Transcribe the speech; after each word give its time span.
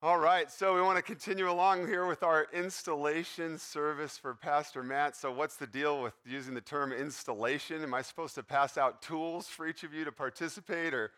All 0.00 0.20
right, 0.20 0.48
so 0.48 0.76
we 0.76 0.80
want 0.80 0.96
to 0.96 1.02
continue 1.02 1.50
along 1.50 1.88
here 1.88 2.06
with 2.06 2.22
our 2.22 2.46
installation 2.52 3.58
service 3.58 4.16
for 4.16 4.32
Pastor 4.32 4.84
Matt. 4.84 5.16
So, 5.16 5.32
what's 5.32 5.56
the 5.56 5.66
deal 5.66 6.00
with 6.00 6.14
using 6.24 6.54
the 6.54 6.60
term 6.60 6.92
installation? 6.92 7.82
Am 7.82 7.92
I 7.92 8.02
supposed 8.02 8.36
to 8.36 8.44
pass 8.44 8.78
out 8.78 9.02
tools 9.02 9.48
for 9.48 9.66
each 9.66 9.82
of 9.82 9.92
you 9.92 10.04
to 10.04 10.12
participate, 10.12 10.94
or 10.94 11.10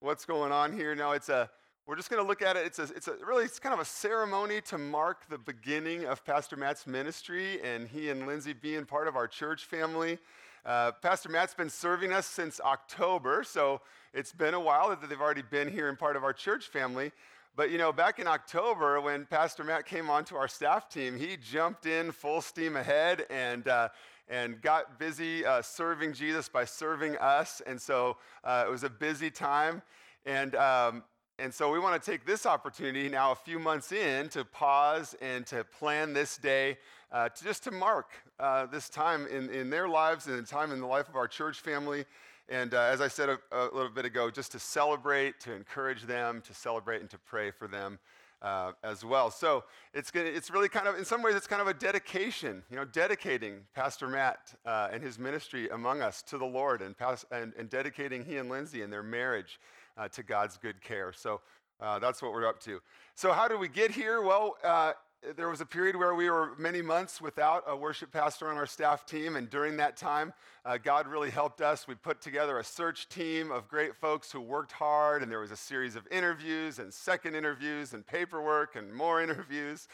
what's 0.00 0.26
going 0.26 0.52
on 0.52 0.74
here? 0.74 0.94
No, 0.94 1.12
it's 1.12 1.30
a 1.30 1.48
we're 1.86 1.96
just 1.96 2.10
going 2.10 2.22
to 2.22 2.28
look 2.28 2.42
at 2.42 2.56
it. 2.56 2.66
It's 2.66 2.78
a, 2.78 2.82
it's 2.94 3.08
a 3.08 3.16
really 3.26 3.44
it's 3.44 3.58
kind 3.58 3.72
of 3.72 3.80
a 3.80 3.86
ceremony 3.86 4.60
to 4.66 4.76
mark 4.76 5.26
the 5.30 5.38
beginning 5.38 6.04
of 6.04 6.22
Pastor 6.22 6.56
Matt's 6.56 6.86
ministry 6.86 7.62
and 7.62 7.88
he 7.88 8.10
and 8.10 8.26
Lindsay 8.26 8.52
being 8.52 8.84
part 8.84 9.08
of 9.08 9.16
our 9.16 9.26
church 9.26 9.64
family. 9.64 10.18
Uh, 10.66 10.92
Pastor 11.00 11.30
Matt's 11.30 11.54
been 11.54 11.70
serving 11.70 12.12
us 12.12 12.26
since 12.26 12.60
October, 12.60 13.44
so 13.44 13.80
it's 14.12 14.32
been 14.32 14.52
a 14.52 14.60
while 14.60 14.90
that 14.90 15.08
they've 15.08 15.20
already 15.20 15.40
been 15.40 15.70
here 15.70 15.88
and 15.88 15.98
part 15.98 16.16
of 16.16 16.24
our 16.24 16.34
church 16.34 16.66
family. 16.66 17.12
But 17.56 17.70
you 17.70 17.78
know, 17.78 17.90
back 17.90 18.18
in 18.18 18.26
October, 18.26 19.00
when 19.00 19.24
Pastor 19.24 19.64
Matt 19.64 19.86
came 19.86 20.10
onto 20.10 20.36
our 20.36 20.46
staff 20.46 20.90
team, 20.90 21.16
he 21.16 21.38
jumped 21.38 21.86
in 21.86 22.12
full 22.12 22.42
steam 22.42 22.76
ahead 22.76 23.24
and 23.30 23.66
uh, 23.66 23.88
and 24.28 24.60
got 24.60 24.98
busy 24.98 25.42
uh, 25.46 25.62
serving 25.62 26.12
Jesus 26.12 26.50
by 26.50 26.66
serving 26.66 27.16
us. 27.16 27.62
And 27.66 27.80
so 27.80 28.18
uh, 28.44 28.64
it 28.66 28.70
was 28.70 28.84
a 28.84 28.90
busy 28.90 29.30
time. 29.30 29.80
And 30.26 30.54
um, 30.54 31.02
and 31.38 31.52
so 31.52 31.70
we 31.70 31.78
want 31.78 32.02
to 32.02 32.10
take 32.10 32.26
this 32.26 32.44
opportunity 32.44 33.08
now, 33.08 33.32
a 33.32 33.34
few 33.34 33.58
months 33.58 33.90
in, 33.90 34.28
to 34.30 34.44
pause 34.44 35.16
and 35.22 35.46
to 35.46 35.64
plan 35.64 36.12
this 36.12 36.36
day, 36.36 36.76
uh, 37.10 37.30
to 37.30 37.44
just 37.44 37.64
to 37.64 37.70
mark 37.70 38.10
uh, 38.38 38.66
this 38.66 38.90
time 38.90 39.26
in, 39.28 39.48
in 39.48 39.70
their 39.70 39.88
lives 39.88 40.26
and 40.26 40.38
the 40.38 40.42
time 40.42 40.72
in 40.72 40.80
the 40.80 40.86
life 40.86 41.08
of 41.08 41.16
our 41.16 41.28
church 41.28 41.60
family. 41.60 42.04
And 42.48 42.74
uh, 42.74 42.80
as 42.80 43.00
I 43.00 43.08
said 43.08 43.28
a, 43.28 43.38
a, 43.50 43.64
little 43.74 43.90
bit 43.90 44.04
ago, 44.04 44.30
just 44.30 44.52
to 44.52 44.58
celebrate, 44.58 45.40
to 45.40 45.52
encourage 45.52 46.02
them, 46.02 46.40
to 46.42 46.54
celebrate, 46.54 47.00
and 47.00 47.10
to 47.10 47.18
pray 47.18 47.50
for 47.50 47.66
them 47.66 47.98
uh, 48.40 48.72
as 48.84 49.04
well. 49.04 49.30
So 49.30 49.64
it's, 49.92 50.10
gonna, 50.12 50.26
it's 50.26 50.50
really 50.50 50.68
kind 50.68 50.86
of, 50.86 50.96
in 50.96 51.04
some 51.04 51.22
ways, 51.22 51.34
it's 51.34 51.48
kind 51.48 51.60
of 51.60 51.66
a 51.66 51.74
dedication, 51.74 52.62
you 52.70 52.76
know, 52.76 52.84
dedicating 52.84 53.60
Pastor 53.74 54.06
Matt 54.06 54.54
uh, 54.64 54.88
and 54.92 55.02
his 55.02 55.18
ministry 55.18 55.68
among 55.70 56.02
us 56.02 56.22
to 56.22 56.38
the 56.38 56.44
Lord 56.44 56.82
and, 56.82 56.94
and, 57.32 57.52
and 57.58 57.68
dedicating 57.68 58.24
he 58.24 58.36
and 58.36 58.48
Lindsay 58.48 58.82
and 58.82 58.92
their 58.92 59.02
marriage 59.02 59.58
uh, 59.96 60.06
to 60.08 60.22
God's 60.22 60.56
good 60.56 60.80
care. 60.80 61.12
So 61.12 61.40
uh, 61.80 61.98
that's 61.98 62.22
what 62.22 62.32
we're 62.32 62.46
up 62.46 62.60
to. 62.60 62.80
So, 63.14 63.32
how 63.32 63.48
did 63.48 63.58
we 63.58 63.68
get 63.68 63.90
here? 63.90 64.22
Well, 64.22 64.56
uh, 64.64 64.92
there 65.36 65.48
was 65.48 65.60
a 65.60 65.66
period 65.66 65.96
where 65.96 66.14
we 66.14 66.30
were 66.30 66.52
many 66.58 66.82
months 66.82 67.20
without 67.20 67.64
a 67.66 67.76
worship 67.76 68.12
pastor 68.12 68.48
on 68.48 68.56
our 68.56 68.66
staff 68.66 69.06
team, 69.06 69.36
and 69.36 69.50
during 69.50 69.76
that 69.78 69.96
time, 69.96 70.32
uh, 70.64 70.78
God 70.78 71.06
really 71.06 71.30
helped 71.30 71.60
us. 71.60 71.88
We 71.88 71.94
put 71.94 72.20
together 72.20 72.58
a 72.58 72.64
search 72.64 73.08
team 73.08 73.50
of 73.50 73.68
great 73.68 73.96
folks 73.96 74.30
who 74.30 74.40
worked 74.40 74.72
hard, 74.72 75.22
and 75.22 75.30
there 75.30 75.40
was 75.40 75.50
a 75.50 75.56
series 75.56 75.96
of 75.96 76.06
interviews 76.10 76.78
and 76.78 76.92
second 76.92 77.34
interviews 77.34 77.92
and 77.92 78.06
paperwork 78.06 78.76
and 78.76 78.92
more 78.92 79.22
interviews, 79.22 79.88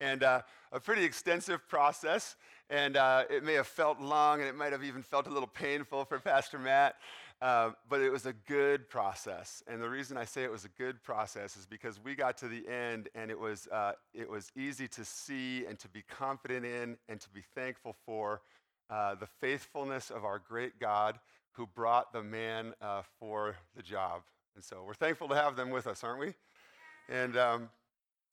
and 0.00 0.22
uh, 0.22 0.42
a 0.72 0.80
pretty 0.80 1.04
extensive 1.04 1.66
process. 1.68 2.36
And 2.70 2.96
uh, 2.96 3.24
it 3.30 3.44
may 3.44 3.54
have 3.54 3.66
felt 3.66 4.00
long, 4.00 4.40
and 4.40 4.48
it 4.48 4.54
might 4.54 4.72
have 4.72 4.82
even 4.82 5.02
felt 5.02 5.26
a 5.26 5.30
little 5.30 5.48
painful 5.48 6.04
for 6.06 6.18
Pastor 6.18 6.58
Matt. 6.58 6.96
Uh, 7.42 7.72
but 7.90 8.00
it 8.00 8.10
was 8.10 8.24
a 8.26 8.32
good 8.32 8.88
process. 8.88 9.62
And 9.66 9.82
the 9.82 9.90
reason 9.90 10.16
I 10.16 10.24
say 10.24 10.44
it 10.44 10.50
was 10.50 10.64
a 10.64 10.70
good 10.78 11.02
process 11.02 11.56
is 11.56 11.66
because 11.66 12.00
we 12.02 12.14
got 12.14 12.38
to 12.38 12.48
the 12.48 12.66
end 12.68 13.08
and 13.14 13.30
it 13.30 13.38
was, 13.38 13.68
uh, 13.68 13.92
it 14.14 14.30
was 14.30 14.50
easy 14.56 14.88
to 14.88 15.04
see 15.04 15.66
and 15.66 15.78
to 15.80 15.88
be 15.88 16.02
confident 16.02 16.64
in 16.64 16.96
and 17.08 17.20
to 17.20 17.28
be 17.30 17.42
thankful 17.54 17.96
for 18.06 18.40
uh, 18.88 19.14
the 19.14 19.26
faithfulness 19.40 20.10
of 20.10 20.24
our 20.24 20.38
great 20.38 20.78
God 20.78 21.18
who 21.52 21.66
brought 21.66 22.12
the 22.12 22.22
man 22.22 22.72
uh, 22.80 23.02
for 23.18 23.56
the 23.76 23.82
job. 23.82 24.22
And 24.54 24.64
so 24.64 24.82
we're 24.86 24.94
thankful 24.94 25.28
to 25.28 25.34
have 25.34 25.56
them 25.56 25.70
with 25.70 25.86
us, 25.86 26.02
aren't 26.02 26.20
we? 26.20 26.34
And, 27.08 27.36
um, 27.36 27.68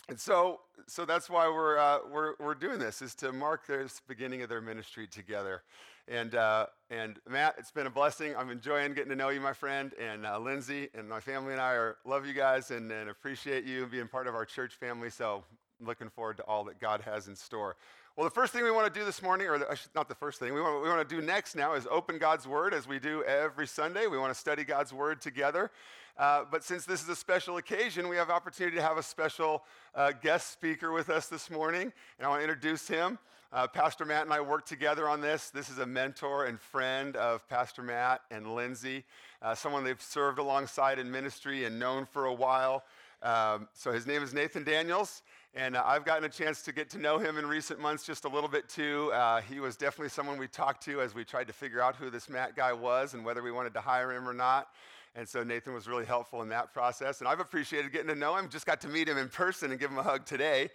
and 0.08 0.20
so, 0.20 0.62
so 0.88 1.06
that's 1.06 1.30
why 1.30 1.48
we're, 1.48 1.78
uh, 1.78 2.00
we're, 2.12 2.34
we're 2.40 2.56
doing 2.56 2.80
this, 2.80 3.02
is 3.02 3.16
to 3.16 3.32
mark 3.32 3.68
this 3.68 4.02
beginning 4.08 4.42
of 4.42 4.50
their 4.50 4.62
ministry 4.62 5.08
together. 5.08 5.64
And, 6.08 6.36
uh, 6.36 6.68
and 6.92 7.20
Matt, 7.28 7.56
it's 7.58 7.72
been 7.72 7.88
a 7.88 7.90
blessing. 7.90 8.36
I'm 8.36 8.50
enjoying 8.50 8.94
getting 8.94 9.12
to 9.12 9.16
know 9.16 9.30
you, 9.30 9.40
my 9.40 9.54
friend. 9.54 9.94
And 9.98 10.26
uh, 10.26 10.38
Lindsay 10.38 10.90
and 10.94 11.08
my 11.08 11.22
family 11.22 11.54
and 11.54 11.62
I 11.62 11.72
are, 11.72 11.96
love 12.04 12.26
you 12.26 12.34
guys 12.34 12.70
and, 12.70 12.92
and 12.92 13.10
appreciate 13.10 13.64
you 13.64 13.88
being 13.88 14.10
part 14.10 14.28
of 14.28 14.36
our 14.36 14.44
church 14.44 14.76
family. 14.76 15.10
So 15.10 15.46
I'm 15.80 15.88
looking 15.88 16.10
forward 16.10 16.36
to 16.38 16.44
all 16.44 16.66
that 16.66 16.82
God 16.82 17.00
has 17.02 17.30
in 17.30 17.36
store. 17.38 17.78
Well, 18.18 18.26
the 18.26 18.34
first 18.36 18.52
thing 18.52 18.66
we 18.66 18.72
want 18.72 18.94
to 18.94 19.00
do 19.00 19.06
this 19.06 19.22
morning, 19.22 19.48
or 19.48 19.58
the, 19.58 19.80
not 19.96 20.10
the 20.10 20.16
first 20.16 20.38
thing, 20.38 20.54
we 20.54 20.60
want, 20.60 20.84
we 20.84 20.90
want 20.90 21.08
to 21.08 21.16
do 21.16 21.22
next 21.22 21.56
now 21.56 21.76
is 21.76 21.88
open 21.90 22.18
God's 22.18 22.46
Word 22.46 22.74
as 22.74 22.90
we 22.90 23.00
do 23.00 23.24
every 23.24 23.68
Sunday. 23.68 24.08
We 24.08 24.18
want 24.18 24.34
to 24.34 24.40
study 24.40 24.66
God's 24.66 24.92
Word 24.92 25.22
together. 25.22 25.72
Uh, 26.18 26.44
but 26.50 26.64
since 26.64 26.86
this 26.86 27.02
is 27.02 27.10
a 27.10 27.16
special 27.16 27.58
occasion, 27.58 28.08
we 28.08 28.16
have 28.16 28.30
opportunity 28.30 28.76
to 28.76 28.82
have 28.82 28.98
a 28.98 29.04
special 29.04 29.64
uh, 29.96 30.12
guest 30.22 30.52
speaker 30.52 30.92
with 30.92 31.10
us 31.10 31.28
this 31.28 31.50
morning. 31.50 31.92
And 32.18 32.26
I 32.26 32.30
want 32.30 32.40
to 32.40 32.44
introduce 32.44 32.88
him. 32.88 33.18
Uh, 33.54 33.68
Pastor 33.68 34.06
Matt 34.06 34.24
and 34.24 34.34
I 34.34 34.40
work 34.40 34.66
together 34.66 35.10
on 35.10 35.20
this. 35.20 35.50
This 35.50 35.70
is 35.70 35.80
a 35.80 35.86
mentor 35.86 36.46
and 36.46 36.60
friend 36.60 37.18
of 37.18 37.48
Pastor 37.50 37.82
Matt 37.82 38.22
and 38.32 38.56
Lindsay, 38.56 39.04
uh, 39.42 39.54
someone 39.54 39.84
they've 39.84 40.02
served 40.02 40.40
alongside 40.40 41.00
in 41.00 41.12
ministry 41.12 41.66
and 41.66 41.78
known 41.78 42.06
for 42.06 42.26
a 42.26 42.34
while. 42.34 42.84
Um, 43.22 43.68
so 43.74 43.92
his 43.92 44.08
name 44.08 44.24
is 44.24 44.34
Nathan 44.34 44.64
Daniels. 44.64 45.22
And 45.54 45.76
uh, 45.76 45.84
I've 45.86 46.06
gotten 46.06 46.24
a 46.24 46.30
chance 46.30 46.62
to 46.62 46.72
get 46.72 46.90
to 46.92 46.98
know 46.98 47.18
him 47.18 47.38
in 47.38 47.46
recent 47.46 47.78
months 47.78 48.06
just 48.06 48.24
a 48.24 48.30
little 48.30 48.48
bit 48.48 48.70
too. 48.70 49.12
Uh, 49.14 49.42
he 49.42 49.60
was 49.60 49.76
definitely 49.76 50.08
someone 50.08 50.38
we 50.38 50.48
talked 50.48 50.82
to 50.86 51.02
as 51.02 51.14
we 51.14 51.26
tried 51.26 51.48
to 51.48 51.54
figure 51.54 51.82
out 51.82 51.98
who 51.98 52.10
this 52.10 52.30
Matt 52.30 52.56
guy 52.56 52.72
was 52.72 53.14
and 53.14 53.26
whether 53.26 53.44
we 53.44 53.52
wanted 53.52 53.74
to 53.74 53.82
hire 53.82 54.14
him 54.14 54.30
or 54.30 54.34
not. 54.34 54.70
And 55.16 55.28
so 55.28 55.44
Nathan 55.44 55.74
was 55.74 55.88
really 55.88 56.06
helpful 56.06 56.42
in 56.42 56.50
that 56.50 56.74
process. 56.74 57.20
And 57.20 57.28
I've 57.28 57.40
appreciated 57.40 57.92
getting 57.92 58.08
to 58.08 58.16
know 58.16 58.36
him. 58.36 58.50
Just 58.50 58.66
got 58.66 58.80
to 58.82 58.88
meet 58.88 59.10
him 59.10 59.18
in 59.18 59.28
person 59.28 59.72
and 59.72 59.80
give 59.80 59.92
him 59.92 59.98
a 59.98 60.04
hug 60.04 60.26
today. 60.26 60.70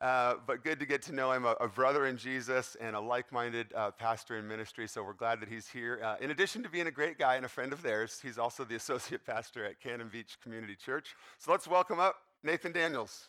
Uh, 0.00 0.34
but 0.46 0.62
good 0.62 0.78
to 0.78 0.86
get 0.86 1.02
to 1.02 1.12
know 1.12 1.32
him, 1.32 1.44
a, 1.44 1.52
a 1.60 1.66
brother 1.66 2.06
in 2.06 2.16
Jesus 2.16 2.76
and 2.80 2.94
a 2.94 3.00
like 3.00 3.32
minded 3.32 3.66
uh, 3.74 3.90
pastor 3.90 4.38
in 4.38 4.46
ministry. 4.46 4.86
So 4.86 5.02
we're 5.02 5.12
glad 5.12 5.40
that 5.40 5.48
he's 5.48 5.68
here. 5.68 6.00
Uh, 6.02 6.16
in 6.20 6.30
addition 6.30 6.62
to 6.62 6.68
being 6.68 6.86
a 6.86 6.90
great 6.90 7.18
guy 7.18 7.34
and 7.34 7.44
a 7.44 7.48
friend 7.48 7.72
of 7.72 7.82
theirs, 7.82 8.20
he's 8.22 8.38
also 8.38 8.64
the 8.64 8.74
associate 8.76 9.24
pastor 9.26 9.64
at 9.64 9.80
Cannon 9.80 10.08
Beach 10.08 10.38
Community 10.40 10.76
Church. 10.76 11.16
So 11.38 11.50
let's 11.50 11.66
welcome 11.66 11.98
up 11.98 12.16
Nathan 12.44 12.72
Daniels. 12.72 13.28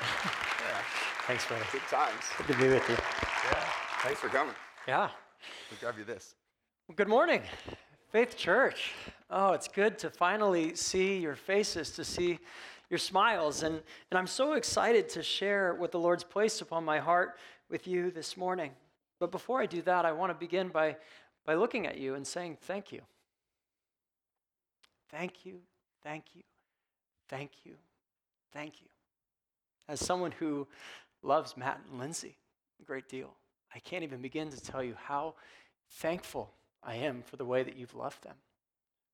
yeah. 0.00 0.80
Thanks, 1.26 1.46
brother. 1.46 1.64
Good 1.72 1.82
times. 1.90 2.22
Good 2.38 2.46
to 2.48 2.58
be 2.58 2.68
with 2.68 2.88
you. 2.88 2.94
Yeah. 2.94 3.64
Thanks 4.02 4.20
for 4.20 4.28
coming. 4.28 4.54
Yeah. 4.86 5.08
We'll 5.70 5.80
grab 5.80 5.98
you 5.98 6.04
this. 6.04 6.34
Well, 6.88 6.96
good 6.96 7.08
morning, 7.08 7.42
Faith 8.10 8.38
Church. 8.38 8.92
Oh, 9.28 9.52
it's 9.52 9.68
good 9.68 9.98
to 9.98 10.08
finally 10.08 10.74
see 10.74 11.18
your 11.18 11.34
faces, 11.34 11.90
to 11.90 12.04
see 12.04 12.38
your 12.88 12.96
smiles. 12.96 13.62
And, 13.62 13.82
and 14.10 14.18
I'm 14.18 14.26
so 14.26 14.54
excited 14.54 15.10
to 15.10 15.22
share 15.22 15.74
what 15.74 15.92
the 15.92 15.98
Lord's 15.98 16.24
placed 16.24 16.62
upon 16.62 16.86
my 16.86 17.00
heart 17.00 17.36
with 17.68 17.86
you 17.86 18.10
this 18.10 18.34
morning. 18.34 18.70
But 19.20 19.30
before 19.30 19.60
I 19.60 19.66
do 19.66 19.82
that, 19.82 20.06
I 20.06 20.12
want 20.12 20.30
to 20.30 20.34
begin 20.34 20.68
by, 20.68 20.96
by 21.44 21.54
looking 21.54 21.86
at 21.86 21.98
you 21.98 22.14
and 22.14 22.26
saying 22.26 22.56
thank 22.62 22.92
you. 22.92 23.02
Thank 25.10 25.44
you, 25.44 25.58
thank 26.02 26.24
you, 26.34 26.42
thank 27.28 27.50
you, 27.64 27.74
thank 28.54 28.80
you. 28.80 28.88
As 29.86 30.00
someone 30.00 30.32
who 30.32 30.66
loves 31.22 31.58
Matt 31.58 31.80
and 31.90 32.00
Lindsay 32.00 32.38
a 32.80 32.84
great 32.84 33.08
deal, 33.08 33.34
I 33.74 33.80
can't 33.80 34.02
even 34.02 34.22
begin 34.22 34.48
to 34.48 34.60
tell 34.60 34.82
you 34.82 34.94
how 34.98 35.34
thankful 35.90 36.54
I 36.82 36.96
am 36.96 37.22
for 37.22 37.36
the 37.36 37.44
way 37.44 37.62
that 37.62 37.76
you've 37.76 37.94
loved 37.94 38.24
them 38.24 38.36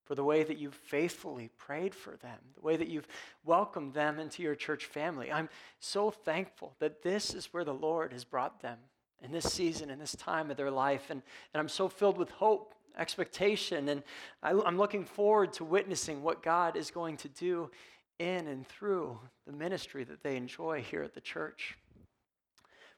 for 0.05 0.15
the 0.15 0.25
way 0.25 0.43
that 0.43 0.59
you've 0.59 0.75
faithfully 0.75 1.51
prayed 1.59 1.95
for 1.95 2.17
them, 2.17 2.39
the 2.55 2.61
way 2.61 2.77
that 2.77 2.89
you've 2.89 3.09
welcomed 3.45 3.95
them 3.95 4.19
into 4.19 4.43
your 4.43 4.55
church 4.55 4.85
family. 4.85 5.33
I'm 5.33 5.49
so 5.81 6.11
thankful 6.11 6.75
that 6.79 7.03
this 7.03 7.35
is 7.35 7.47
where 7.47 7.65
the 7.65 7.75
Lord 7.75 8.13
has 8.13 8.25
brought 8.25 8.61
them 8.61 8.79
in 9.23 9.33
this 9.33 9.51
season, 9.51 9.89
in 9.89 9.99
this 9.99 10.15
time 10.15 10.51
of 10.51 10.59
their 10.59 10.71
life. 10.71 11.07
And, 11.09 11.23
and 11.53 11.61
I'm 11.61 11.69
so 11.69 11.89
filled 11.89 12.19
with 12.19 12.31
hope, 12.31 12.75
expectation, 12.99 13.89
and 13.89 14.03
I, 14.43 14.51
I'm 14.51 14.77
looking 14.77 15.05
forward 15.05 15.55
to 15.55 15.65
witnessing 15.65 16.23
what 16.23 16.43
God 16.43 16.77
is 16.77 16.91
going 16.91 17.17
to 17.19 17.29
do 17.29 17.71
in 18.19 18.47
and 18.47 18.67
through 18.67 19.19
the 19.47 19.53
ministry 19.53 20.05
that 20.05 20.23
they 20.23 20.37
enjoy 20.37 20.83
here 20.83 21.03
at 21.03 21.15
the 21.15 21.21
church. 21.21 21.77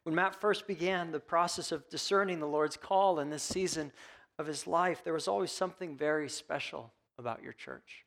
When 0.02 0.14
Matt 0.14 0.40
first 0.40 0.66
began 0.66 1.12
the 1.12 1.20
process 1.20 1.72
of 1.72 1.88
discerning 1.88 2.40
the 2.40 2.46
Lord's 2.46 2.76
call 2.76 3.20
in 3.20 3.30
this 3.30 3.42
season 3.42 3.92
of 4.38 4.46
his 4.46 4.66
life, 4.66 5.02
there 5.04 5.12
was 5.12 5.28
always 5.28 5.50
something 5.50 5.96
very 5.96 6.28
special 6.28 6.92
about 7.18 7.42
your 7.42 7.52
church. 7.52 8.04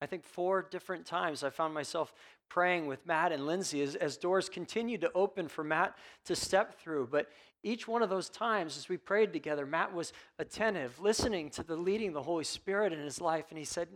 I 0.00 0.06
think 0.06 0.24
four 0.24 0.62
different 0.62 1.06
times 1.06 1.42
I 1.42 1.50
found 1.50 1.74
myself 1.74 2.14
praying 2.48 2.86
with 2.86 3.04
Matt 3.04 3.32
and 3.32 3.46
Lindsay 3.46 3.82
as, 3.82 3.96
as 3.96 4.16
doors 4.16 4.48
continued 4.48 5.00
to 5.00 5.12
open 5.12 5.48
for 5.48 5.64
Matt 5.64 5.96
to 6.26 6.36
step 6.36 6.78
through. 6.80 7.08
But 7.10 7.28
each 7.62 7.88
one 7.88 8.02
of 8.02 8.08
those 8.08 8.28
times, 8.28 8.76
as 8.76 8.88
we 8.88 8.96
prayed 8.96 9.32
together, 9.32 9.66
Matt 9.66 9.92
was 9.92 10.12
attentive, 10.38 11.00
listening 11.00 11.50
to 11.50 11.64
the 11.64 11.76
leading 11.76 12.12
the 12.12 12.22
Holy 12.22 12.44
Spirit 12.44 12.92
in 12.92 13.00
his 13.00 13.20
life. 13.20 13.46
And 13.50 13.58
he 13.58 13.64
said, 13.64 13.88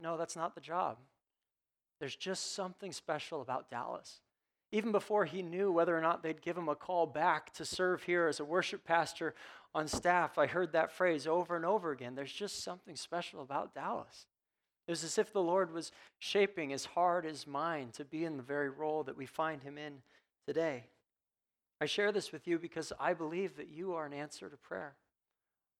No, 0.00 0.16
that's 0.16 0.36
not 0.36 0.54
the 0.54 0.60
job. 0.60 0.96
There's 2.00 2.16
just 2.16 2.54
something 2.54 2.92
special 2.92 3.42
about 3.42 3.70
Dallas. 3.70 4.20
Even 4.72 4.92
before 4.92 5.24
he 5.24 5.42
knew 5.42 5.70
whether 5.70 5.96
or 5.96 6.00
not 6.00 6.22
they'd 6.22 6.42
give 6.42 6.56
him 6.56 6.68
a 6.68 6.74
call 6.74 7.06
back 7.06 7.52
to 7.54 7.64
serve 7.64 8.02
here 8.02 8.26
as 8.26 8.40
a 8.40 8.44
worship 8.44 8.84
pastor 8.84 9.34
on 9.74 9.86
staff, 9.86 10.38
I 10.38 10.46
heard 10.46 10.72
that 10.72 10.90
phrase 10.90 11.26
over 11.26 11.56
and 11.56 11.64
over 11.64 11.92
again. 11.92 12.14
There's 12.14 12.32
just 12.32 12.64
something 12.64 12.96
special 12.96 13.42
about 13.42 13.74
Dallas. 13.74 14.26
It 14.86 14.92
was 14.92 15.04
as 15.04 15.18
if 15.18 15.32
the 15.32 15.42
Lord 15.42 15.72
was 15.72 15.92
shaping 16.18 16.70
his 16.70 16.84
heart, 16.84 17.24
his 17.24 17.46
mind 17.46 17.94
to 17.94 18.04
be 18.04 18.24
in 18.24 18.36
the 18.36 18.42
very 18.42 18.70
role 18.70 19.02
that 19.04 19.16
we 19.16 19.26
find 19.26 19.62
him 19.62 19.78
in 19.78 19.94
today. 20.46 20.84
I 21.80 21.86
share 21.86 22.12
this 22.12 22.32
with 22.32 22.46
you 22.46 22.58
because 22.58 22.92
I 22.98 23.12
believe 23.12 23.56
that 23.56 23.68
you 23.68 23.94
are 23.94 24.06
an 24.06 24.12
answer 24.12 24.48
to 24.48 24.56
prayer. 24.56 24.94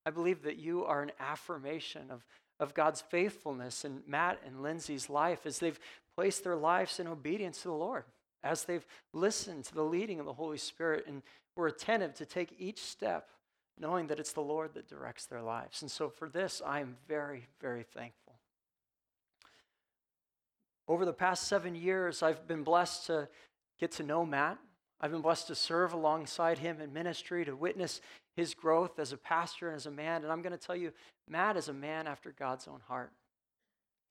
I 0.05 0.11
believe 0.11 0.43
that 0.43 0.59
you 0.59 0.85
are 0.85 1.03
an 1.03 1.13
affirmation 1.19 2.11
of, 2.11 2.25
of 2.61 2.75
God's 2.75 3.01
faithfulness 3.01 3.85
in 3.85 4.03
Matt 4.07 4.41
and 4.47 4.63
Lindsay's 4.63 5.09
life 5.09 5.47
as 5.47 5.59
they've 5.59 5.81
placed 6.17 6.45
their 6.45 6.57
lives 6.57 7.01
in 7.01 7.07
obedience 7.07 7.63
to 7.63 7.69
the 7.69 7.75
Lord, 7.75 8.05
as 8.47 8.65
they've 8.65 8.87
listened 9.13 9.65
to 9.65 9.75
the 9.75 9.83
leading 9.83 10.21
of 10.21 10.27
the 10.27 10.33
Holy 10.33 10.59
Spirit 10.59 11.05
and 11.07 11.23
were 11.57 11.67
attentive 11.67 12.15
to 12.15 12.27
take 12.27 12.55
each 12.59 12.83
step, 12.83 13.29
knowing 13.79 14.07
that 14.07 14.21
it's 14.21 14.33
the 14.33 14.41
Lord 14.41 14.75
that 14.75 14.89
directs 14.89 15.27
their 15.27 15.43
lives. 15.43 15.83
And 15.83 15.91
so 15.91 16.09
for 16.09 16.29
this, 16.29 16.63
I 16.65 16.81
am 16.81 16.97
very, 17.09 17.47
very 17.61 17.83
thankful. 17.83 18.35
Over 20.89 21.05
the 21.05 21.13
past 21.13 21.49
seven 21.49 21.75
years, 21.75 22.23
I've 22.23 22.47
been 22.47 22.63
blessed 22.63 23.07
to 23.07 23.29
get 23.81 23.91
to 23.93 24.03
know 24.03 24.25
Matt. 24.25 24.59
I've 25.01 25.11
been 25.11 25.21
blessed 25.21 25.49
to 25.49 25.55
serve 25.55 25.93
alongside 25.93 26.59
him 26.59 26.81
in 26.81 26.93
ministry, 26.93 27.45
to 27.45 27.57
witness 27.57 28.01
his 28.37 28.55
growth 28.55 28.99
as 28.99 29.13
a 29.13 29.17
pastor 29.17 29.69
and 29.69 29.77
as 29.77 29.87
a 29.87 29.91
man. 29.91 30.23
And 30.23 30.33
I'm 30.33 30.43
going 30.43 30.57
to 30.57 30.67
tell 30.67 30.77
you, 30.77 30.93
Matt 31.29 31.57
is 31.57 31.69
a 31.69 31.73
man 31.73 32.07
after 32.07 32.33
God's 32.39 32.69
own 32.69 32.81
heart. 32.87 33.13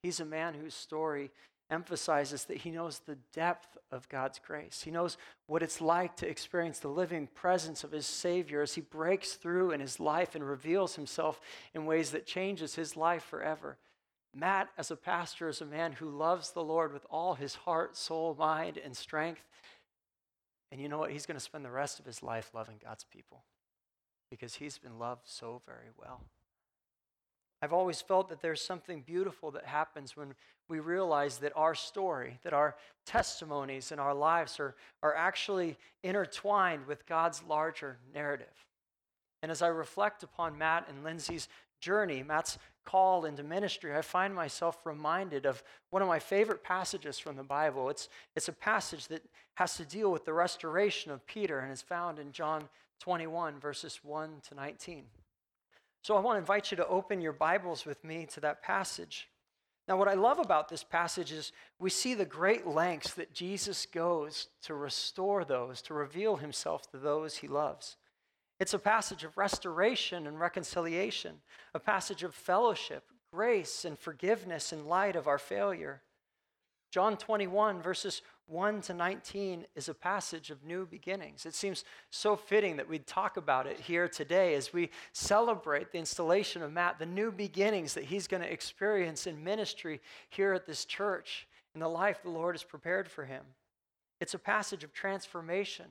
He's 0.04 0.20
a 0.20 0.26
man 0.26 0.54
whose 0.54 0.76
story 0.76 1.32
emphasizes 1.70 2.46
that 2.46 2.58
he 2.58 2.72
knows 2.72 3.00
the 3.00 3.18
depth 3.34 3.78
of 3.92 4.08
God's 4.10 4.40
grace. 4.40 4.82
He 4.84 4.92
knows 4.92 5.18
what 5.48 5.64
it's 5.64 5.82
like 5.82 6.16
to 6.18 6.28
experience 6.28 6.80
the 6.80 6.88
living 6.88 7.28
presence 7.28 7.84
of 7.84 7.92
his 7.92 8.06
Savior 8.06 8.62
as 8.62 8.76
he 8.76 8.82
breaks 8.82 9.34
through 9.34 9.72
in 9.72 9.80
his 9.80 10.00
life 10.00 10.36
and 10.36 10.48
reveals 10.48 10.96
himself 10.96 11.40
in 11.74 11.86
ways 11.86 12.12
that 12.12 12.26
changes 12.26 12.76
his 12.76 12.96
life 12.96 13.24
forever. 13.24 13.78
Matt, 14.34 14.70
as 14.78 14.92
a 14.92 14.96
pastor, 14.96 15.48
is 15.48 15.62
a 15.62 15.66
man 15.66 15.94
who 15.94 16.10
loves 16.10 16.52
the 16.52 16.64
Lord 16.64 16.92
with 16.92 17.06
all 17.10 17.36
his 17.36 17.56
heart, 17.56 17.96
soul, 17.96 18.36
mind, 18.38 18.78
and 18.78 18.96
strength. 18.96 19.42
And 20.72 20.82
you 20.82 20.90
know 20.90 20.98
what? 20.98 21.12
He's 21.12 21.26
going 21.26 21.38
to 21.38 21.44
spend 21.44 21.64
the 21.64 21.72
rest 21.72 22.00
of 22.00 22.06
his 22.06 22.22
life 22.22 22.52
loving 22.54 22.76
God's 22.84 23.06
people 23.06 23.44
because 24.30 24.56
he's 24.56 24.78
been 24.78 25.00
loved 25.00 25.22
so 25.26 25.62
very 25.66 25.90
well. 25.98 26.22
I've 27.66 27.74
always 27.74 28.00
felt 28.00 28.30
that 28.30 28.44
there's 28.44 28.62
something 28.62 29.02
beautiful 29.02 29.50
that 29.50 29.66
happens 29.66 30.16
when 30.16 30.36
we 30.70 30.80
realize 30.80 31.40
that 31.40 31.52
our 31.56 31.74
story, 31.74 32.38
that 32.44 32.54
our 32.54 32.76
testimonies 33.08 33.92
and 33.92 34.00
our 34.00 34.14
lives 34.14 34.60
are, 34.60 34.76
are 35.02 35.16
actually 35.16 35.76
intertwined 36.04 36.86
with 36.86 37.08
God's 37.08 37.42
larger 37.50 37.98
narrative. 38.14 38.68
And 39.42 39.52
as 39.52 39.64
I 39.64 39.70
reflect 39.70 40.22
upon 40.22 40.60
Matt 40.60 40.88
and 40.88 41.04
Lindsay's 41.04 41.50
journey, 41.80 42.22
Matt's 42.22 42.60
call 42.86 43.26
into 43.26 43.42
ministry, 43.42 43.98
I 43.98 44.04
find 44.04 44.36
myself 44.36 44.86
reminded 44.86 45.48
of 45.48 45.64
one 45.90 46.04
of 46.04 46.08
my 46.08 46.20
favorite 46.20 46.64
passages 46.64 47.18
from 47.18 47.36
the 47.36 47.44
Bible. 47.44 47.90
It's, 47.90 48.10
it's 48.36 48.48
a 48.48 48.54
passage 48.54 49.08
that 49.08 49.24
has 49.56 49.76
to 49.78 49.86
deal 49.86 50.12
with 50.12 50.24
the 50.24 50.34
restoration 50.34 51.12
of 51.12 51.26
Peter 51.26 51.58
and 51.62 51.72
is 51.72 51.82
found 51.82 52.20
in 52.20 52.32
John 52.32 52.70
21, 53.00 53.60
verses 53.60 54.02
1 54.04 54.42
to 54.50 54.54
19. 54.54 55.06
So 56.06 56.16
I 56.16 56.20
want 56.20 56.36
to 56.36 56.40
invite 56.40 56.70
you 56.70 56.78
to 56.78 56.88
open 56.88 57.20
your 57.20 57.34
Bibles 57.34 57.84
with 57.84 58.04
me 58.04 58.28
to 58.28 58.40
that 58.42 58.62
passage. 58.62 59.28
Now, 59.88 59.98
what 59.98 60.08
I 60.08 60.14
love 60.14 60.38
about 60.38 60.70
this 60.70 60.84
passage 60.84 61.32
is 61.32 61.52
we 61.80 61.90
see 61.90 62.14
the 62.14 62.26
great 62.26 62.68
lengths 62.68 63.16
that 63.16 63.34
Jesus 63.34 63.88
goes 63.88 64.50
to 64.66 64.76
restore 64.76 65.44
those, 65.44 65.82
to 65.82 65.96
reveal 65.96 66.36
himself 66.36 66.92
to 66.92 66.98
those 66.98 67.38
he 67.38 67.48
loves. 67.48 67.98
It's 68.60 68.76
a 68.76 68.78
passage 68.78 69.24
of 69.24 69.36
restoration 69.36 70.28
and 70.28 70.40
reconciliation, 70.40 71.38
a 71.74 71.80
passage 71.80 72.22
of 72.22 72.36
fellowship, 72.36 73.06
grace, 73.34 73.84
and 73.84 73.98
forgiveness 73.98 74.72
in 74.72 74.86
light 74.86 75.16
of 75.16 75.28
our 75.28 75.40
failure. 75.40 76.04
John 76.92 77.18
21, 77.18 77.82
verses 77.82 78.22
1 78.48 78.82
to 78.82 78.94
19, 78.94 79.66
is 79.76 79.90
a 79.90 79.94
passage 79.94 80.52
of 80.52 80.64
new 80.64 80.86
beginnings. 80.86 81.46
It 81.46 81.56
seems 81.56 81.84
so 82.12 82.36
fitting 82.36 82.78
that 82.78 82.88
we'd 82.88 83.08
talk 83.08 83.38
about 83.38 83.66
it 83.66 83.80
here 83.80 84.08
today 84.08 84.54
as 84.56 84.72
we 84.72 84.92
celebrate 85.14 85.92
the 85.92 85.98
installation 85.98 86.62
of 86.62 86.72
Matt, 86.72 87.00
the 87.00 87.06
new 87.06 87.32
beginnings 87.32 87.94
that 87.96 88.06
he's 88.06 88.28
going 88.28 88.44
to 88.44 88.52
experience 88.52 89.26
in 89.28 89.44
ministry 89.44 90.00
here 90.30 90.54
at 90.54 90.68
this 90.68 90.86
church, 90.86 91.48
and 91.74 91.82
the 91.82 91.88
life 91.88 92.22
the 92.24 92.30
Lord 92.30 92.56
has 92.56 92.64
prepared 92.64 93.10
for 93.10 93.26
him. 93.26 93.44
It's 94.22 94.34
a 94.34 94.40
passage 94.40 94.84
of 94.84 94.94
transformation 94.94 95.86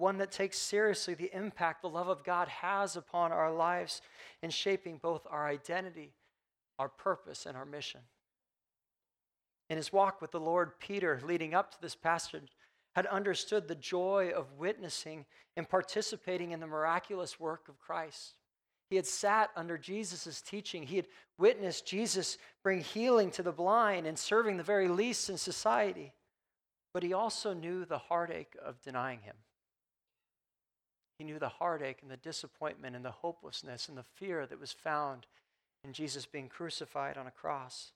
one 0.00 0.18
that 0.18 0.32
takes 0.32 0.58
seriously 0.58 1.14
the 1.14 1.30
impact 1.36 1.82
the 1.82 1.88
love 1.88 2.08
of 2.08 2.24
God 2.24 2.48
has 2.48 2.96
upon 2.96 3.32
our 3.32 3.52
lives 3.52 4.00
in 4.42 4.50
shaping 4.50 4.96
both 4.96 5.26
our 5.30 5.46
identity, 5.46 6.14
our 6.78 6.88
purpose, 6.88 7.46
and 7.46 7.56
our 7.56 7.66
mission. 7.66 8.00
In 9.70 9.76
his 9.76 9.92
walk 9.92 10.20
with 10.20 10.32
the 10.32 10.40
Lord, 10.40 10.78
Peter, 10.80 11.20
leading 11.24 11.54
up 11.54 11.70
to 11.70 11.80
this 11.80 11.94
passage, 11.94 12.56
had 12.96 13.06
understood 13.06 13.68
the 13.68 13.76
joy 13.76 14.32
of 14.34 14.58
witnessing 14.58 15.24
and 15.56 15.68
participating 15.68 16.50
in 16.50 16.58
the 16.58 16.66
miraculous 16.66 17.38
work 17.38 17.68
of 17.68 17.78
Christ. 17.78 18.34
He 18.90 18.96
had 18.96 19.06
sat 19.06 19.50
under 19.54 19.78
Jesus' 19.78 20.42
teaching. 20.42 20.82
He 20.82 20.96
had 20.96 21.06
witnessed 21.38 21.86
Jesus 21.86 22.36
bring 22.64 22.80
healing 22.80 23.30
to 23.30 23.44
the 23.44 23.52
blind 23.52 24.08
and 24.08 24.18
serving 24.18 24.56
the 24.56 24.64
very 24.64 24.88
least 24.88 25.30
in 25.30 25.38
society. 25.38 26.12
But 26.92 27.04
he 27.04 27.12
also 27.12 27.54
knew 27.54 27.84
the 27.84 27.98
heartache 27.98 28.56
of 28.60 28.82
denying 28.82 29.20
him. 29.20 29.36
He 31.18 31.24
knew 31.24 31.38
the 31.38 31.48
heartache 31.48 31.98
and 32.02 32.10
the 32.10 32.16
disappointment 32.16 32.96
and 32.96 33.04
the 33.04 33.12
hopelessness 33.12 33.88
and 33.88 33.96
the 33.96 34.02
fear 34.02 34.46
that 34.46 34.58
was 34.58 34.72
found 34.72 35.26
in 35.84 35.92
Jesus 35.92 36.26
being 36.26 36.48
crucified 36.48 37.16
on 37.16 37.28
a 37.28 37.30
cross. 37.30 37.92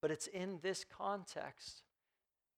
But 0.00 0.10
it's 0.10 0.26
in 0.26 0.58
this 0.62 0.84
context, 0.84 1.82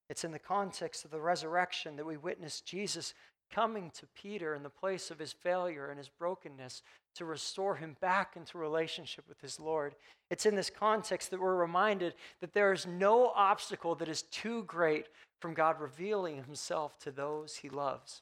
it's 0.09 0.23
in 0.23 0.31
the 0.31 0.39
context 0.39 1.05
of 1.05 1.11
the 1.11 1.21
resurrection 1.21 1.95
that 1.95 2.05
we 2.05 2.17
witness 2.17 2.61
Jesus 2.61 3.13
coming 3.51 3.91
to 3.91 4.05
Peter 4.15 4.53
in 4.53 4.61
the 4.61 4.69
place 4.69 5.09
of 5.09 5.17
his 5.17 5.33
failure 5.33 5.87
and 5.89 5.97
his 5.97 6.09
brokenness 6.09 6.83
to 7.15 7.25
restore 7.25 7.75
him 7.75 7.97
back 7.99 8.35
into 8.35 8.57
relationship 8.57 9.25
with 9.27 9.41
his 9.41 9.59
Lord. 9.59 9.95
It's 10.29 10.45
in 10.45 10.55
this 10.55 10.69
context 10.69 11.31
that 11.31 11.41
we're 11.41 11.55
reminded 11.55 12.13
that 12.41 12.53
there 12.53 12.71
is 12.71 12.85
no 12.85 13.29
obstacle 13.29 13.95
that 13.95 14.07
is 14.07 14.21
too 14.23 14.63
great 14.63 15.07
from 15.39 15.55
God 15.55 15.79
revealing 15.79 16.43
himself 16.43 16.99
to 16.99 17.11
those 17.11 17.55
he 17.55 17.69
loves 17.69 18.21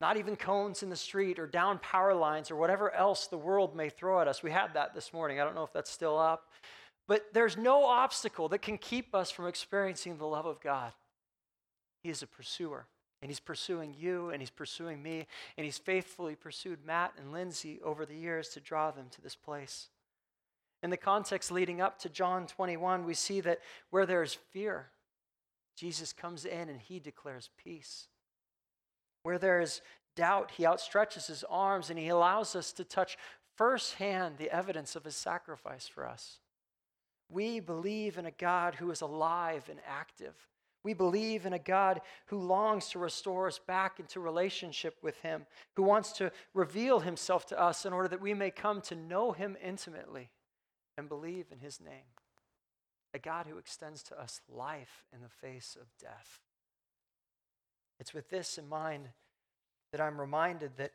not 0.00 0.16
even 0.16 0.36
cones 0.36 0.82
in 0.82 0.90
the 0.90 0.96
street 0.96 1.38
or 1.38 1.46
down 1.46 1.78
power 1.78 2.14
lines 2.14 2.50
or 2.50 2.56
whatever 2.56 2.92
else 2.94 3.26
the 3.26 3.38
world 3.38 3.74
may 3.76 3.88
throw 3.88 4.20
at 4.20 4.28
us. 4.28 4.42
We 4.42 4.50
had 4.50 4.74
that 4.74 4.94
this 4.94 5.12
morning. 5.12 5.40
I 5.40 5.44
don't 5.44 5.54
know 5.54 5.64
if 5.64 5.72
that's 5.72 5.90
still 5.90 6.18
up. 6.18 6.50
But 7.06 7.32
there's 7.32 7.56
no 7.56 7.84
obstacle 7.84 8.48
that 8.48 8.62
can 8.62 8.78
keep 8.78 9.14
us 9.14 9.30
from 9.30 9.46
experiencing 9.46 10.16
the 10.16 10.26
love 10.26 10.46
of 10.46 10.60
God. 10.60 10.92
He 12.02 12.10
is 12.10 12.22
a 12.22 12.26
pursuer, 12.26 12.86
and 13.20 13.30
He's 13.30 13.40
pursuing 13.40 13.94
you, 13.98 14.30
and 14.30 14.40
He's 14.40 14.50
pursuing 14.50 15.02
me, 15.02 15.26
and 15.56 15.64
He's 15.64 15.78
faithfully 15.78 16.34
pursued 16.34 16.84
Matt 16.84 17.12
and 17.18 17.32
Lindsay 17.32 17.80
over 17.84 18.06
the 18.06 18.16
years 18.16 18.48
to 18.50 18.60
draw 18.60 18.90
them 18.90 19.06
to 19.10 19.20
this 19.20 19.36
place. 19.36 19.88
In 20.82 20.90
the 20.90 20.96
context 20.96 21.50
leading 21.50 21.80
up 21.80 21.98
to 22.00 22.08
John 22.08 22.46
21, 22.46 23.04
we 23.04 23.14
see 23.14 23.40
that 23.40 23.60
where 23.90 24.06
there 24.06 24.22
is 24.22 24.34
fear, 24.34 24.90
Jesus 25.76 26.12
comes 26.12 26.44
in 26.44 26.68
and 26.68 26.80
He 26.80 26.98
declares 26.98 27.50
peace. 27.62 28.08
Where 29.22 29.38
there 29.38 29.60
is 29.60 29.80
doubt, 30.14 30.52
he 30.52 30.64
outstretches 30.64 31.26
his 31.26 31.44
arms 31.48 31.90
and 31.90 31.98
he 31.98 32.08
allows 32.08 32.54
us 32.56 32.72
to 32.72 32.84
touch 32.84 33.16
firsthand 33.56 34.38
the 34.38 34.50
evidence 34.50 34.96
of 34.96 35.04
his 35.04 35.16
sacrifice 35.16 35.86
for 35.86 36.06
us. 36.06 36.38
We 37.28 37.60
believe 37.60 38.18
in 38.18 38.26
a 38.26 38.30
God 38.30 38.76
who 38.76 38.90
is 38.90 39.00
alive 39.00 39.68
and 39.68 39.80
active. 39.86 40.34
We 40.82 40.92
believe 40.92 41.46
in 41.46 41.54
a 41.54 41.58
God 41.58 42.02
who 42.26 42.38
longs 42.38 42.90
to 42.90 42.98
restore 42.98 43.46
us 43.46 43.58
back 43.58 43.98
into 43.98 44.20
relationship 44.20 44.96
with 45.02 45.16
Him, 45.18 45.46
who 45.76 45.82
wants 45.82 46.12
to 46.12 46.30
reveal 46.52 47.00
Himself 47.00 47.46
to 47.46 47.60
us 47.60 47.86
in 47.86 47.92
order 47.92 48.08
that 48.08 48.20
we 48.20 48.34
may 48.34 48.50
come 48.50 48.82
to 48.82 48.94
know 48.94 49.32
Him 49.32 49.56
intimately 49.64 50.30
and 50.98 51.08
believe 51.08 51.46
in 51.50 51.58
His 51.58 51.80
name. 51.80 52.12
A 53.14 53.18
God 53.18 53.46
who 53.48 53.58
extends 53.58 54.02
to 54.04 54.20
us 54.20 54.40
life 54.48 55.04
in 55.14 55.22
the 55.22 55.28
face 55.28 55.76
of 55.80 55.86
death. 55.98 56.40
It's 57.98 58.12
with 58.12 58.28
this 58.28 58.58
in 58.58 58.68
mind 58.68 59.08
that 59.92 60.00
I'm 60.00 60.20
reminded 60.20 60.72
that 60.76 60.92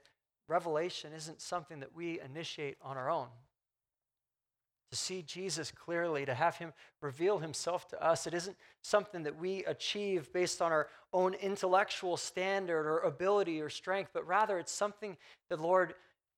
revelation 0.48 1.14
isn't 1.14 1.42
something 1.42 1.80
that 1.80 1.96
we 1.96 2.20
initiate 2.20 2.78
on 2.84 2.98
our 2.98 3.10
own. 3.10 3.30
To 4.92 4.96
see 4.96 5.22
Jesus 5.22 5.72
clearly, 5.72 6.26
to 6.26 6.34
have 6.34 6.58
him 6.58 6.74
reveal 7.02 7.38
himself 7.38 7.88
to 7.90 8.04
us, 8.04 8.26
it 8.26 8.34
isn't 8.34 8.58
something 8.82 9.24
that 9.24 9.40
we 9.40 9.64
achieve 9.66 10.34
based 10.34 10.62
on 10.62 10.72
our 10.72 10.88
own 11.14 11.36
intellectual 11.36 12.18
standard 12.18 12.88
or 12.88 13.00
ability 13.00 13.62
or 13.62 13.70
strength, 13.70 14.10
but 14.14 14.26
rather 14.26 14.58
it's 14.58 14.72
something 14.72 15.16
the 15.50 15.58
Lord 15.58 15.94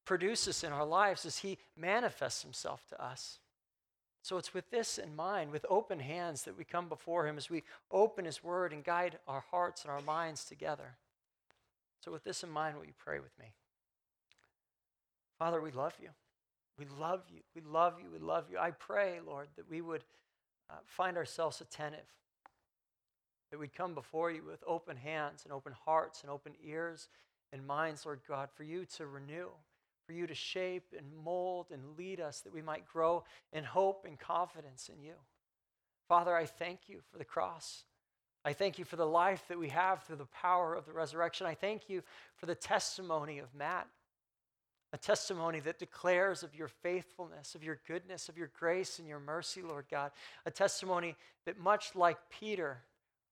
produces 0.06 0.66
in 0.66 0.74
our 0.74 0.86
lives 0.86 1.26
as 1.26 1.38
he 1.38 1.58
manifests 1.78 2.42
himself 2.42 2.86
to 2.90 3.02
us. 3.02 3.40
So 4.24 4.38
it's 4.38 4.54
with 4.54 4.70
this 4.70 4.98
in 4.98 5.16
mind, 5.16 5.52
with 5.52 5.66
open 5.70 6.00
hands, 6.00 6.44
that 6.44 6.58
we 6.58 6.64
come 6.64 6.88
before 6.88 7.28
Him 7.28 7.38
as 7.38 7.50
we 7.50 7.64
open 7.92 8.26
His 8.26 8.44
Word 8.44 8.72
and 8.72 8.84
guide 8.84 9.18
our 9.28 9.44
hearts 9.50 9.84
and 9.84 9.92
our 9.92 10.02
minds 10.02 10.46
together. 10.46 10.98
So, 12.02 12.12
with 12.12 12.24
this 12.24 12.44
in 12.44 12.50
mind, 12.50 12.78
will 12.78 12.86
you 12.86 12.94
pray 12.98 13.20
with 13.20 13.38
me? 13.40 13.54
Father, 15.40 15.60
we 15.60 15.72
love 15.72 15.96
you. 16.00 16.10
We 16.82 16.88
love 17.00 17.22
you. 17.32 17.42
We 17.54 17.62
love 17.62 18.00
you. 18.02 18.10
We 18.12 18.18
love 18.18 18.46
you. 18.52 18.58
I 18.58 18.72
pray, 18.72 19.20
Lord, 19.24 19.50
that 19.56 19.70
we 19.70 19.82
would 19.82 20.04
uh, 20.68 20.78
find 20.84 21.16
ourselves 21.16 21.62
attentive. 21.62 22.00
That 23.52 23.60
we'd 23.60 23.76
come 23.76 23.94
before 23.94 24.32
you 24.32 24.42
with 24.44 24.64
open 24.66 24.98
hands 24.98 25.44
and 25.44 25.54
open 25.54 25.74
hearts 25.86 26.24
and 26.24 26.32
open 26.32 26.54
ears 26.66 27.08
and 27.54 27.68
minds, 27.68 28.04
Lord 28.04 28.22
God, 28.28 28.50
for 28.52 28.64
you 28.64 28.86
to 28.98 29.06
renew, 29.06 29.50
for 30.08 30.14
you 30.14 30.26
to 30.26 30.34
shape 30.34 30.96
and 30.98 31.06
mold 31.24 31.68
and 31.72 31.96
lead 32.00 32.20
us, 32.20 32.42
that 32.42 32.54
we 32.54 32.64
might 32.64 32.88
grow 32.88 33.26
in 33.54 33.64
hope 33.64 34.04
and 34.08 34.18
confidence 34.18 34.90
in 34.92 35.04
you. 35.04 35.14
Father, 36.08 36.36
I 36.36 36.48
thank 36.48 36.80
you 36.88 37.02
for 37.12 37.20
the 37.20 37.26
cross. 37.26 37.84
I 38.44 38.54
thank 38.54 38.80
you 38.80 38.86
for 38.86 38.96
the 38.96 39.06
life 39.06 39.44
that 39.50 39.60
we 39.60 39.70
have 39.70 40.02
through 40.02 40.16
the 40.16 40.26
power 40.26 40.74
of 40.74 40.88
the 40.88 40.94
resurrection. 40.94 41.46
I 41.46 41.54
thank 41.54 41.90
you 41.90 42.02
for 42.38 42.48
the 42.48 42.56
testimony 42.56 43.38
of 43.38 43.54
Matt, 43.54 43.88
a 44.94 44.98
testimony 44.98 45.60
that 45.62 45.80
declares 45.80 46.44
of 46.44 46.54
your 46.54 46.68
faithfulness, 46.68 47.56
of 47.56 47.64
your 47.64 47.80
goodness, 47.88 48.28
of 48.28 48.38
your 48.38 48.52
grace 48.60 49.00
and 49.00 49.08
your 49.08 49.20
mercy, 49.20 49.62
Lord 49.62 49.86
God. 49.90 50.12
A 50.46 50.52
testimony 50.52 51.16
that, 51.46 51.60
much 51.60 51.96
like 51.96 52.18
Peter, 52.30 52.80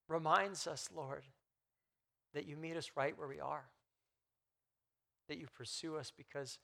reminds 0.07 0.67
us, 0.67 0.89
Lord, 0.95 1.23
that 2.33 2.47
you 2.47 2.55
meet 2.55 2.77
us 2.77 2.91
right 2.95 3.17
where 3.17 3.27
we 3.27 3.39
are, 3.39 3.65
that 5.27 5.37
you 5.37 5.47
pursue 5.53 5.97
us 5.97 6.11
because 6.15 6.59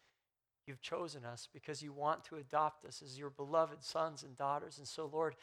you've 0.65 0.81
chosen 0.81 1.25
us, 1.25 1.47
because 1.53 1.81
you 1.81 1.91
want 1.91 2.23
to 2.25 2.37
adopt 2.37 2.85
us 2.85 3.01
as 3.03 3.19
your 3.19 3.29
beloved 3.29 3.83
sons 3.83 4.23
and 4.23 4.37
daughters. 4.37 4.77
And 4.77 4.87
so, 4.87 5.09
Lord, 5.11 5.35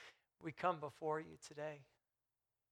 we 0.43 0.51
come 0.51 0.81
before 0.81 1.21
you 1.21 1.37
today. 1.47 1.81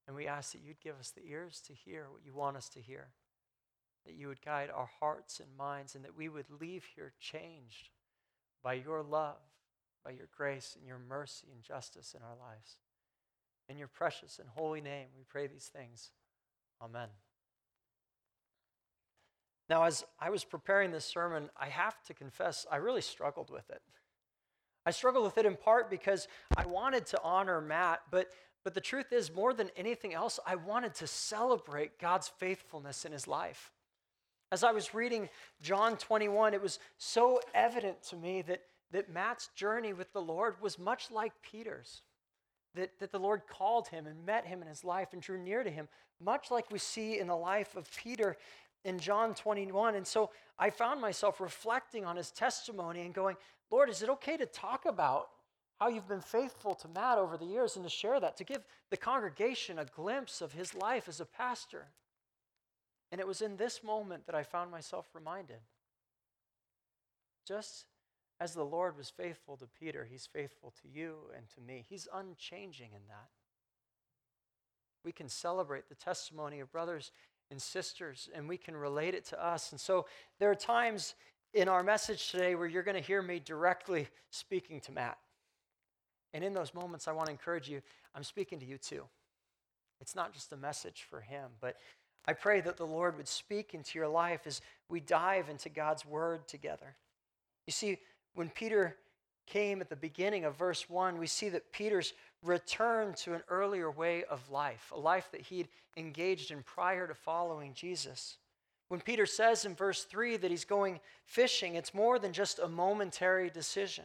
And 0.06 0.16
we 0.16 0.26
ask 0.26 0.52
that 0.52 0.62
you'd 0.66 0.80
give 0.80 0.98
us 0.98 1.10
the 1.10 1.22
ears 1.30 1.62
to 1.68 1.72
hear 1.72 2.06
what 2.10 2.24
you 2.24 2.34
want 2.34 2.56
us 2.56 2.68
to 2.70 2.80
hear, 2.80 3.08
that 4.06 4.14
you 4.14 4.28
would 4.28 4.42
guide 4.42 4.70
our 4.74 4.88
hearts 5.00 5.40
and 5.40 5.48
minds, 5.56 5.94
and 5.94 6.04
that 6.04 6.16
we 6.16 6.28
would 6.28 6.46
leave 6.60 6.84
here 6.94 7.12
changed 7.20 7.90
by 8.62 8.74
your 8.74 9.02
love, 9.02 9.40
by 10.04 10.10
your 10.10 10.28
grace, 10.36 10.76
and 10.78 10.86
your 10.86 10.98
mercy 10.98 11.48
and 11.52 11.62
justice 11.62 12.14
in 12.16 12.22
our 12.22 12.36
lives. 12.36 12.76
In 13.68 13.78
your 13.78 13.88
precious 13.88 14.38
and 14.38 14.48
holy 14.48 14.80
name, 14.80 15.08
we 15.16 15.24
pray 15.28 15.46
these 15.46 15.70
things. 15.72 16.10
Amen. 16.82 17.08
Now, 19.68 19.84
as 19.84 20.04
I 20.18 20.30
was 20.30 20.42
preparing 20.42 20.90
this 20.90 21.04
sermon, 21.04 21.50
I 21.56 21.68
have 21.68 22.02
to 22.04 22.14
confess, 22.14 22.66
I 22.70 22.76
really 22.76 23.02
struggled 23.02 23.50
with 23.50 23.70
it. 23.70 23.82
I 24.84 24.90
struggled 24.90 25.24
with 25.24 25.38
it 25.38 25.46
in 25.46 25.56
part 25.56 25.90
because 25.90 26.26
I 26.56 26.66
wanted 26.66 27.06
to 27.06 27.22
honor 27.22 27.60
Matt, 27.60 28.00
but 28.10 28.30
but 28.62 28.74
the 28.74 28.80
truth 28.80 29.12
is, 29.12 29.32
more 29.32 29.54
than 29.54 29.70
anything 29.76 30.12
else, 30.12 30.38
I 30.46 30.56
wanted 30.56 30.94
to 30.96 31.06
celebrate 31.06 31.98
God's 31.98 32.28
faithfulness 32.28 33.04
in 33.04 33.12
his 33.12 33.26
life. 33.26 33.72
As 34.52 34.64
I 34.64 34.72
was 34.72 34.94
reading 34.94 35.28
John 35.62 35.96
21, 35.96 36.54
it 36.54 36.62
was 36.62 36.80
so 36.98 37.40
evident 37.54 38.02
to 38.04 38.16
me 38.16 38.42
that, 38.42 38.62
that 38.90 39.12
Matt's 39.12 39.48
journey 39.54 39.92
with 39.92 40.12
the 40.12 40.20
Lord 40.20 40.60
was 40.60 40.78
much 40.78 41.10
like 41.10 41.32
Peter's. 41.42 42.02
That, 42.74 42.90
that 42.98 43.12
the 43.12 43.18
Lord 43.18 43.42
called 43.48 43.88
him 43.88 44.06
and 44.06 44.24
met 44.24 44.46
him 44.46 44.62
in 44.62 44.68
his 44.68 44.84
life 44.84 45.08
and 45.12 45.20
drew 45.22 45.38
near 45.38 45.64
to 45.64 45.70
him, 45.70 45.88
much 46.20 46.50
like 46.50 46.70
we 46.70 46.78
see 46.78 47.18
in 47.18 47.26
the 47.26 47.36
life 47.36 47.76
of 47.76 47.88
Peter 47.96 48.36
in 48.84 48.98
John 48.98 49.34
21. 49.34 49.94
And 49.94 50.06
so 50.06 50.30
I 50.58 50.70
found 50.70 51.00
myself 51.00 51.40
reflecting 51.40 52.04
on 52.04 52.16
his 52.16 52.30
testimony 52.30 53.02
and 53.02 53.14
going, 53.14 53.36
Lord, 53.70 53.88
is 53.88 54.02
it 54.02 54.08
okay 54.08 54.36
to 54.36 54.46
talk 54.46 54.84
about 54.86 55.28
how 55.78 55.88
you've 55.88 56.08
been 56.08 56.20
faithful 56.20 56.74
to 56.74 56.88
Matt 56.88 57.18
over 57.18 57.36
the 57.36 57.44
years 57.44 57.76
and 57.76 57.84
to 57.84 57.90
share 57.90 58.20
that, 58.20 58.36
to 58.36 58.44
give 58.44 58.62
the 58.90 58.96
congregation 58.96 59.78
a 59.78 59.84
glimpse 59.84 60.40
of 60.40 60.52
his 60.52 60.74
life 60.74 61.08
as 61.08 61.20
a 61.20 61.24
pastor. 61.24 61.86
And 63.12 63.20
it 63.20 63.26
was 63.26 63.42
in 63.42 63.56
this 63.56 63.82
moment 63.82 64.26
that 64.26 64.34
I 64.34 64.42
found 64.42 64.70
myself 64.70 65.06
reminded. 65.14 65.58
Just 67.46 67.86
as 68.38 68.54
the 68.54 68.64
Lord 68.64 68.96
was 68.96 69.10
faithful 69.10 69.56
to 69.56 69.66
Peter, 69.66 70.06
he's 70.08 70.26
faithful 70.26 70.72
to 70.82 70.88
you 70.88 71.16
and 71.36 71.48
to 71.50 71.60
me. 71.60 71.84
He's 71.88 72.08
unchanging 72.12 72.90
in 72.94 73.02
that. 73.08 73.28
We 75.04 75.12
can 75.12 75.28
celebrate 75.28 75.88
the 75.88 75.94
testimony 75.94 76.60
of 76.60 76.70
brothers 76.70 77.10
and 77.50 77.60
sisters, 77.60 78.28
and 78.34 78.48
we 78.48 78.56
can 78.56 78.76
relate 78.76 79.14
it 79.14 79.24
to 79.26 79.44
us. 79.44 79.72
And 79.72 79.80
so 79.80 80.06
there 80.38 80.50
are 80.50 80.54
times 80.54 81.14
in 81.52 81.68
our 81.68 81.82
message 81.82 82.30
today 82.30 82.54
where 82.54 82.68
you're 82.68 82.84
going 82.84 82.96
to 82.96 83.06
hear 83.06 83.22
me 83.22 83.40
directly 83.40 84.08
speaking 84.30 84.80
to 84.82 84.92
Matt. 84.92 85.18
And 86.32 86.44
in 86.44 86.54
those 86.54 86.74
moments, 86.74 87.08
I 87.08 87.12
want 87.12 87.26
to 87.26 87.32
encourage 87.32 87.68
you, 87.68 87.82
I'm 88.14 88.22
speaking 88.22 88.60
to 88.60 88.66
you 88.66 88.78
too. 88.78 89.04
It's 90.00 90.14
not 90.14 90.32
just 90.32 90.52
a 90.52 90.56
message 90.56 91.06
for 91.10 91.20
him, 91.20 91.50
but 91.60 91.76
I 92.26 92.32
pray 92.32 92.60
that 92.60 92.76
the 92.76 92.86
Lord 92.86 93.16
would 93.16 93.28
speak 93.28 93.74
into 93.74 93.98
your 93.98 94.08
life 94.08 94.46
as 94.46 94.60
we 94.88 95.00
dive 95.00 95.48
into 95.48 95.68
God's 95.68 96.04
word 96.04 96.46
together. 96.46 96.96
You 97.66 97.72
see, 97.72 97.98
when 98.34 98.50
Peter 98.50 98.96
came 99.46 99.80
at 99.80 99.88
the 99.88 99.96
beginning 99.96 100.44
of 100.44 100.56
verse 100.56 100.88
1, 100.88 101.18
we 101.18 101.26
see 101.26 101.48
that 101.48 101.72
Peter's 101.72 102.12
return 102.42 103.14
to 103.14 103.34
an 103.34 103.42
earlier 103.48 103.90
way 103.90 104.24
of 104.24 104.48
life, 104.50 104.92
a 104.94 104.98
life 104.98 105.28
that 105.32 105.40
he'd 105.40 105.68
engaged 105.96 106.50
in 106.50 106.62
prior 106.62 107.06
to 107.06 107.14
following 107.14 107.74
Jesus. 107.74 108.36
When 108.88 109.00
Peter 109.00 109.26
says 109.26 109.64
in 109.64 109.74
verse 109.74 110.04
3 110.04 110.36
that 110.38 110.50
he's 110.50 110.64
going 110.64 111.00
fishing, 111.24 111.74
it's 111.74 111.94
more 111.94 112.18
than 112.18 112.32
just 112.32 112.58
a 112.58 112.68
momentary 112.68 113.50
decision. 113.50 114.04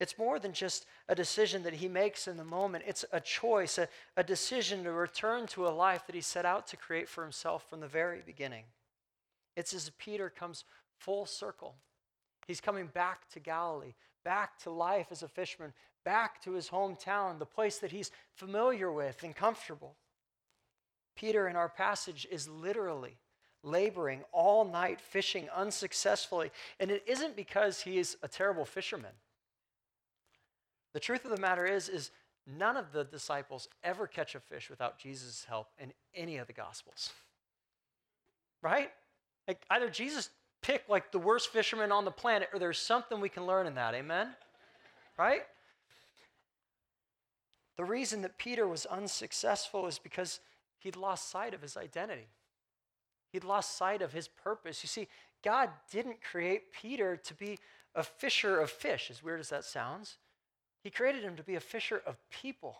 It's 0.00 0.18
more 0.18 0.38
than 0.38 0.52
just 0.52 0.86
a 1.08 1.14
decision 1.14 1.64
that 1.64 1.74
he 1.74 1.88
makes 1.88 2.28
in 2.28 2.36
the 2.36 2.44
moment. 2.44 2.84
It's 2.86 3.04
a 3.12 3.20
choice, 3.20 3.78
a, 3.78 3.88
a 4.16 4.22
decision 4.22 4.84
to 4.84 4.92
return 4.92 5.46
to 5.48 5.66
a 5.66 5.70
life 5.70 6.06
that 6.06 6.14
he 6.14 6.20
set 6.20 6.46
out 6.46 6.66
to 6.68 6.76
create 6.76 7.08
for 7.08 7.22
himself 7.22 7.68
from 7.68 7.80
the 7.80 7.88
very 7.88 8.22
beginning. 8.24 8.64
It's 9.56 9.74
as 9.74 9.90
Peter 9.98 10.30
comes 10.30 10.64
full 10.98 11.26
circle. 11.26 11.74
He's 12.46 12.60
coming 12.60 12.86
back 12.86 13.28
to 13.30 13.40
Galilee, 13.40 13.94
back 14.24 14.58
to 14.60 14.70
life 14.70 15.08
as 15.10 15.24
a 15.24 15.28
fisherman, 15.28 15.72
back 16.04 16.40
to 16.44 16.52
his 16.52 16.68
hometown, 16.68 17.38
the 17.38 17.44
place 17.44 17.78
that 17.78 17.90
he's 17.90 18.12
familiar 18.34 18.92
with 18.92 19.24
and 19.24 19.34
comfortable. 19.34 19.96
Peter 21.16 21.48
in 21.48 21.56
our 21.56 21.68
passage 21.68 22.26
is 22.30 22.48
literally 22.48 23.16
laboring 23.64 24.22
all 24.30 24.64
night 24.64 25.00
fishing 25.00 25.48
unsuccessfully. 25.54 26.50
And 26.78 26.92
it 26.92 27.02
isn't 27.06 27.34
because 27.34 27.80
he 27.80 27.98
is 27.98 28.16
a 28.22 28.28
terrible 28.28 28.64
fisherman. 28.64 29.10
The 30.98 31.04
truth 31.04 31.24
of 31.24 31.30
the 31.30 31.40
matter 31.40 31.64
is, 31.64 31.88
is 31.88 32.10
none 32.44 32.76
of 32.76 32.90
the 32.90 33.04
disciples 33.04 33.68
ever 33.84 34.08
catch 34.08 34.34
a 34.34 34.40
fish 34.40 34.68
without 34.68 34.98
Jesus' 34.98 35.46
help 35.48 35.68
in 35.78 35.92
any 36.12 36.38
of 36.38 36.48
the 36.48 36.52
gospels. 36.52 37.12
Right? 38.62 38.90
Like 39.46 39.62
either 39.70 39.90
Jesus 39.90 40.30
picked 40.60 40.90
like 40.90 41.12
the 41.12 41.20
worst 41.20 41.52
fisherman 41.52 41.92
on 41.92 42.04
the 42.04 42.10
planet, 42.10 42.48
or 42.52 42.58
there's 42.58 42.80
something 42.80 43.20
we 43.20 43.28
can 43.28 43.46
learn 43.46 43.68
in 43.68 43.76
that. 43.76 43.94
Amen? 43.94 44.30
Right? 45.16 45.42
The 47.76 47.84
reason 47.84 48.22
that 48.22 48.36
Peter 48.36 48.66
was 48.66 48.84
unsuccessful 48.84 49.86
is 49.86 50.00
because 50.00 50.40
he'd 50.80 50.96
lost 50.96 51.30
sight 51.30 51.54
of 51.54 51.62
his 51.62 51.76
identity. 51.76 52.26
He'd 53.30 53.44
lost 53.44 53.76
sight 53.76 54.02
of 54.02 54.12
his 54.12 54.26
purpose. 54.26 54.82
You 54.82 54.88
see, 54.88 55.06
God 55.44 55.70
didn't 55.92 56.24
create 56.28 56.72
Peter 56.72 57.16
to 57.16 57.34
be 57.34 57.60
a 57.94 58.02
fisher 58.02 58.58
of 58.58 58.68
fish, 58.68 59.12
as 59.12 59.22
weird 59.22 59.38
as 59.38 59.50
that 59.50 59.62
sounds. 59.62 60.16
He 60.82 60.90
created 60.90 61.22
him 61.22 61.36
to 61.36 61.42
be 61.42 61.56
a 61.56 61.60
fisher 61.60 62.02
of 62.06 62.16
people. 62.30 62.78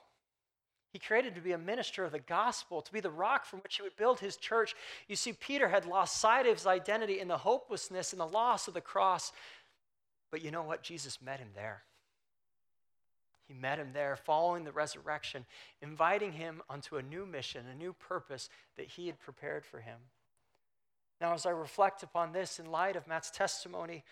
He 0.93 0.99
created 0.99 1.35
to 1.35 1.41
be 1.41 1.53
a 1.53 1.59
minister 1.59 2.05
of 2.05 2.13
the 2.13 2.19
gospel, 2.19 2.81
to 2.81 2.93
be 2.93 3.01
the 3.01 3.11
rock 3.11 3.45
from 3.45 3.61
which 3.61 3.77
he 3.77 3.83
would 3.83 3.97
build 3.97 4.21
his 4.21 4.37
church. 4.37 4.75
You 5.07 5.17
see, 5.17 5.33
Peter 5.33 5.69
had 5.69 5.85
lost 5.85 6.21
sight 6.21 6.47
of 6.47 6.57
his 6.57 6.67
identity 6.67 7.21
in 7.21 7.29
the 7.29 7.37
hopelessness 7.37 8.13
and 8.13 8.21
the 8.21 8.27
loss 8.27 8.69
of 8.69 8.75
the 8.75 8.81
cross. 8.81 9.33
But 10.31 10.43
you 10.43 10.51
know 10.51 10.63
what? 10.63 10.83
Jesus 10.83 11.21
met 11.21 11.41
him 11.41 11.51
there. 11.55 11.83
He 13.47 13.55
met 13.55 13.79
him 13.79 13.91
there 13.93 14.17
following 14.17 14.65
the 14.65 14.73
resurrection, 14.73 15.47
inviting 15.81 16.33
him 16.33 16.63
onto 16.69 16.97
a 16.97 17.03
new 17.03 17.25
mission, 17.27 17.65
a 17.67 17.75
new 17.75 17.95
purpose 17.95 18.49
that 18.77 18.87
he 18.87 19.07
had 19.07 19.19
prepared 19.19 19.65
for 19.65 19.81
him. 19.81 19.99
Now, 21.21 21.35
as 21.35 21.47
I 21.47 21.51
reflect 21.51 22.03
upon 22.03 22.33
this 22.33 22.59
in 22.61 22.71
light 22.71 22.95
of 22.95 23.07
Matt's 23.07 23.31
testimony, 23.31 24.05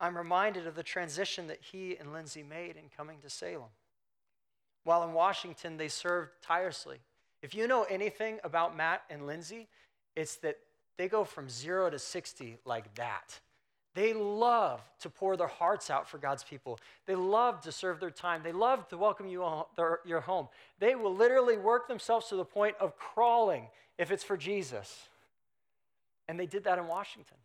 I'm 0.00 0.16
reminded 0.16 0.66
of 0.66 0.74
the 0.74 0.82
transition 0.82 1.46
that 1.46 1.60
he 1.60 1.96
and 1.96 2.12
Lindsay 2.12 2.42
made 2.42 2.76
in 2.76 2.84
coming 2.96 3.18
to 3.22 3.30
Salem. 3.30 3.70
While 4.84 5.02
in 5.04 5.12
Washington, 5.12 5.76
they 5.76 5.88
served 5.88 6.30
tirelessly. 6.42 6.98
If 7.42 7.54
you 7.54 7.66
know 7.66 7.84
anything 7.84 8.38
about 8.44 8.76
Matt 8.76 9.02
and 9.08 9.26
Lindsay, 9.26 9.68
it's 10.16 10.36
that 10.36 10.58
they 10.96 11.08
go 11.08 11.24
from 11.24 11.48
zero 11.48 11.90
to 11.90 11.98
60 11.98 12.58
like 12.64 12.94
that. 12.94 13.40
They 13.94 14.12
love 14.12 14.82
to 15.00 15.08
pour 15.08 15.36
their 15.36 15.46
hearts 15.46 15.88
out 15.88 16.08
for 16.08 16.18
God's 16.18 16.42
people. 16.42 16.80
They 17.06 17.14
love 17.14 17.60
to 17.62 17.72
serve 17.72 18.00
their 18.00 18.10
time. 18.10 18.42
They 18.42 18.52
love 18.52 18.88
to 18.88 18.98
welcome 18.98 19.28
you 19.28 19.46
their, 19.76 20.00
your 20.04 20.20
home. 20.20 20.48
They 20.80 20.96
will 20.96 21.14
literally 21.14 21.56
work 21.56 21.86
themselves 21.86 22.28
to 22.28 22.36
the 22.36 22.44
point 22.44 22.74
of 22.80 22.96
crawling 22.96 23.68
if 23.96 24.10
it's 24.10 24.24
for 24.24 24.36
Jesus. 24.36 25.08
And 26.28 26.38
they 26.38 26.46
did 26.46 26.64
that 26.64 26.78
in 26.78 26.88
Washington. 26.88 27.36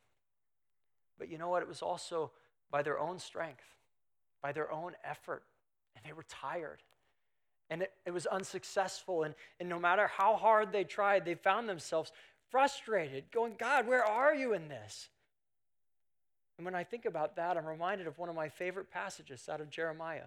But 1.19 1.29
you 1.29 1.37
know 1.37 1.49
what? 1.49 1.61
It 1.61 1.67
was 1.67 1.83
also 1.83 2.31
by 2.71 2.81
their 2.81 2.99
own 2.99 3.19
strength, 3.19 3.63
by 4.41 4.51
their 4.51 4.71
own 4.71 4.93
effort, 5.03 5.43
and 5.95 6.05
they 6.05 6.13
were 6.13 6.25
tired. 6.27 6.81
And 7.69 7.83
it, 7.83 7.93
it 8.05 8.11
was 8.11 8.25
unsuccessful. 8.25 9.23
And, 9.23 9.35
and 9.59 9.69
no 9.69 9.79
matter 9.79 10.07
how 10.07 10.35
hard 10.35 10.71
they 10.71 10.83
tried, 10.83 11.25
they 11.25 11.35
found 11.35 11.69
themselves 11.69 12.11
frustrated, 12.49 13.25
going, 13.31 13.55
God, 13.57 13.87
where 13.87 14.03
are 14.03 14.33
you 14.33 14.53
in 14.53 14.67
this? 14.69 15.09
And 16.57 16.65
when 16.65 16.75
I 16.75 16.83
think 16.83 17.05
about 17.05 17.35
that, 17.37 17.57
I'm 17.57 17.65
reminded 17.65 18.07
of 18.07 18.17
one 18.17 18.27
of 18.27 18.35
my 18.35 18.49
favorite 18.49 18.91
passages 18.91 19.47
out 19.47 19.61
of 19.61 19.69
Jeremiah. 19.69 20.25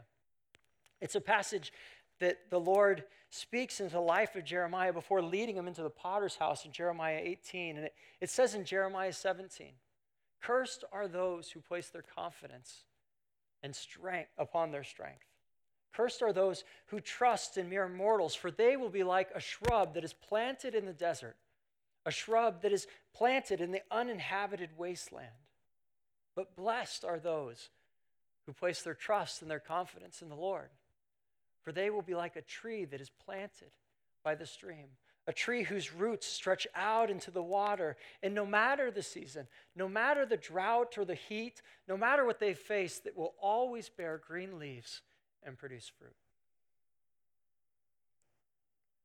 It's 1.00 1.14
a 1.14 1.20
passage 1.20 1.72
that 2.20 2.38
the 2.48 2.60
Lord 2.60 3.04
speaks 3.28 3.80
into 3.80 3.94
the 3.94 4.00
life 4.00 4.36
of 4.36 4.44
Jeremiah 4.44 4.92
before 4.92 5.20
leading 5.20 5.56
him 5.56 5.66
into 5.66 5.82
the 5.82 5.90
potter's 5.90 6.36
house 6.36 6.64
in 6.64 6.72
Jeremiah 6.72 7.20
18. 7.20 7.76
And 7.76 7.86
it, 7.86 7.94
it 8.20 8.30
says 8.30 8.54
in 8.54 8.64
Jeremiah 8.64 9.12
17, 9.12 9.68
Cursed 10.42 10.84
are 10.92 11.08
those 11.08 11.50
who 11.50 11.60
place 11.60 11.88
their 11.88 12.02
confidence 12.02 12.84
and 13.62 13.74
strength 13.74 14.30
upon 14.36 14.72
their 14.72 14.84
strength. 14.84 15.24
Cursed 15.92 16.22
are 16.22 16.32
those 16.32 16.64
who 16.86 17.00
trust 17.00 17.56
in 17.56 17.68
mere 17.68 17.88
mortals, 17.88 18.34
for 18.34 18.50
they 18.50 18.76
will 18.76 18.88
be 18.88 19.04
like 19.04 19.30
a 19.34 19.40
shrub 19.40 19.94
that 19.94 20.04
is 20.04 20.14
planted 20.14 20.74
in 20.74 20.86
the 20.86 20.92
desert, 20.92 21.36
a 22.04 22.10
shrub 22.10 22.62
that 22.62 22.72
is 22.72 22.86
planted 23.14 23.60
in 23.60 23.70
the 23.70 23.82
uninhabited 23.90 24.70
wasteland. 24.76 25.28
But 26.34 26.56
blessed 26.56 27.04
are 27.04 27.18
those 27.18 27.68
who 28.46 28.52
place 28.52 28.82
their 28.82 28.94
trust 28.94 29.42
and 29.42 29.50
their 29.50 29.60
confidence 29.60 30.22
in 30.22 30.28
the 30.28 30.34
Lord, 30.34 30.70
for 31.60 31.72
they 31.72 31.90
will 31.90 32.02
be 32.02 32.14
like 32.14 32.36
a 32.36 32.42
tree 32.42 32.84
that 32.86 33.00
is 33.00 33.10
planted 33.10 33.70
by 34.24 34.34
the 34.34 34.46
stream, 34.46 34.88
a 35.26 35.32
tree 35.32 35.62
whose 35.62 35.92
roots 35.92 36.26
stretch 36.26 36.66
out 36.74 37.10
into 37.10 37.30
the 37.30 37.42
water. 37.42 37.96
And 38.22 38.34
no 38.34 38.44
matter 38.44 38.90
the 38.90 39.02
season, 39.02 39.46
no 39.76 39.88
matter 39.88 40.26
the 40.26 40.36
drought 40.36 40.98
or 40.98 41.04
the 41.04 41.14
heat, 41.14 41.62
no 41.88 41.96
matter 41.96 42.24
what 42.24 42.40
they 42.40 42.54
face, 42.54 42.98
that 43.00 43.16
will 43.16 43.34
always 43.40 43.88
bear 43.88 44.18
green 44.18 44.58
leaves 44.58 45.02
and 45.44 45.56
produce 45.56 45.90
fruit. 45.98 46.16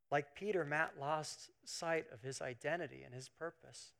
Like 0.10 0.36
Peter, 0.36 0.64
Matt 0.64 0.94
lost 1.00 1.50
sight 1.66 2.06
of 2.14 2.22
his 2.22 2.42
identity 2.42 3.04
and 3.06 3.14
his 3.14 3.30
purpose. 3.30 3.92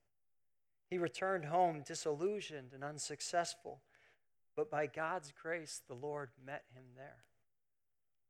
He 0.90 0.98
returned 0.98 1.46
home 1.46 1.84
disillusioned 1.86 2.72
and 2.74 2.84
unsuccessful, 2.84 3.82
but 4.56 4.72
by 4.72 4.88
God's 4.88 5.34
grace, 5.40 5.82
the 5.88 5.94
Lord 5.94 6.30
met 6.44 6.64
him 6.74 6.86
there. 6.96 7.26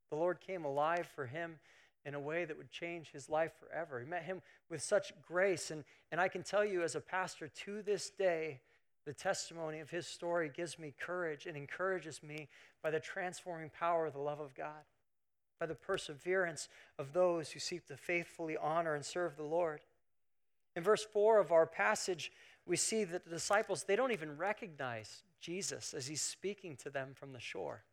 The 0.10 0.18
Lord 0.18 0.40
came 0.40 0.66
alive 0.66 1.08
for 1.16 1.28
him 1.28 1.60
in 2.08 2.16
a 2.16 2.20
way 2.20 2.46
that 2.46 2.58
would 2.58 2.72
change 2.72 3.12
his 3.12 3.30
life 3.30 3.52
forever. 3.60 4.00
He 4.00 4.06
met 4.06 4.24
him 4.24 4.42
with 4.70 4.82
such 4.82 5.12
grace. 5.28 5.72
And, 5.72 5.84
and 6.10 6.22
I 6.22 6.30
can 6.30 6.42
tell 6.42 6.64
you, 6.64 6.82
as 6.82 6.96
a 6.96 7.02
pastor, 7.02 7.50
to 7.66 7.82
this 7.82 8.10
day, 8.10 8.62
the 9.06 9.14
testimony 9.14 9.82
of 9.82 9.90
his 9.90 10.08
story 10.08 10.50
gives 10.50 10.80
me 10.80 10.94
courage 10.98 11.46
and 11.46 11.58
encourages 11.58 12.24
me 12.24 12.48
by 12.82 12.92
the 12.92 13.02
transforming 13.02 13.70
power 13.70 14.06
of 14.06 14.14
the 14.14 14.20
love 14.20 14.40
of 14.40 14.56
God, 14.56 14.86
by 15.60 15.66
the 15.66 15.76
perseverance 15.76 16.70
of 16.98 17.12
those 17.12 17.52
who 17.52 17.60
seek 17.60 17.86
to 17.88 17.98
faithfully 17.98 18.56
honor 18.56 18.96
and 18.96 19.04
serve 19.04 19.36
the 19.36 19.44
Lord. 19.44 19.82
In 20.78 20.84
verse 20.84 21.06
4 21.12 21.42
of 21.42 21.52
our 21.52 21.66
passage, 21.66 22.32
we 22.66 22.78
see 22.78 23.04
that 23.04 23.26
the 23.26 23.32
disciples, 23.32 23.84
they 23.84 23.98
don't 23.98 24.14
even 24.14 24.38
recognize 24.38 25.24
Jesus 25.42 25.94
as 25.94 26.08
he's 26.08 26.22
speaking 26.22 26.78
to 26.78 26.90
them 26.90 27.12
from 27.14 27.34
the 27.34 27.40
shore. 27.40 27.84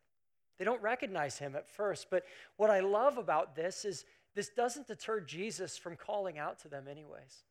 They 0.57 0.65
don't 0.65 0.81
recognize 0.81 1.37
him 1.37 1.55
at 1.55 1.67
first. 1.67 2.07
But 2.09 2.23
what 2.57 2.69
I 2.69 2.79
love 2.79 3.17
about 3.17 3.55
this 3.55 3.85
is 3.85 4.05
this 4.35 4.49
doesn't 4.49 4.87
deter 4.87 5.21
Jesus 5.21 5.77
from 5.77 5.95
calling 5.95 6.37
out 6.37 6.59
to 6.59 6.67
them, 6.67 6.85
anyways. 6.89 7.43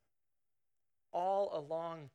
All 1.12 1.50
along 1.54 2.11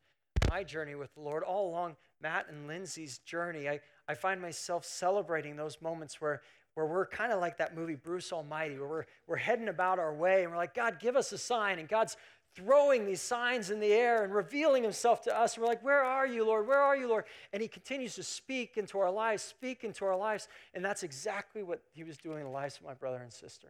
my 0.50 0.64
journey 0.64 0.96
with 0.96 1.14
the 1.14 1.22
Lord, 1.22 1.44
all 1.44 1.70
along 1.70 1.96
Matt 2.22 2.48
and 2.50 2.68
Lindsay's 2.68 3.20
journey, 3.20 3.68
I, 3.68 3.80
I 4.08 4.14
find 4.14 4.42
myself 4.42 4.86
celebrating 4.86 5.56
those 5.56 5.82
moments 5.82 6.20
where, 6.20 6.42
where 6.74 6.86
we're 6.86 7.06
kind 7.06 7.32
of 7.32 7.40
like 7.40 7.58
that 7.58 7.76
movie, 7.76 7.96
Bruce 7.96 8.32
Almighty, 8.32 8.78
where 8.78 8.88
we're, 8.88 9.06
we're 9.28 9.38
heading 9.38 9.70
about 9.70 10.00
our 10.00 10.14
way 10.14 10.44
and 10.44 10.52
we're 10.52 10.58
like, 10.58 10.74
God, 10.74 11.00
give 11.00 11.16
us 11.16 11.32
a 11.32 11.38
sign. 11.38 11.80
And 11.80 11.88
God's 11.88 12.16
throwing 12.56 13.06
these 13.06 13.22
signs 13.22 13.70
in 13.70 13.80
the 13.80 13.92
air 13.92 14.24
and 14.24 14.34
revealing 14.34 14.84
himself 14.84 15.22
to 15.24 15.38
us. 15.38 15.56
And 15.56 15.64
we're 15.64 15.70
like, 15.70 15.84
Where 15.84 16.04
are 16.04 16.28
you, 16.28 16.46
Lord? 16.46 16.68
Where 16.68 16.82
are 16.82 16.96
you, 16.96 17.08
Lord? 17.08 17.26
And 17.54 17.62
he 17.62 17.68
continues 17.68 18.16
to 18.16 18.24
speak 18.24 18.78
into 18.78 19.00
our 19.00 19.12
lives, 19.12 19.44
speak 19.44 19.84
into 19.84 20.06
our 20.06 20.18
lives. 20.18 20.48
And 20.74 20.84
that's 20.84 21.04
exactly 21.04 21.64
what 21.64 21.82
he 21.94 22.04
was 22.04 22.18
doing 22.18 22.40
in 22.40 22.46
the 22.46 22.52
lives 22.52 22.78
of 22.78 22.84
my 22.84 22.94
brother 22.94 23.20
and 23.22 23.32
sister. 23.32 23.70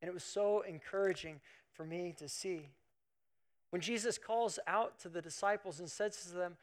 And 0.00 0.08
it 0.08 0.14
was 0.14 0.24
so 0.24 0.62
encouraging 0.62 1.40
for 1.72 1.84
me 1.84 2.14
to 2.18 2.28
see. 2.28 2.68
When 3.70 3.82
Jesus 3.82 4.18
calls 4.18 4.58
out 4.66 4.98
to 5.00 5.08
the 5.08 5.20
disciples 5.20 5.80
and 5.80 5.90
says 5.90 6.16
to 6.26 6.34
them, 6.34 6.56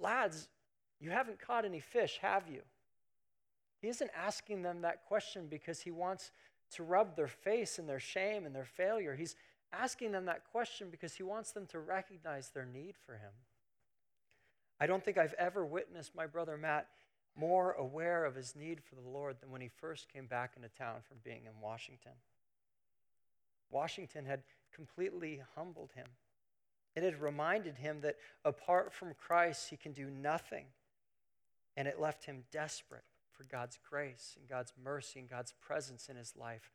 Lads, 0.00 0.48
you 1.00 1.10
haven't 1.10 1.40
caught 1.40 1.64
any 1.64 1.80
fish, 1.80 2.18
have 2.22 2.48
you? 2.48 2.62
He 3.80 3.88
isn't 3.88 4.10
asking 4.16 4.62
them 4.62 4.82
that 4.82 5.04
question 5.06 5.46
because 5.50 5.80
he 5.80 5.90
wants 5.90 6.30
to 6.74 6.84
rub 6.84 7.16
their 7.16 7.26
face 7.26 7.78
in 7.78 7.86
their 7.86 7.98
shame 7.98 8.46
and 8.46 8.54
their 8.54 8.64
failure. 8.64 9.14
He's 9.14 9.36
asking 9.72 10.12
them 10.12 10.26
that 10.26 10.50
question 10.50 10.88
because 10.90 11.14
he 11.14 11.22
wants 11.22 11.52
them 11.52 11.66
to 11.66 11.78
recognize 11.78 12.50
their 12.50 12.66
need 12.66 12.94
for 13.06 13.14
him. 13.14 13.32
I 14.80 14.86
don't 14.86 15.04
think 15.04 15.18
I've 15.18 15.34
ever 15.34 15.64
witnessed 15.64 16.14
my 16.14 16.26
brother 16.26 16.56
Matt 16.56 16.88
more 17.36 17.72
aware 17.72 18.24
of 18.24 18.34
his 18.34 18.54
need 18.54 18.82
for 18.82 18.94
the 18.94 19.08
Lord 19.08 19.36
than 19.40 19.50
when 19.50 19.60
he 19.60 19.68
first 19.68 20.12
came 20.12 20.26
back 20.26 20.52
into 20.56 20.68
town 20.68 20.96
from 21.08 21.18
being 21.24 21.42
in 21.46 21.60
Washington. 21.62 22.12
Washington 23.70 24.26
had 24.26 24.42
completely 24.74 25.40
humbled 25.54 25.92
him. 25.94 26.06
It 26.94 27.02
had 27.02 27.22
reminded 27.22 27.76
him 27.78 28.00
that 28.02 28.16
apart 28.44 28.92
from 28.92 29.14
Christ, 29.14 29.70
he 29.70 29.76
can 29.76 29.92
do 29.92 30.10
nothing. 30.10 30.66
And 31.76 31.88
it 31.88 32.00
left 32.00 32.26
him 32.26 32.44
desperate 32.52 33.04
for 33.32 33.44
God's 33.44 33.78
grace 33.88 34.34
and 34.38 34.46
God's 34.46 34.74
mercy 34.82 35.20
and 35.20 35.28
God's 35.28 35.54
presence 35.60 36.08
in 36.10 36.16
his 36.16 36.34
life 36.36 36.70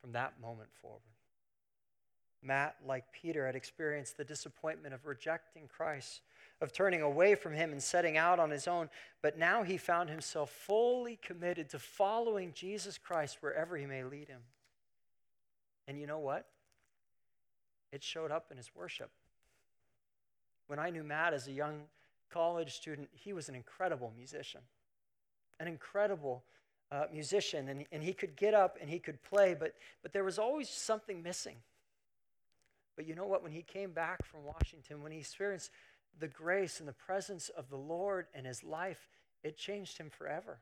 from 0.00 0.12
that 0.12 0.40
moment 0.40 0.70
forward. 0.72 1.09
Matt, 2.42 2.76
like 2.86 3.04
Peter, 3.12 3.46
had 3.46 3.54
experienced 3.54 4.16
the 4.16 4.24
disappointment 4.24 4.94
of 4.94 5.06
rejecting 5.06 5.68
Christ, 5.68 6.22
of 6.60 6.72
turning 6.72 7.02
away 7.02 7.34
from 7.34 7.52
him 7.52 7.72
and 7.72 7.82
setting 7.82 8.16
out 8.16 8.38
on 8.38 8.50
his 8.50 8.66
own, 8.66 8.88
but 9.22 9.38
now 9.38 9.62
he 9.62 9.76
found 9.76 10.08
himself 10.08 10.50
fully 10.50 11.18
committed 11.22 11.68
to 11.70 11.78
following 11.78 12.52
Jesus 12.54 12.98
Christ 12.98 13.38
wherever 13.40 13.76
he 13.76 13.86
may 13.86 14.04
lead 14.04 14.28
him. 14.28 14.40
And 15.86 15.98
you 15.98 16.06
know 16.06 16.18
what? 16.18 16.46
It 17.92 18.02
showed 18.02 18.30
up 18.30 18.46
in 18.50 18.56
his 18.56 18.70
worship. 18.74 19.10
When 20.66 20.78
I 20.78 20.90
knew 20.90 21.02
Matt 21.02 21.34
as 21.34 21.48
a 21.48 21.52
young 21.52 21.82
college 22.30 22.74
student, 22.74 23.08
he 23.12 23.32
was 23.32 23.48
an 23.48 23.54
incredible 23.54 24.12
musician, 24.16 24.60
an 25.58 25.66
incredible 25.66 26.44
uh, 26.92 27.04
musician, 27.12 27.68
and, 27.68 27.84
and 27.90 28.02
he 28.02 28.12
could 28.12 28.36
get 28.36 28.54
up 28.54 28.78
and 28.80 28.88
he 28.88 28.98
could 28.98 29.22
play, 29.22 29.56
but, 29.58 29.74
but 30.02 30.12
there 30.12 30.24
was 30.24 30.38
always 30.38 30.68
something 30.68 31.22
missing. 31.22 31.56
But 33.00 33.08
you 33.08 33.14
know 33.14 33.24
what? 33.24 33.42
When 33.42 33.52
he 33.52 33.62
came 33.62 33.92
back 33.92 34.26
from 34.26 34.44
Washington, 34.44 35.02
when 35.02 35.10
he 35.10 35.16
experienced 35.16 35.70
the 36.18 36.28
grace 36.28 36.80
and 36.80 36.86
the 36.86 36.92
presence 36.92 37.48
of 37.48 37.70
the 37.70 37.78
Lord 37.78 38.26
in 38.34 38.44
his 38.44 38.62
life, 38.62 39.08
it 39.42 39.56
changed 39.56 39.96
him 39.96 40.10
forever. 40.10 40.58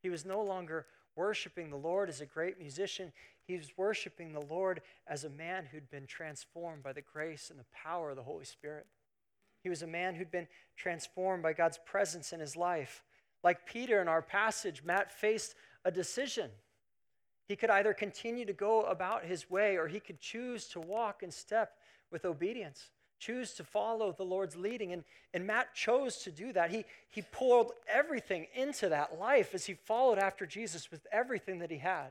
He 0.00 0.10
was 0.10 0.24
no 0.24 0.40
longer 0.40 0.86
worshiping 1.16 1.70
the 1.70 1.76
Lord 1.76 2.08
as 2.08 2.20
a 2.20 2.24
great 2.24 2.60
musician. 2.60 3.10
He 3.48 3.56
was 3.56 3.76
worshiping 3.76 4.32
the 4.32 4.46
Lord 4.48 4.80
as 5.08 5.24
a 5.24 5.28
man 5.28 5.64
who'd 5.64 5.90
been 5.90 6.06
transformed 6.06 6.84
by 6.84 6.92
the 6.92 7.02
grace 7.02 7.50
and 7.50 7.58
the 7.58 7.66
power 7.74 8.10
of 8.10 8.16
the 8.16 8.22
Holy 8.22 8.44
Spirit. 8.44 8.86
He 9.64 9.68
was 9.68 9.82
a 9.82 9.88
man 9.88 10.14
who'd 10.14 10.30
been 10.30 10.46
transformed 10.76 11.42
by 11.42 11.52
God's 11.52 11.80
presence 11.84 12.32
in 12.32 12.38
his 12.38 12.54
life. 12.54 13.02
Like 13.42 13.66
Peter 13.66 14.00
in 14.00 14.06
our 14.06 14.22
passage, 14.22 14.84
Matt 14.84 15.10
faced 15.10 15.56
a 15.84 15.90
decision. 15.90 16.52
He 17.46 17.56
could 17.56 17.70
either 17.70 17.94
continue 17.94 18.44
to 18.44 18.52
go 18.52 18.82
about 18.82 19.24
his 19.24 19.48
way 19.48 19.76
or 19.76 19.86
he 19.86 20.00
could 20.00 20.20
choose 20.20 20.66
to 20.68 20.80
walk 20.80 21.22
in 21.22 21.30
step 21.30 21.76
with 22.10 22.24
obedience, 22.24 22.90
choose 23.18 23.52
to 23.54 23.64
follow 23.64 24.12
the 24.12 24.24
Lord's 24.24 24.56
leading. 24.56 24.92
And, 24.92 25.04
and 25.32 25.46
Matt 25.46 25.74
chose 25.74 26.18
to 26.18 26.30
do 26.30 26.52
that. 26.52 26.70
He, 26.70 26.84
he 27.08 27.22
poured 27.22 27.68
everything 27.88 28.46
into 28.54 28.88
that 28.88 29.18
life 29.18 29.54
as 29.54 29.66
he 29.66 29.74
followed 29.74 30.18
after 30.18 30.44
Jesus 30.44 30.90
with 30.90 31.06
everything 31.12 31.60
that 31.60 31.70
he 31.70 31.78
had. 31.78 32.10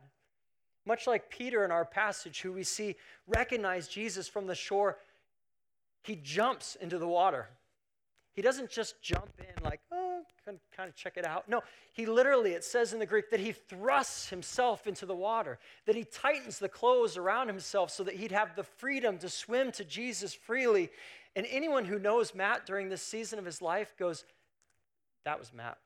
Much 0.85 1.07
like 1.07 1.29
Peter 1.29 1.65
in 1.65 1.71
our 1.71 1.85
passage, 1.85 2.41
who 2.41 2.53
we 2.53 2.63
see 2.63 2.95
recognize 3.27 3.87
Jesus 3.87 4.27
from 4.27 4.47
the 4.47 4.55
shore, 4.55 4.97
he 6.03 6.15
jumps 6.15 6.75
into 6.75 6.97
the 6.97 7.07
water. 7.07 7.47
He 8.35 8.41
doesn't 8.41 8.69
just 8.69 9.01
jump 9.01 9.31
in 9.39 9.63
like, 9.63 9.79
oh, 9.91 10.21
kind 10.45 10.89
of 10.89 10.95
check 10.95 11.17
it 11.17 11.25
out. 11.25 11.47
No, 11.47 11.61
he 11.93 12.05
literally, 12.05 12.51
it 12.51 12.63
says 12.63 12.93
in 12.93 12.99
the 12.99 13.05
Greek 13.05 13.29
that 13.31 13.39
he 13.39 13.53
thrusts 13.53 14.29
himself 14.29 14.87
into 14.87 15.05
the 15.05 15.15
water, 15.15 15.57
that 15.85 15.95
he 15.95 16.03
tightens 16.03 16.59
the 16.59 16.69
clothes 16.69 17.17
around 17.17 17.47
himself 17.47 17.91
so 17.91 18.03
that 18.03 18.15
he'd 18.15 18.31
have 18.31 18.55
the 18.55 18.63
freedom 18.63 19.17
to 19.19 19.29
swim 19.29 19.71
to 19.71 19.85
Jesus 19.85 20.33
freely. 20.33 20.89
And 21.35 21.47
anyone 21.49 21.85
who 21.85 21.97
knows 21.97 22.35
Matt 22.35 22.65
during 22.65 22.89
this 22.89 23.01
season 23.01 23.39
of 23.39 23.45
his 23.45 23.61
life 23.61 23.95
goes, 23.97 24.25
that 25.23 25.39
was 25.39 25.53
Matt. 25.53 25.77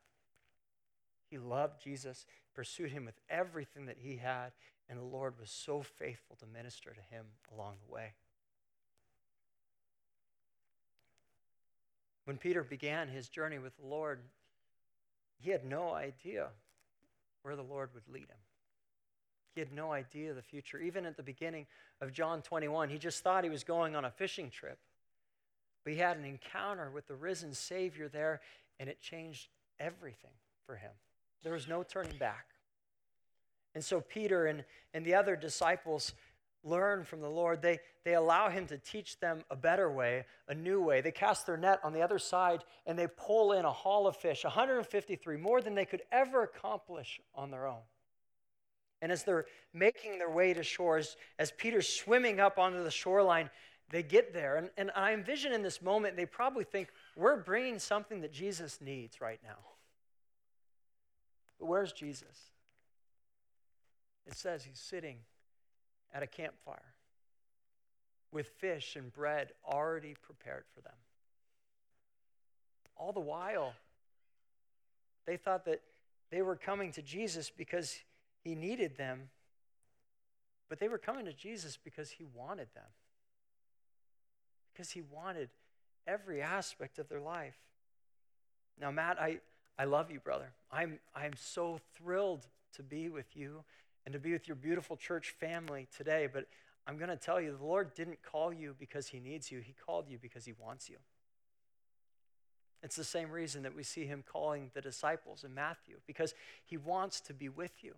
He 1.29 1.37
loved 1.37 1.83
Jesus, 1.83 2.25
pursued 2.55 2.91
him 2.91 3.05
with 3.05 3.19
everything 3.29 3.85
that 3.85 3.97
he 3.99 4.17
had, 4.17 4.51
and 4.89 4.97
the 4.97 5.03
Lord 5.03 5.35
was 5.39 5.51
so 5.51 5.83
faithful 5.83 6.35
to 6.37 6.45
minister 6.47 6.89
to 6.89 7.15
him 7.15 7.25
along 7.53 7.75
the 7.85 7.93
way. 7.93 8.13
When 12.29 12.37
Peter 12.37 12.63
began 12.63 13.07
his 13.07 13.27
journey 13.27 13.57
with 13.57 13.75
the 13.75 13.87
Lord, 13.87 14.19
he 15.41 15.49
had 15.49 15.65
no 15.65 15.95
idea 15.95 16.49
where 17.41 17.55
the 17.55 17.63
Lord 17.63 17.89
would 17.95 18.07
lead 18.07 18.27
him. 18.29 18.37
He 19.55 19.61
had 19.61 19.73
no 19.73 19.91
idea 19.91 20.35
the 20.35 20.43
future. 20.43 20.77
Even 20.77 21.07
at 21.07 21.17
the 21.17 21.23
beginning 21.23 21.65
of 22.01 22.13
John 22.13 22.43
21, 22.43 22.89
he 22.89 22.99
just 22.99 23.23
thought 23.23 23.43
he 23.43 23.49
was 23.49 23.63
going 23.63 23.95
on 23.95 24.05
a 24.05 24.11
fishing 24.11 24.51
trip. 24.51 24.77
But 25.83 25.93
he 25.93 25.97
had 25.97 26.17
an 26.17 26.23
encounter 26.23 26.91
with 26.91 27.07
the 27.07 27.15
risen 27.15 27.51
Savior 27.51 28.07
there, 28.07 28.41
and 28.79 28.87
it 28.87 29.01
changed 29.01 29.47
everything 29.79 30.37
for 30.67 30.75
him. 30.75 30.91
There 31.41 31.53
was 31.53 31.67
no 31.67 31.81
turning 31.81 32.19
back. 32.19 32.45
And 33.73 33.83
so 33.83 34.01
Peter 34.01 34.45
and, 34.45 34.63
and 34.93 35.03
the 35.03 35.15
other 35.15 35.35
disciples 35.35 36.13
learn 36.63 37.03
from 37.03 37.21
the 37.21 37.29
Lord. 37.29 37.61
They, 37.61 37.79
they 38.03 38.15
allow 38.15 38.49
him 38.49 38.67
to 38.67 38.77
teach 38.77 39.19
them 39.19 39.43
a 39.49 39.55
better 39.55 39.91
way, 39.91 40.25
a 40.47 40.55
new 40.55 40.81
way. 40.81 41.01
They 41.01 41.11
cast 41.11 41.45
their 41.45 41.57
net 41.57 41.79
on 41.83 41.93
the 41.93 42.01
other 42.01 42.19
side 42.19 42.63
and 42.85 42.97
they 42.97 43.07
pull 43.07 43.53
in 43.53 43.65
a 43.65 43.71
haul 43.71 44.07
of 44.07 44.17
fish, 44.17 44.43
153, 44.43 45.37
more 45.37 45.61
than 45.61 45.75
they 45.75 45.85
could 45.85 46.01
ever 46.11 46.43
accomplish 46.43 47.19
on 47.35 47.51
their 47.51 47.67
own. 47.67 47.81
And 49.01 49.11
as 49.11 49.23
they're 49.23 49.45
making 49.73 50.17
their 50.17 50.29
way 50.29 50.53
to 50.53 50.63
shores, 50.63 51.15
as 51.37 51.51
Peter's 51.51 51.87
swimming 51.87 52.39
up 52.39 52.57
onto 52.57 52.83
the 52.83 52.91
shoreline, 52.91 53.49
they 53.91 54.03
get 54.03 54.33
there. 54.33 54.57
And, 54.57 54.69
and 54.77 54.91
I 54.95 55.13
envision 55.13 55.53
in 55.53 55.63
this 55.63 55.81
moment, 55.81 56.17
they 56.17 56.25
probably 56.25 56.65
think, 56.65 56.89
we're 57.15 57.37
bringing 57.37 57.79
something 57.79 58.21
that 58.21 58.33
Jesus 58.33 58.79
needs 58.81 59.21
right 59.21 59.39
now. 59.43 59.57
But 61.59 61.67
where's 61.67 61.93
Jesus? 61.93 62.51
It 64.27 64.35
says 64.35 64.63
he's 64.63 64.79
sitting 64.79 65.17
at 66.13 66.23
a 66.23 66.27
campfire 66.27 66.93
with 68.31 68.47
fish 68.59 68.95
and 68.95 69.11
bread 69.11 69.49
already 69.65 70.15
prepared 70.21 70.63
for 70.75 70.81
them. 70.81 70.93
All 72.95 73.11
the 73.11 73.19
while, 73.19 73.73
they 75.25 75.37
thought 75.37 75.65
that 75.65 75.81
they 76.31 76.41
were 76.41 76.55
coming 76.55 76.91
to 76.93 77.01
Jesus 77.01 77.49
because 77.49 77.97
he 78.43 78.55
needed 78.55 78.97
them, 78.97 79.29
but 80.67 80.79
they 80.79 80.87
were 80.87 80.97
coming 80.97 81.25
to 81.25 81.33
Jesus 81.33 81.77
because 81.81 82.11
he 82.11 82.25
wanted 82.35 82.67
them, 82.75 82.83
because 84.73 84.91
he 84.91 85.01
wanted 85.01 85.49
every 86.07 86.41
aspect 86.41 86.99
of 86.99 87.09
their 87.09 87.21
life. 87.21 87.57
Now, 88.79 88.91
Matt, 88.91 89.19
I, 89.19 89.39
I 89.77 89.85
love 89.85 90.11
you, 90.11 90.19
brother. 90.19 90.51
I'm, 90.71 90.99
I'm 91.15 91.33
so 91.35 91.79
thrilled 91.95 92.45
to 92.75 92.83
be 92.83 93.09
with 93.09 93.35
you 93.35 93.63
and 94.05 94.13
to 94.13 94.19
be 94.19 94.31
with 94.31 94.47
your 94.47 94.55
beautiful 94.55 94.95
church 94.95 95.35
family 95.39 95.87
today. 95.95 96.27
But 96.31 96.45
I'm 96.87 96.97
going 96.97 97.09
to 97.09 97.17
tell 97.17 97.39
you, 97.39 97.55
the 97.55 97.65
Lord 97.65 97.93
didn't 97.93 98.19
call 98.23 98.51
you 98.53 98.75
because 98.77 99.07
he 99.07 99.19
needs 99.19 99.51
you, 99.51 99.59
he 99.59 99.73
called 99.85 100.09
you 100.09 100.17
because 100.21 100.45
he 100.45 100.53
wants 100.53 100.89
you. 100.89 100.97
It's 102.81 102.95
the 102.95 103.03
same 103.03 103.29
reason 103.29 103.63
that 103.63 103.75
we 103.75 103.83
see 103.83 104.05
him 104.05 104.23
calling 104.25 104.71
the 104.73 104.81
disciples 104.81 105.43
in 105.43 105.53
Matthew, 105.53 105.97
because 106.07 106.33
he 106.65 106.77
wants 106.77 107.19
to 107.21 107.33
be 107.33 107.49
with 107.49 107.83
you. 107.83 107.93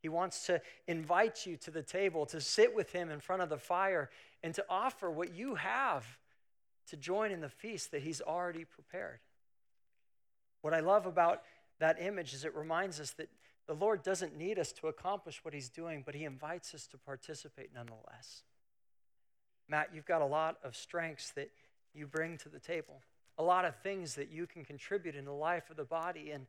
He 0.00 0.08
wants 0.08 0.46
to 0.46 0.62
invite 0.86 1.44
you 1.44 1.56
to 1.58 1.70
the 1.70 1.82
table, 1.82 2.24
to 2.26 2.40
sit 2.40 2.74
with 2.74 2.92
him 2.92 3.10
in 3.10 3.20
front 3.20 3.42
of 3.42 3.50
the 3.50 3.58
fire, 3.58 4.08
and 4.42 4.54
to 4.54 4.64
offer 4.70 5.10
what 5.10 5.34
you 5.34 5.56
have 5.56 6.06
to 6.88 6.96
join 6.96 7.32
in 7.32 7.40
the 7.40 7.48
feast 7.48 7.90
that 7.90 8.02
he's 8.02 8.22
already 8.22 8.64
prepared. 8.64 9.18
What 10.62 10.72
I 10.72 10.80
love 10.80 11.04
about 11.04 11.42
that 11.78 12.00
image 12.00 12.32
is 12.32 12.44
it 12.44 12.54
reminds 12.54 13.00
us 13.00 13.10
that 13.12 13.28
the 13.68 13.74
Lord 13.74 14.02
doesn't 14.02 14.36
need 14.36 14.58
us 14.58 14.72
to 14.72 14.88
accomplish 14.88 15.44
what 15.44 15.52
He's 15.54 15.68
doing, 15.68 16.02
but 16.04 16.14
He 16.14 16.24
invites 16.24 16.74
us 16.74 16.86
to 16.88 16.98
participate 16.98 17.70
nonetheless. 17.74 18.42
Matt, 19.68 19.90
you've 19.94 20.06
got 20.06 20.22
a 20.22 20.26
lot 20.26 20.56
of 20.64 20.74
strengths 20.74 21.30
that 21.32 21.50
you 21.94 22.06
bring 22.06 22.38
to 22.38 22.48
the 22.48 22.58
table, 22.58 23.02
a 23.36 23.42
lot 23.42 23.66
of 23.66 23.76
things 23.76 24.14
that 24.14 24.30
you 24.30 24.46
can 24.46 24.64
contribute 24.64 25.14
in 25.14 25.26
the 25.26 25.32
life 25.32 25.68
of 25.68 25.76
the 25.76 25.84
body. 25.84 26.30
And, 26.30 26.46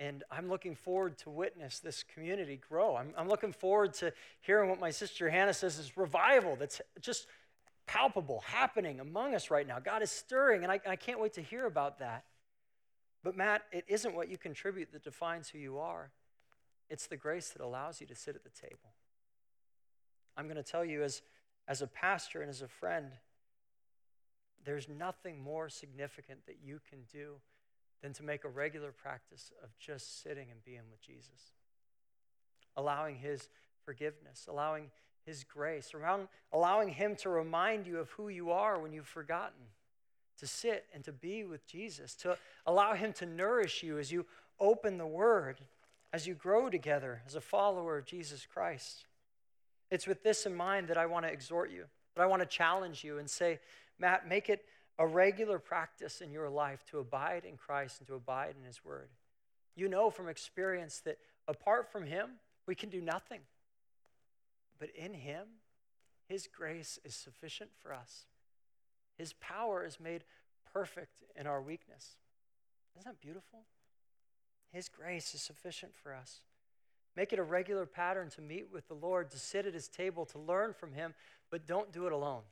and 0.00 0.24
I'm 0.30 0.48
looking 0.48 0.74
forward 0.74 1.18
to 1.18 1.30
witness 1.30 1.78
this 1.78 2.02
community 2.02 2.58
grow. 2.68 2.96
I'm, 2.96 3.12
I'm 3.18 3.28
looking 3.28 3.52
forward 3.52 3.92
to 3.94 4.12
hearing 4.40 4.70
what 4.70 4.80
my 4.80 4.90
sister 4.90 5.28
Hannah 5.28 5.52
says 5.52 5.78
is 5.78 5.98
revival 5.98 6.56
that's 6.56 6.80
just 7.00 7.26
palpable, 7.86 8.42
happening 8.46 8.98
among 8.98 9.34
us 9.34 9.50
right 9.50 9.66
now. 9.66 9.78
God 9.78 10.02
is 10.02 10.10
stirring, 10.10 10.62
and 10.62 10.72
I, 10.72 10.80
I 10.88 10.96
can't 10.96 11.20
wait 11.20 11.34
to 11.34 11.42
hear 11.42 11.66
about 11.66 11.98
that. 11.98 12.24
But 13.22 13.36
Matt, 13.36 13.62
it 13.70 13.84
isn't 13.88 14.14
what 14.14 14.30
you 14.30 14.38
contribute 14.38 14.92
that 14.92 15.04
defines 15.04 15.50
who 15.50 15.58
you 15.58 15.78
are. 15.78 16.10
It's 16.92 17.06
the 17.06 17.16
grace 17.16 17.48
that 17.48 17.62
allows 17.62 18.02
you 18.02 18.06
to 18.08 18.14
sit 18.14 18.36
at 18.36 18.44
the 18.44 18.50
table. 18.50 18.92
I'm 20.36 20.44
going 20.44 20.56
to 20.56 20.62
tell 20.62 20.84
you, 20.84 21.02
as, 21.02 21.22
as 21.66 21.80
a 21.80 21.86
pastor 21.86 22.42
and 22.42 22.50
as 22.50 22.60
a 22.60 22.68
friend, 22.68 23.12
there's 24.62 24.90
nothing 24.90 25.42
more 25.42 25.70
significant 25.70 26.44
that 26.44 26.58
you 26.62 26.80
can 26.90 26.98
do 27.10 27.36
than 28.02 28.12
to 28.12 28.22
make 28.22 28.44
a 28.44 28.48
regular 28.50 28.92
practice 28.92 29.50
of 29.64 29.70
just 29.78 30.22
sitting 30.22 30.50
and 30.50 30.62
being 30.66 30.82
with 30.90 31.00
Jesus, 31.00 31.54
allowing 32.76 33.16
His 33.16 33.48
forgiveness, 33.86 34.46
allowing 34.46 34.90
His 35.24 35.44
grace, 35.44 35.94
around, 35.94 36.28
allowing 36.52 36.90
Him 36.90 37.16
to 37.16 37.30
remind 37.30 37.86
you 37.86 38.00
of 38.00 38.10
who 38.10 38.28
you 38.28 38.50
are 38.50 38.78
when 38.78 38.92
you've 38.92 39.06
forgotten, 39.08 39.64
to 40.40 40.46
sit 40.46 40.84
and 40.92 41.02
to 41.04 41.12
be 41.12 41.42
with 41.44 41.66
Jesus, 41.66 42.14
to 42.16 42.36
allow 42.66 42.92
Him 42.92 43.14
to 43.14 43.24
nourish 43.24 43.82
you 43.82 43.98
as 43.98 44.12
you 44.12 44.26
open 44.60 44.98
the 44.98 45.06
Word 45.06 45.56
as 46.12 46.26
you 46.26 46.34
grow 46.34 46.68
together 46.68 47.22
as 47.26 47.34
a 47.34 47.40
follower 47.40 47.98
of 47.98 48.04
Jesus 48.04 48.46
Christ. 48.46 49.06
It's 49.90 50.06
with 50.06 50.22
this 50.22 50.46
in 50.46 50.54
mind 50.54 50.88
that 50.88 50.98
I 50.98 51.06
want 51.06 51.26
to 51.26 51.32
exhort 51.32 51.70
you, 51.70 51.84
that 52.14 52.22
I 52.22 52.26
want 52.26 52.42
to 52.42 52.46
challenge 52.46 53.04
you 53.04 53.18
and 53.18 53.28
say, 53.28 53.60
Matt, 53.98 54.28
make 54.28 54.48
it 54.48 54.64
a 54.98 55.06
regular 55.06 55.58
practice 55.58 56.20
in 56.20 56.30
your 56.30 56.50
life 56.50 56.84
to 56.90 56.98
abide 56.98 57.44
in 57.44 57.56
Christ 57.56 57.98
and 58.00 58.08
to 58.08 58.14
abide 58.14 58.54
in 58.58 58.66
His 58.66 58.84
Word. 58.84 59.08
You 59.74 59.88
know 59.88 60.10
from 60.10 60.28
experience 60.28 61.00
that 61.00 61.18
apart 61.48 61.90
from 61.90 62.04
Him, 62.04 62.30
we 62.66 62.74
can 62.74 62.90
do 62.90 63.00
nothing. 63.00 63.40
But 64.78 64.90
in 64.94 65.14
Him, 65.14 65.46
His 66.28 66.46
grace 66.46 66.98
is 67.04 67.14
sufficient 67.14 67.70
for 67.82 67.92
us. 67.92 68.26
His 69.16 69.32
power 69.34 69.84
is 69.84 69.98
made 70.00 70.24
perfect 70.72 71.22
in 71.36 71.46
our 71.46 71.60
weakness. 71.60 72.16
Isn't 72.96 73.06
that 73.06 73.20
beautiful? 73.20 73.60
His 74.72 74.88
grace 74.88 75.34
is 75.34 75.42
sufficient 75.42 75.94
for 75.94 76.14
us. 76.14 76.40
Make 77.14 77.32
it 77.32 77.38
a 77.38 77.44
regular 77.44 77.84
pattern 77.84 78.30
to 78.30 78.40
meet 78.40 78.68
with 78.72 78.88
the 78.88 78.94
Lord, 78.94 79.30
to 79.30 79.38
sit 79.38 79.66
at 79.66 79.74
his 79.74 79.88
table, 79.88 80.24
to 80.26 80.38
learn 80.38 80.72
from 80.72 80.94
him, 80.94 81.14
but 81.50 81.66
don't 81.66 81.92
do 81.92 82.06
it 82.06 82.12
alone. 82.12 82.42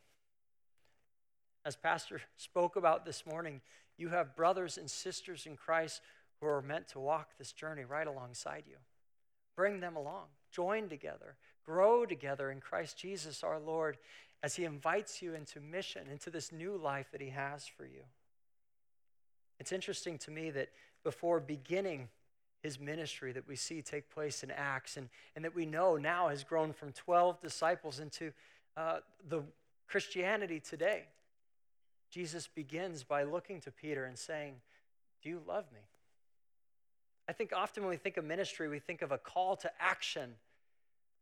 As 1.65 1.77
Pastor 1.77 2.21
spoke 2.37 2.77
about 2.77 3.07
this 3.07 3.25
morning, 3.25 3.61
you 3.97 4.09
have 4.09 4.37
brothers 4.37 4.77
and 4.77 4.91
sisters 4.91 5.47
in 5.47 5.57
Christ 5.57 6.03
who 6.41 6.47
are 6.47 6.63
meant 6.63 6.89
to 6.89 6.99
walk 6.99 7.31
this 7.39 7.53
journey 7.53 7.85
right 7.85 8.07
alongside 8.07 8.65
you. 8.67 8.77
Bring 9.57 9.81
them 9.81 9.97
along, 9.97 10.27
join 10.51 10.89
together, 10.89 11.37
grow 11.65 12.07
together 12.07 12.51
in 12.51 12.61
Christ 12.61 12.99
Jesus 12.99 13.43
our 13.43 13.59
Lord 13.59 13.99
as 14.43 14.57
he 14.57 14.65
invites 14.65 15.21
you 15.21 15.35
into 15.35 15.61
mission, 15.61 16.07
into 16.11 16.31
this 16.31 16.51
new 16.51 16.77
life 16.77 17.11
that 17.13 17.21
he 17.21 17.31
has 17.31 17.67
for 17.67 17.85
you. 17.85 18.03
It's 19.59 19.73
interesting 19.73 20.17
to 20.19 20.31
me 20.31 20.51
that 20.51 20.71
before 21.03 21.41
beginning 21.41 22.09
his 22.63 22.79
ministry 22.79 23.33
that 23.33 23.49
we 23.49 23.57
see 23.57 23.81
take 23.81 24.11
place 24.11 24.43
in 24.43 24.51
Acts 24.51 24.97
and, 24.97 25.09
and 25.35 25.45
that 25.45 25.55
we 25.55 25.65
know 25.65 25.97
now 25.97 26.29
has 26.29 26.45
grown 26.45 26.73
from 26.73 26.93
12 26.93 27.41
disciples 27.41 28.01
into 28.01 28.33
uh, 28.77 28.99
the 29.29 29.43
Christianity 29.89 30.61
today. 30.61 31.05
Jesus 32.11 32.49
begins 32.49 33.03
by 33.03 33.23
looking 33.23 33.61
to 33.61 33.71
Peter 33.71 34.05
and 34.05 34.19
saying, 34.19 34.55
Do 35.23 35.29
you 35.31 35.41
love 35.47 35.65
me? 35.73 35.81
I 37.29 37.33
think 37.33 37.53
often 37.55 37.85
when 37.85 37.91
we 37.91 37.97
think 37.97 38.17
of 38.17 38.25
ministry, 38.25 38.69
we 38.69 38.81
think 38.81 39.03
of 39.03 39.13
a 39.13 39.19
call 39.19 39.57
to 39.57 39.71
action. 39.81 40.35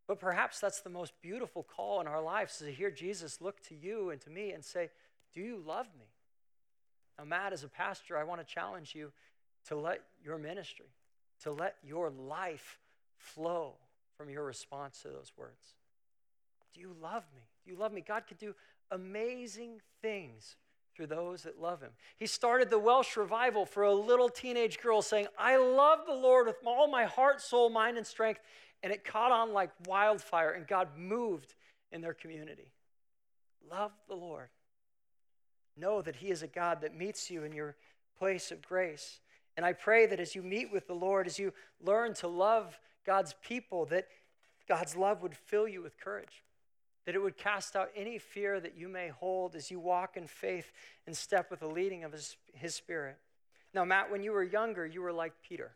But 0.07 0.19
perhaps 0.19 0.59
that's 0.59 0.81
the 0.81 0.91
most 0.91 1.13
beautiful 1.21 1.63
call 1.63 2.01
in 2.01 2.07
our 2.07 2.23
lives 2.23 2.57
to 2.59 2.73
hear 2.73 2.91
Jesus 2.91 3.43
look 3.43 3.61
to 3.65 3.75
you 3.75 4.09
and 4.11 4.21
to 4.23 4.31
me 4.31 4.53
and 4.53 4.65
say, 4.65 4.89
Do 5.35 5.41
you 5.41 5.63
love 5.65 5.87
me? 5.99 6.07
Now, 7.19 7.27
Matt, 7.27 7.53
as 7.53 7.63
a 7.63 7.69
pastor, 7.69 8.17
I 8.17 8.25
want 8.25 8.41
to 8.41 8.55
challenge 8.55 8.95
you 8.95 9.13
to 9.67 9.77
let 9.77 10.03
your 10.25 10.39
ministry, 10.39 10.87
to 11.43 11.53
let 11.53 11.77
your 11.85 12.11
life 12.11 12.79
flow 13.17 13.75
from 14.17 14.31
your 14.31 14.45
response 14.45 15.03
to 15.03 15.09
those 15.09 15.33
words. 15.37 15.75
Do 16.75 16.81
you 16.81 16.95
love 17.01 17.25
me? 17.35 17.43
Do 17.65 17.71
you 17.71 17.77
love 17.77 17.93
me? 17.93 18.03
God 18.07 18.25
could 18.27 18.39
do 18.39 18.55
amazing 18.91 19.81
things 20.01 20.57
through 20.95 21.07
those 21.07 21.43
that 21.43 21.61
love 21.61 21.81
him. 21.81 21.91
He 22.17 22.27
started 22.27 22.71
the 22.71 22.79
Welsh 22.79 23.17
revival 23.17 23.65
for 23.65 23.85
a 23.85 23.95
little 23.95 24.29
teenage 24.29 24.81
girl 24.81 25.01
saying, 25.01 25.29
I 25.39 25.57
love 25.57 26.01
the 26.07 26.15
Lord 26.15 26.47
with 26.47 26.57
all 26.67 26.89
my 26.89 27.05
heart, 27.05 27.41
soul, 27.41 27.71
mind, 27.71 27.97
and 27.97 28.07
strength. 28.07 28.41
And 28.83 28.93
it 28.93 29.05
caught 29.05 29.33
on 29.33 29.53
like 29.53 29.71
wildfire, 29.87 30.51
and 30.51 30.67
God 30.67 30.89
moved 30.97 31.55
in 31.93 32.01
their 32.01 32.15
community. 32.15 32.73
Love 33.71 33.93
the 34.09 34.15
Lord. 34.15 34.49
Know 35.77 36.03
that 36.03 36.17
He 36.17 36.31
is 36.31 36.43
a 36.43 36.49
God 36.49 36.81
that 36.81 36.97
meets 36.97 37.31
you 37.31 37.45
in 37.45 37.53
your 37.53 37.77
place 38.19 38.51
of 38.51 38.63
grace. 38.63 39.21
And 39.59 39.67
I 39.67 39.73
pray 39.73 40.07
that 40.07 40.21
as 40.21 40.37
you 40.37 40.43
meet 40.45 40.73
with 40.73 40.87
the 40.87 40.95
Lord, 40.95 41.27
as 41.27 41.37
you 41.37 41.53
learn 41.85 42.15
to 42.15 42.29
love 42.29 42.79
God's 43.05 43.35
people, 43.43 43.87
that 43.87 44.07
God's 44.69 44.95
love 44.95 45.21
would 45.21 45.35
fill 45.35 45.67
you 45.67 45.83
with 45.83 45.99
courage, 45.99 46.45
that 47.07 47.17
it 47.17 47.19
would 47.19 47.37
cast 47.37 47.75
out 47.75 47.91
any 47.97 48.19
fear 48.19 48.61
that 48.61 48.79
you 48.79 48.89
may 48.89 49.09
hold 49.09 49.57
as 49.57 49.69
you 49.69 49.81
walk 49.81 50.17
in 50.17 50.29
faith 50.29 50.71
and 51.09 51.17
step 51.17 51.51
with 51.51 51.59
the 51.59 51.67
leading 51.67 52.05
of 52.05 52.13
His, 52.13 52.37
his 52.53 52.77
Spirit. 52.77 53.17
Now, 53.75 53.85
Matt, 53.85 54.13
when 54.13 54.23
you 54.23 54.31
were 54.31 54.45
younger, 54.45 54.87
you 54.87 55.03
were 55.03 55.13
like 55.13 55.33
Peter. 55.43 55.73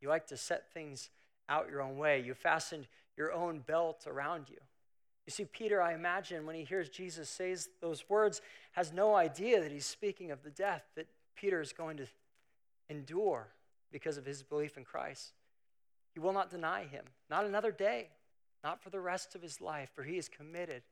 You 0.00 0.08
liked 0.08 0.30
to 0.30 0.38
set 0.38 0.72
things 0.72 1.10
out 1.50 1.68
your 1.70 1.82
own 1.82 1.98
way, 1.98 2.22
you 2.22 2.32
fastened 2.32 2.86
your 3.18 3.34
own 3.34 3.58
belt 3.58 4.06
around 4.06 4.48
you. 4.48 4.56
You 5.26 5.30
see, 5.30 5.44
Peter, 5.44 5.82
I 5.82 5.92
imagine, 5.92 6.46
when 6.46 6.56
he 6.56 6.64
hears 6.64 6.88
Jesus 6.88 7.28
say 7.28 7.54
those 7.82 8.08
words, 8.08 8.40
has 8.72 8.94
no 8.94 9.14
idea 9.14 9.60
that 9.60 9.70
he's 9.70 9.84
speaking 9.84 10.30
of 10.30 10.42
the 10.42 10.50
death 10.50 10.84
that 10.96 11.06
Peter 11.36 11.60
is 11.60 11.74
going 11.74 11.98
to 11.98 12.06
endure 12.88 13.48
because 13.90 14.16
of 14.16 14.26
his 14.26 14.42
belief 14.42 14.76
in 14.76 14.84
Christ. 14.84 15.32
He 16.12 16.20
will 16.20 16.32
not 16.32 16.50
deny 16.50 16.84
him, 16.84 17.04
not 17.30 17.44
another 17.44 17.72
day, 17.72 18.08
not 18.62 18.82
for 18.82 18.90
the 18.90 19.00
rest 19.00 19.34
of 19.34 19.42
his 19.42 19.60
life, 19.60 19.90
for 19.94 20.02
he 20.02 20.18
is 20.18 20.28
committed, 20.28 20.82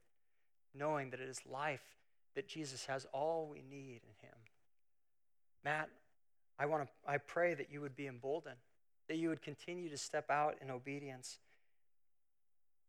knowing 0.75 1.11
that 1.11 1.21
it 1.21 1.29
is 1.29 1.41
life 1.51 1.83
that 2.35 2.49
Jesus 2.49 2.87
has 2.87 3.07
all 3.13 3.49
we 3.51 3.63
need 3.63 4.01
in 4.03 4.29
him. 4.29 4.37
Matt, 5.65 5.89
I 6.59 6.67
want 6.67 6.85
to 6.85 6.89
I 7.07 7.19
pray 7.19 7.55
that 7.55 7.71
you 7.71 7.81
would 7.81 7.97
be 7.97 8.07
emboldened, 8.07 8.57
that 9.09 9.17
you 9.17 9.29
would 9.29 9.43
continue 9.43 9.89
to 9.89 9.99
step 9.99 10.31
out 10.31 10.57
in 10.63 10.71
obedience. 10.71 11.39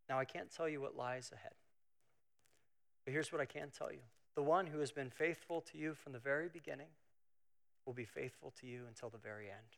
Now 0.07 0.19
I 0.19 0.25
can't 0.25 0.53
tell 0.53 0.69
you 0.69 0.81
what 0.81 0.95
lies 0.95 1.31
ahead. 1.33 1.53
But 3.05 3.13
here's 3.13 3.31
what 3.31 3.41
I 3.41 3.45
can 3.45 3.69
tell 3.75 3.91
you. 3.91 3.99
The 4.35 4.43
one 4.43 4.67
who 4.67 4.79
has 4.79 4.91
been 4.91 5.09
faithful 5.09 5.61
to 5.61 5.77
you 5.77 5.93
from 5.93 6.13
the 6.13 6.19
very 6.19 6.47
beginning 6.47 6.87
will 7.85 7.93
be 7.93 8.05
faithful 8.05 8.53
to 8.59 8.67
you 8.67 8.83
until 8.87 9.09
the 9.09 9.17
very 9.17 9.47
end. 9.47 9.77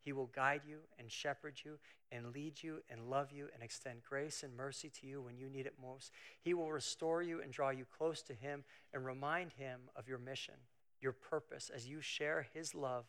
He 0.00 0.12
will 0.12 0.26
guide 0.26 0.60
you 0.68 0.78
and 1.00 1.10
shepherd 1.10 1.60
you 1.64 1.78
and 2.12 2.32
lead 2.32 2.62
you 2.62 2.82
and 2.88 3.10
love 3.10 3.32
you 3.32 3.48
and 3.52 3.62
extend 3.62 4.04
grace 4.08 4.44
and 4.44 4.56
mercy 4.56 4.88
to 5.00 5.06
you 5.06 5.20
when 5.20 5.36
you 5.36 5.48
need 5.48 5.66
it 5.66 5.74
most. 5.82 6.12
He 6.40 6.54
will 6.54 6.70
restore 6.70 7.22
you 7.22 7.42
and 7.42 7.52
draw 7.52 7.70
you 7.70 7.84
close 7.98 8.22
to 8.22 8.34
Him 8.34 8.62
and 8.94 9.04
remind 9.04 9.52
Him 9.54 9.80
of 9.96 10.06
your 10.06 10.18
mission, 10.18 10.54
your 11.00 11.12
purpose, 11.12 11.72
as 11.74 11.88
you 11.88 12.00
share 12.00 12.46
His 12.54 12.72
love 12.72 13.06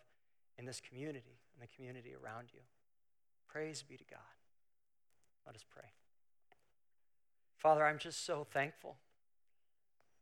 in 0.58 0.66
this 0.66 0.82
community 0.82 1.38
and 1.54 1.62
the 1.62 1.76
community 1.76 2.14
around 2.16 2.48
you. 2.52 2.62
Praise 3.48 3.84
be 3.88 3.96
to 3.96 4.04
God. 4.10 4.20
Let 5.46 5.56
us 5.56 5.66
pray. 5.70 5.90
Father, 7.58 7.86
I'm 7.86 8.00
just 8.00 8.26
so 8.26 8.44
thankful 8.44 8.98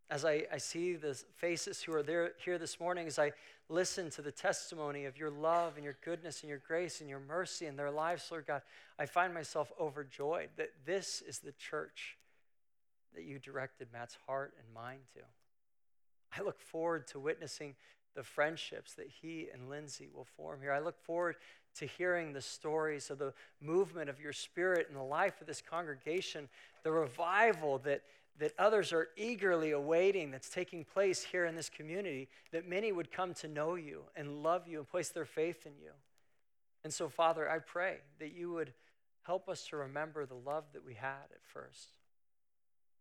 as 0.10 0.24
I, 0.24 0.44
I 0.52 0.58
see 0.58 0.96
the 0.96 1.20
faces 1.36 1.82
who 1.82 1.94
are 1.94 2.04
there 2.04 2.34
here 2.44 2.58
this 2.58 2.80
morning, 2.80 3.08
as 3.08 3.18
I 3.18 3.32
listen 3.70 4.12
to 4.12 4.22
the 4.22 4.32
testimony 4.32 5.06
of 5.06 5.18
your 5.18 5.32
love 5.32 5.74
and 5.76 5.84
your 5.84 5.98
goodness 6.04 6.41
and 6.41 6.50
your 6.50 6.62
grace 6.68 7.02
and 7.02 7.10
your 7.10 7.20
mercy 7.20 7.65
in 7.65 7.76
their 7.76 7.89
lives, 7.89 8.28
Lord 8.30 8.46
God, 8.46 8.62
I 9.00 9.08
find 9.08 9.34
myself 9.34 9.72
overjoyed 9.80 10.50
that 10.58 10.72
this 10.86 11.24
is 11.28 11.39
the 11.39 11.54
church 11.54 12.18
that 13.15 13.24
you 13.24 13.39
directed 13.39 13.88
Matt's 13.91 14.18
heart 14.28 14.54
and 14.60 14.74
mind 14.74 15.00
to. 15.15 15.22
I 16.38 16.44
look 16.44 16.60
forward 16.60 17.08
to 17.08 17.20
witnessing 17.20 17.76
the 18.15 18.24
friendships 18.24 18.94
that 18.94 19.08
he 19.22 19.48
and 19.54 19.70
Lindsay 19.70 20.08
will 20.13 20.28
form 20.38 20.60
here. 20.62 20.72
I 20.72 20.80
look 20.80 21.00
forward 21.04 21.36
to 21.80 21.86
hearing 21.86 22.32
the 22.32 22.41
stories 22.41 23.10
of 23.10 23.18
the 23.18 23.34
movement 23.60 24.10
of 24.10 24.20
your 24.20 24.34
spirit 24.34 24.88
in 24.89 24.96
the 24.96 25.04
life 25.04 25.41
of 25.41 25.48
this 25.48 25.62
congregation, 25.62 26.48
the 26.84 26.91
revival 26.91 27.80
that 27.80 28.04
that 28.39 28.54
others 28.60 28.91
are 28.91 29.10
eagerly 29.15 29.71
awaiting 29.71 30.32
that's 30.32 30.50
taking 30.50 30.84
place 30.84 31.24
here 31.24 31.45
in 31.45 31.56
this 31.56 31.69
community, 31.69 32.28
that 32.52 32.67
many 32.67 32.91
would 32.91 33.12
come 33.12 33.34
to 33.36 33.48
know 33.48 33.76
you 33.76 34.04
and 34.15 34.43
love 34.43 34.67
you 34.67 34.80
and 34.80 34.89
place 34.89 35.10
their 35.10 35.26
faith 35.26 35.65
in 35.65 35.74
you. 35.82 35.91
And 36.84 36.93
so, 36.93 37.08
Father, 37.10 37.50
I 37.50 37.60
pray 37.60 37.98
that 38.19 38.34
you 38.34 38.52
would 38.52 38.74
help 39.24 39.50
us 39.50 39.65
to 39.67 39.78
remember 39.78 40.26
the 40.26 40.36
love 40.36 40.65
that 40.74 40.86
we 40.86 40.93
had 40.93 41.32
at 41.32 41.43
first. 41.43 41.98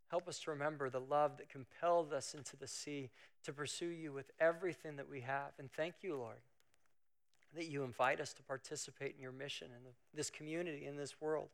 Help 0.09 0.29
us 0.29 0.38
to 0.40 0.51
remember 0.51 0.88
the 0.88 1.01
love 1.01 1.37
that 1.38 1.49
compelled 1.49 2.12
us 2.12 2.35
into 2.35 2.57
the 2.57 2.68
sea 2.68 3.11
to 3.44 3.53
pursue 3.53 3.88
you 3.88 4.12
with 4.12 4.31
everything 4.38 4.97
that 4.97 5.11
we 5.11 5.20
have. 5.20 5.53
And 5.59 5.70
thank 5.73 5.97
you, 6.03 6.16
Lord, 6.16 6.38
that 7.55 7.66
you 7.66 7.83
invite 7.83 8.20
us 8.20 8.33
to 8.35 8.42
participate 8.42 9.14
in 9.16 9.23
your 9.23 9.33
mission 9.33 9.68
in 9.68 9.92
this 10.14 10.31
community, 10.31 10.87
in 10.87 10.97
this 10.97 11.20
world. 11.20 11.49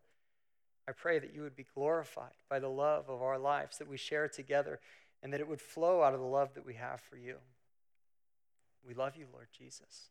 I 0.88 0.92
pray 0.92 1.18
that 1.18 1.34
you 1.34 1.42
would 1.42 1.56
be 1.56 1.66
glorified 1.74 2.32
by 2.48 2.58
the 2.58 2.68
love 2.68 3.08
of 3.08 3.22
our 3.22 3.38
lives 3.38 3.78
that 3.78 3.88
we 3.88 3.96
share 3.96 4.28
together 4.28 4.80
and 5.22 5.32
that 5.32 5.40
it 5.40 5.48
would 5.48 5.60
flow 5.60 6.02
out 6.02 6.14
of 6.14 6.20
the 6.20 6.26
love 6.26 6.54
that 6.54 6.66
we 6.66 6.74
have 6.74 7.00
for 7.00 7.16
you. 7.16 7.36
We 8.86 8.94
love 8.94 9.16
you, 9.16 9.26
Lord 9.32 9.48
Jesus. 9.56 10.08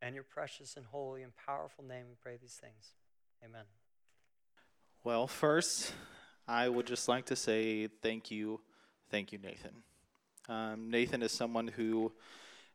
And 0.00 0.14
your 0.14 0.24
precious 0.24 0.76
and 0.76 0.86
holy 0.86 1.22
and 1.22 1.32
powerful 1.36 1.84
name, 1.84 2.06
we 2.08 2.14
pray 2.20 2.38
these 2.40 2.54
things. 2.54 2.92
Amen. 3.44 3.64
Well, 5.04 5.26
first, 5.26 5.92
I 6.46 6.68
would 6.68 6.86
just 6.86 7.08
like 7.08 7.26
to 7.26 7.36
say 7.36 7.88
thank 8.02 8.30
you. 8.30 8.60
Thank 9.10 9.32
you, 9.32 9.38
Nathan. 9.38 9.82
Um, 10.48 10.90
Nathan 10.90 11.22
is 11.22 11.32
someone 11.32 11.68
who 11.68 12.12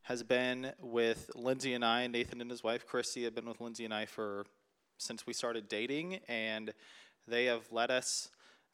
has 0.03 0.21
been 0.21 0.71
with 0.81 1.31
Lindsay 1.33 1.73
and 1.73 1.83
I. 1.83 2.01
And 2.01 2.13
Nathan 2.13 2.41
and 2.41 2.51
his 2.51 2.63
wife, 2.63 2.85
Christy, 2.85 3.23
have 3.23 3.35
been 3.35 3.47
with 3.47 3.61
Lindsay 3.61 3.85
and 3.85 3.93
I 3.93 4.05
for 4.05 4.45
since 4.97 5.25
we 5.25 5.33
started 5.33 5.67
dating. 5.67 6.19
And 6.27 6.73
they 7.27 7.45
have 7.45 7.71
led 7.71 7.91
us 7.91 8.29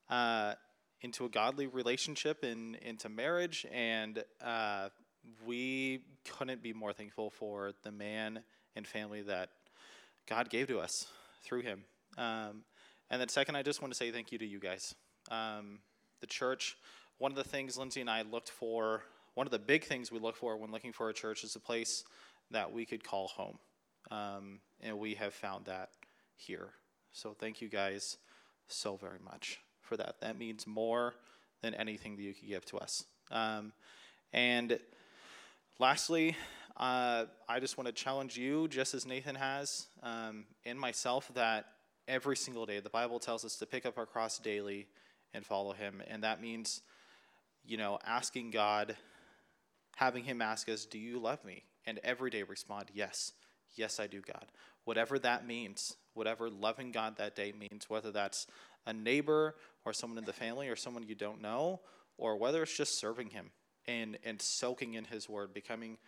uh, 0.10 0.54
into 1.02 1.26
a 1.26 1.30
godly 1.30 1.68
relationship 1.68 2.44
and 2.44 2.76
into 2.78 3.10
marriage, 3.10 3.66
and 3.72 4.24
uh, 4.44 4.90
we 5.46 6.02
couldn't 6.38 6.62
be 6.62 6.74
more 6.74 6.94
thankful 6.94 7.30
for 7.30 7.72
the 7.84 7.92
man 7.92 8.42
and 8.76 8.88
family 8.88 9.22
that 9.22 9.50
God 10.28 10.50
gave 10.50 10.68
to 10.68 10.80
us 10.80 11.08
through 11.44 11.62
him. 11.62 11.84
Um, 12.18 12.64
and 13.10 13.20
then, 13.20 13.30
second, 13.30 13.56
I 13.56 13.64
just 13.64 13.82
want 13.82 13.94
to 13.94 13.98
say 13.98 14.12
thank 14.12 14.32
you 14.32 14.38
to 14.40 14.46
you 14.46 14.60
guys. 14.60 14.94
Um, 15.32 15.80
the 16.22 16.28
church, 16.28 16.76
one 17.18 17.32
of 17.32 17.38
the 17.38 17.44
things 17.44 17.78
Lindsay 17.78 18.02
and 18.02 18.10
I 18.10 18.24
looked 18.24 18.50
for, 18.50 19.04
one 19.36 19.48
of 19.48 19.52
the 19.52 19.60
big 19.60 19.86
things 19.86 20.12
we 20.12 20.20
look 20.20 20.36
for 20.36 20.58
when 20.58 20.72
looking 20.72 20.92
for 20.92 21.10
a 21.10 21.14
church 21.14 21.44
is 21.44 21.56
a 21.56 21.60
place 21.60 22.04
that 22.52 22.72
we 22.72 22.86
could 22.86 23.04
call 23.04 23.28
home. 23.28 23.58
Um, 24.12 24.60
and 24.82 24.98
we 24.98 25.16
have 25.16 25.34
found 25.34 25.66
that 25.66 25.90
here. 26.36 26.70
So, 27.12 27.36
thank 27.40 27.62
you 27.62 27.70
guys 27.70 28.18
so 28.71 28.95
very 28.95 29.19
much 29.23 29.60
for 29.82 29.97
that. 29.97 30.15
That 30.21 30.38
means 30.38 30.67
more 30.67 31.15
than 31.62 31.73
anything 31.73 32.15
that 32.15 32.21
you 32.21 32.34
could 32.34 32.47
give 32.47 32.65
to 32.65 32.77
us. 32.77 33.03
Um, 33.32 33.73
and 34.34 34.79
lastly, 35.79 36.36
uh, 36.77 37.25
I 37.47 37.60
just 37.60 37.77
want 37.77 37.88
to 37.88 37.93
challenge 37.93 38.38
you, 38.38 38.67
just 38.67 38.93
as 38.93 39.05
Nathan 39.05 39.36
has, 39.36 39.88
um, 40.01 40.45
and 40.65 40.79
myself, 40.79 41.29
that 41.34 41.65
every 42.08 42.38
single 42.38 42.65
day, 42.65 42.79
the 42.79 42.89
Bible 42.89 43.19
tells 43.19 43.43
us 43.43 43.58
to 43.58 43.65
pick 43.65 43.86
up 43.86 43.97
our 43.97 44.05
cross 44.05 44.39
daily 44.39 44.88
and 45.34 45.45
follow 45.45 45.73
Him. 45.73 46.01
And 46.08 46.23
that 46.23 46.41
means, 46.41 46.82
you 47.65 47.77
know, 47.77 47.99
asking 48.05 48.51
God, 48.51 48.95
having 49.95 50.23
Him 50.23 50.41
ask 50.41 50.69
us, 50.69 50.86
Do 50.86 50.97
you 50.97 51.19
love 51.19 51.43
me? 51.43 51.63
And 51.86 51.99
every 52.03 52.29
day 52.29 52.43
respond, 52.43 52.86
Yes, 52.93 53.34
yes, 53.75 53.99
I 53.99 54.08
do, 54.08 54.21
God. 54.21 54.45
Whatever 54.89 55.19
that 55.19 55.45
means, 55.45 55.97
whatever 56.15 56.49
loving 56.49 56.91
God 56.91 57.17
that 57.17 57.36
day 57.36 57.54
means, 57.54 57.91
whether 57.91 58.12
that's 58.12 58.47
a 58.88 58.91
neighbor 58.91 59.54
or 59.86 59.93
someone 59.93 60.17
in 60.17 60.25
the 60.25 60.34
family 60.34 60.67
or 60.67 60.75
someone 60.75 61.04
you 61.04 61.13
don't 61.13 61.43
know, 61.43 61.82
or 62.17 62.38
whether 62.38 62.63
it's 62.63 62.75
just 62.75 62.99
serving 62.99 63.30
Him 63.30 63.52
and, 63.88 64.17
and 64.25 64.41
soaking 64.41 64.95
in 64.95 65.06
His 65.06 65.30
Word, 65.30 65.54
becoming, 65.54 65.99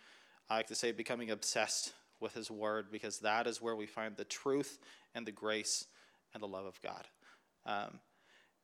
I 0.50 0.56
like 0.56 0.66
to 0.66 0.74
say, 0.74 0.90
becoming 0.90 1.30
obsessed 1.30 1.92
with 2.18 2.34
His 2.34 2.50
Word, 2.50 2.86
because 2.90 3.20
that 3.20 3.46
is 3.46 3.62
where 3.62 3.76
we 3.76 3.86
find 3.86 4.16
the 4.16 4.24
truth 4.24 4.80
and 5.14 5.24
the 5.24 5.30
grace 5.30 5.86
and 6.34 6.42
the 6.42 6.48
love 6.48 6.66
of 6.66 6.82
God. 6.82 7.06
Um, 7.64 8.00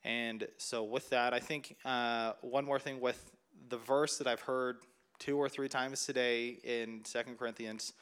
and 0.03 0.49
so, 0.57 0.83
with 0.83 1.11
that, 1.11 1.33
I 1.33 1.39
think 1.39 1.77
uh, 1.85 2.33
one 2.41 2.65
more 2.65 2.81
thing 2.81 2.99
with 2.99 3.31
the 3.69 3.79
verse 3.79 4.19
that 4.19 4.27
I've 4.27 4.41
heard 4.41 4.79
two 5.21 5.37
or 5.37 5.49
three 5.49 5.69
times 5.69 6.05
today 6.05 6.59
in 6.65 7.05
Second 7.05 7.39
Corinthians 7.39 7.93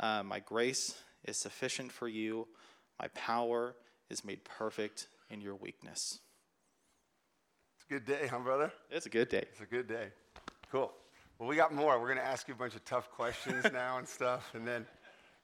uh, 0.00 0.22
My 0.22 0.38
grace 0.38 0.94
is 1.24 1.36
sufficient 1.36 1.92
for 1.92 2.08
you, 2.08 2.48
my 3.00 3.08
power 3.08 3.74
is 4.10 4.24
made 4.24 4.44
perfect 4.44 5.08
in 5.30 5.40
your 5.40 5.54
weakness. 5.54 6.20
It's 7.76 7.86
a 7.88 7.92
good 7.94 8.04
day, 8.04 8.26
huh, 8.28 8.38
brother? 8.38 8.72
It's 8.90 9.06
a 9.06 9.10
good 9.10 9.28
day. 9.28 9.44
It's 9.50 9.60
a 9.60 9.66
good 9.66 9.88
day. 9.88 10.08
Cool. 10.70 10.92
Well, 11.38 11.48
we 11.48 11.56
got 11.56 11.74
more. 11.74 11.98
We're 11.98 12.06
going 12.06 12.18
to 12.18 12.24
ask 12.24 12.46
you 12.46 12.54
a 12.54 12.56
bunch 12.56 12.74
of 12.74 12.84
tough 12.84 13.10
questions 13.10 13.64
now 13.72 13.98
and 13.98 14.06
stuff, 14.06 14.50
and 14.54 14.66
then, 14.66 14.86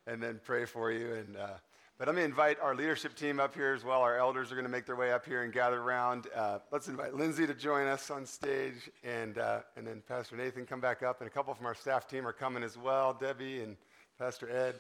and 0.06 0.22
then 0.22 0.40
pray 0.44 0.64
for 0.64 0.92
you. 0.92 1.14
And 1.14 1.36
uh, 1.36 1.48
but 1.98 2.08
I'm 2.08 2.14
going 2.14 2.26
to 2.26 2.30
invite 2.30 2.60
our 2.60 2.76
leadership 2.76 3.16
team 3.16 3.40
up 3.40 3.56
here 3.56 3.74
as 3.74 3.82
well. 3.82 4.02
Our 4.02 4.16
elders 4.16 4.52
are 4.52 4.54
going 4.54 4.66
to 4.66 4.70
make 4.70 4.86
their 4.86 4.94
way 4.94 5.10
up 5.10 5.26
here 5.26 5.42
and 5.42 5.52
gather 5.52 5.80
around. 5.80 6.28
Uh, 6.32 6.60
let's 6.70 6.86
invite 6.86 7.14
Lindsay 7.14 7.44
to 7.44 7.54
join 7.54 7.88
us 7.88 8.08
on 8.08 8.24
stage, 8.24 8.88
and 9.02 9.38
uh, 9.38 9.60
and 9.76 9.84
then 9.84 10.00
Pastor 10.06 10.36
Nathan 10.36 10.64
come 10.64 10.80
back 10.80 11.02
up, 11.02 11.20
and 11.20 11.26
a 11.26 11.30
couple 11.30 11.52
from 11.54 11.66
our 11.66 11.74
staff 11.74 12.06
team 12.06 12.24
are 12.24 12.32
coming 12.32 12.62
as 12.62 12.78
well. 12.78 13.12
Debbie 13.12 13.62
and 13.62 13.76
Pastor 14.16 14.48
Ed, 14.48 14.76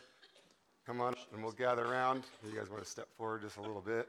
come 0.88 1.02
on, 1.02 1.14
and 1.34 1.42
we'll 1.42 1.52
gather 1.52 1.84
around. 1.84 2.22
You 2.42 2.58
guys 2.58 2.70
want 2.70 2.82
to 2.82 2.88
step 2.88 3.08
forward 3.18 3.42
just 3.42 3.58
a 3.58 3.60
little 3.60 3.82
bit? 3.82 4.08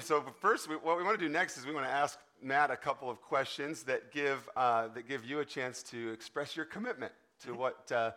so 0.00 0.22
first, 0.40 0.68
we, 0.68 0.76
what 0.76 0.96
we 0.96 1.02
want 1.02 1.18
to 1.18 1.26
do 1.26 1.28
next 1.28 1.58
is 1.58 1.66
we 1.66 1.74
want 1.74 1.84
to 1.84 1.90
ask 1.90 2.16
Matt 2.40 2.70
a 2.70 2.76
couple 2.76 3.10
of 3.10 3.20
questions 3.20 3.82
that 3.82 4.12
give, 4.12 4.48
uh, 4.56 4.86
that 4.94 5.08
give 5.08 5.24
you 5.24 5.40
a 5.40 5.44
chance 5.44 5.82
to 5.82 6.12
express 6.12 6.54
your 6.54 6.64
commitment 6.64 7.10
to 7.44 7.54
what, 7.54 7.90
uh, 7.90 8.12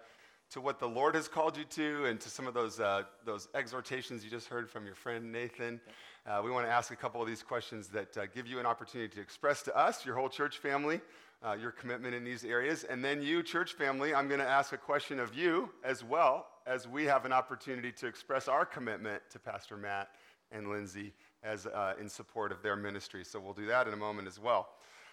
to 0.51 0.61
what 0.61 0.79
the 0.79 0.87
Lord 0.87 1.15
has 1.15 1.27
called 1.27 1.57
you 1.57 1.63
to 1.63 2.05
and 2.05 2.19
to 2.21 2.29
some 2.29 2.45
of 2.45 2.53
those, 2.53 2.79
uh, 2.79 3.01
those 3.25 3.47
exhortations 3.55 4.23
you 4.23 4.29
just 4.29 4.47
heard 4.47 4.69
from 4.69 4.85
your 4.85 4.93
friend 4.93 5.31
Nathan. 5.31 5.81
Uh, 6.27 6.41
we 6.45 6.51
want 6.51 6.67
to 6.67 6.71
ask 6.71 6.91
a 6.91 6.95
couple 6.95 7.23
of 7.23 7.27
these 7.27 7.41
questions 7.41 7.87
that 7.87 8.15
uh, 8.19 8.27
give 8.35 8.45
you 8.45 8.59
an 8.59 8.67
opportunity 8.67 9.11
to 9.15 9.19
express 9.19 9.63
to 9.63 9.75
us, 9.75 10.05
your 10.05 10.13
whole 10.13 10.29
church 10.29 10.59
family, 10.59 11.01
uh, 11.43 11.53
your 11.59 11.71
commitment 11.71 12.13
in 12.13 12.23
these 12.23 12.45
areas. 12.45 12.83
And 12.83 13.03
then 13.03 13.23
you, 13.23 13.41
church 13.41 13.73
family, 13.73 14.13
I'm 14.13 14.27
going 14.27 14.41
to 14.41 14.47
ask 14.47 14.73
a 14.73 14.77
question 14.77 15.19
of 15.19 15.33
you 15.33 15.71
as 15.83 16.03
well 16.03 16.45
as 16.65 16.87
we 16.87 17.05
have 17.05 17.25
an 17.25 17.33
opportunity 17.33 17.91
to 17.93 18.07
express 18.07 18.47
our 18.47 18.65
commitment 18.65 19.21
to 19.31 19.39
Pastor 19.39 19.77
Matt 19.77 20.09
and 20.51 20.69
Lindsay 20.69 21.13
as 21.43 21.65
uh, 21.65 21.93
in 21.99 22.09
support 22.09 22.51
of 22.51 22.61
their 22.61 22.75
ministry. 22.75 23.23
So 23.23 23.39
we'll 23.39 23.53
do 23.53 23.65
that 23.67 23.87
in 23.87 23.93
a 23.93 23.97
moment 23.97 24.27
as 24.27 24.39
well. 24.39 24.69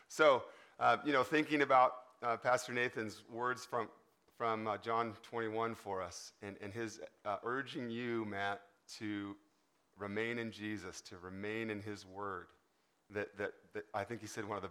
So, 0.09 0.45
uh, 0.81 0.99
you 1.05 1.13
know, 1.13 1.23
thinking 1.23 1.63
about 1.63 1.93
uh, 2.23 2.37
Pastor 2.37 2.73
Nathan's 2.73 3.23
words 3.31 3.65
from, 3.65 3.89
from 4.37 4.67
uh, 4.67 4.79
John 4.79 5.15
21 5.23 5.75
for 5.75 6.03
us 6.03 6.33
and, 6.43 6.57
and 6.61 6.73
his 6.73 7.01
uh, 7.25 7.37
urging 7.45 7.91
you, 7.91 8.25
Matt, 8.25 8.61
to 8.99 9.37
remain 9.99 10.39
in 10.39 10.51
Jesus, 10.51 11.01
to 11.03 11.17
remain 11.19 11.71
in 11.71 11.81
His 11.81 12.07
Word, 12.07 12.47
that, 13.11 13.37
that, 13.39 13.53
that 13.75 13.85
I 13.95 14.05
think 14.05 14.21
he 14.21 14.27
said 14.27 14.47
one 14.47 14.57
of 14.57 14.63
the 14.63 14.71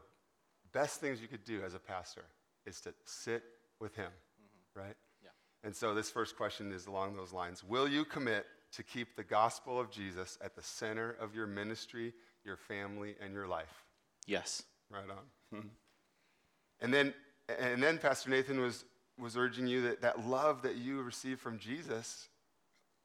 best 0.73 0.99
things 0.99 1.21
you 1.21 1.27
could 1.27 1.43
do 1.43 1.61
as 1.63 1.73
a 1.73 1.79
pastor 1.79 2.25
is 2.65 2.81
to 2.81 2.93
sit 3.05 3.43
with 3.79 3.95
Him, 3.95 4.11
right? 4.75 4.95
And 5.65 5.75
so 5.75 5.95
this 5.95 6.11
first 6.11 6.37
question 6.37 6.71
is 6.71 6.85
along 6.85 7.15
those 7.15 7.33
lines 7.33 7.63
Will 7.63 7.87
you 7.87 8.05
commit 8.05 8.45
to 8.73 8.83
keep 8.83 9.15
the 9.15 9.23
gospel 9.23 9.79
of 9.79 9.89
Jesus 9.89 10.37
at 10.41 10.55
the 10.55 10.61
center 10.61 11.17
of 11.19 11.33
your 11.33 11.47
ministry, 11.47 12.13
your 12.45 12.55
family, 12.55 13.15
and 13.19 13.33
your 13.33 13.47
life? 13.47 13.83
Yes. 14.27 14.63
Right 14.91 15.09
on. 15.09 15.59
Hmm. 15.59 15.67
and 16.81 16.93
then, 16.93 17.13
and 17.59 17.81
then 17.81 17.97
Pastor 17.97 18.29
Nathan 18.29 18.61
was, 18.61 18.85
was 19.19 19.35
urging 19.35 19.65
you 19.65 19.81
that 19.83 20.01
that 20.01 20.27
love 20.27 20.61
that 20.61 20.75
you 20.75 21.01
receive 21.01 21.39
from 21.39 21.57
Jesus, 21.57 22.29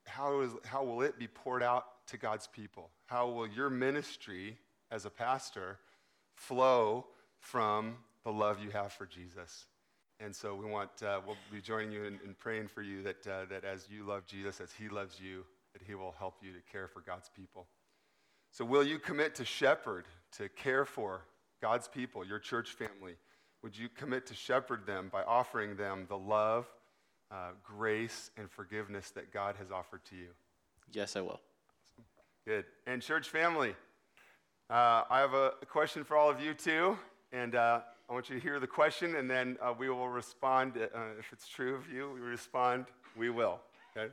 how, 0.06 0.40
is, 0.40 0.50
how 0.64 0.84
will 0.84 1.02
it 1.02 1.18
be 1.18 1.28
poured 1.28 1.62
out 1.62 1.86
to 2.08 2.18
God's 2.18 2.46
people? 2.46 2.90
How 3.06 3.28
will 3.28 3.46
your 3.46 3.70
ministry 3.70 4.58
as 4.90 5.06
a 5.06 5.10
pastor 5.10 5.78
flow 6.34 7.06
from 7.38 7.96
the 8.24 8.32
love 8.32 8.62
you 8.62 8.70
have 8.70 8.92
for 8.92 9.06
Jesus? 9.06 9.66
And 10.22 10.36
so 10.36 10.54
we 10.54 10.66
want, 10.66 10.90
uh, 11.02 11.20
we'll 11.26 11.36
be 11.50 11.62
joining 11.62 11.90
you 11.90 12.04
in, 12.04 12.20
in 12.24 12.34
praying 12.38 12.68
for 12.68 12.82
you 12.82 13.02
that, 13.02 13.26
uh, 13.26 13.46
that 13.48 13.64
as 13.64 13.88
you 13.90 14.04
love 14.04 14.26
Jesus, 14.26 14.60
as 14.60 14.70
he 14.70 14.90
loves 14.90 15.18
you, 15.18 15.44
that 15.72 15.80
he 15.86 15.94
will 15.94 16.14
help 16.18 16.34
you 16.42 16.52
to 16.52 16.58
care 16.70 16.86
for 16.86 17.00
God's 17.00 17.30
people. 17.34 17.66
So, 18.50 18.64
will 18.64 18.84
you 18.84 18.98
commit 18.98 19.34
to 19.36 19.46
shepherd, 19.46 20.04
to 20.36 20.50
care 20.50 20.84
for 20.84 21.22
God's 21.62 21.88
people, 21.88 22.26
your 22.26 22.38
church 22.38 22.70
family? 22.70 23.14
Would 23.62 23.78
you 23.78 23.88
commit 23.88 24.26
to 24.26 24.34
shepherd 24.34 24.84
them 24.86 25.08
by 25.10 25.22
offering 25.22 25.76
them 25.76 26.04
the 26.08 26.18
love, 26.18 26.66
uh, 27.30 27.52
grace, 27.62 28.30
and 28.36 28.50
forgiveness 28.50 29.10
that 29.12 29.32
God 29.32 29.56
has 29.56 29.70
offered 29.70 30.04
to 30.06 30.16
you? 30.16 30.28
Yes, 30.92 31.16
I 31.16 31.22
will. 31.22 31.40
Good. 32.46 32.64
And, 32.86 33.00
church 33.00 33.28
family, 33.28 33.74
uh, 34.68 35.04
I 35.08 35.20
have 35.20 35.34
a 35.34 35.52
question 35.68 36.04
for 36.04 36.16
all 36.16 36.28
of 36.28 36.40
you, 36.40 36.52
too. 36.52 36.98
And 37.32 37.54
uh, 37.54 37.80
I 38.10 38.12
want 38.12 38.28
you 38.28 38.34
to 38.34 38.42
hear 38.42 38.58
the 38.58 38.66
question, 38.66 39.14
and 39.14 39.30
then 39.30 39.56
uh, 39.62 39.72
we 39.78 39.88
will 39.88 40.08
respond. 40.08 40.72
Uh, 40.76 40.98
if 41.20 41.32
it's 41.32 41.46
true 41.46 41.76
of 41.76 41.88
you, 41.88 42.10
we 42.12 42.18
respond, 42.18 42.86
we 43.16 43.30
will. 43.30 43.60
Okay? 43.96 44.12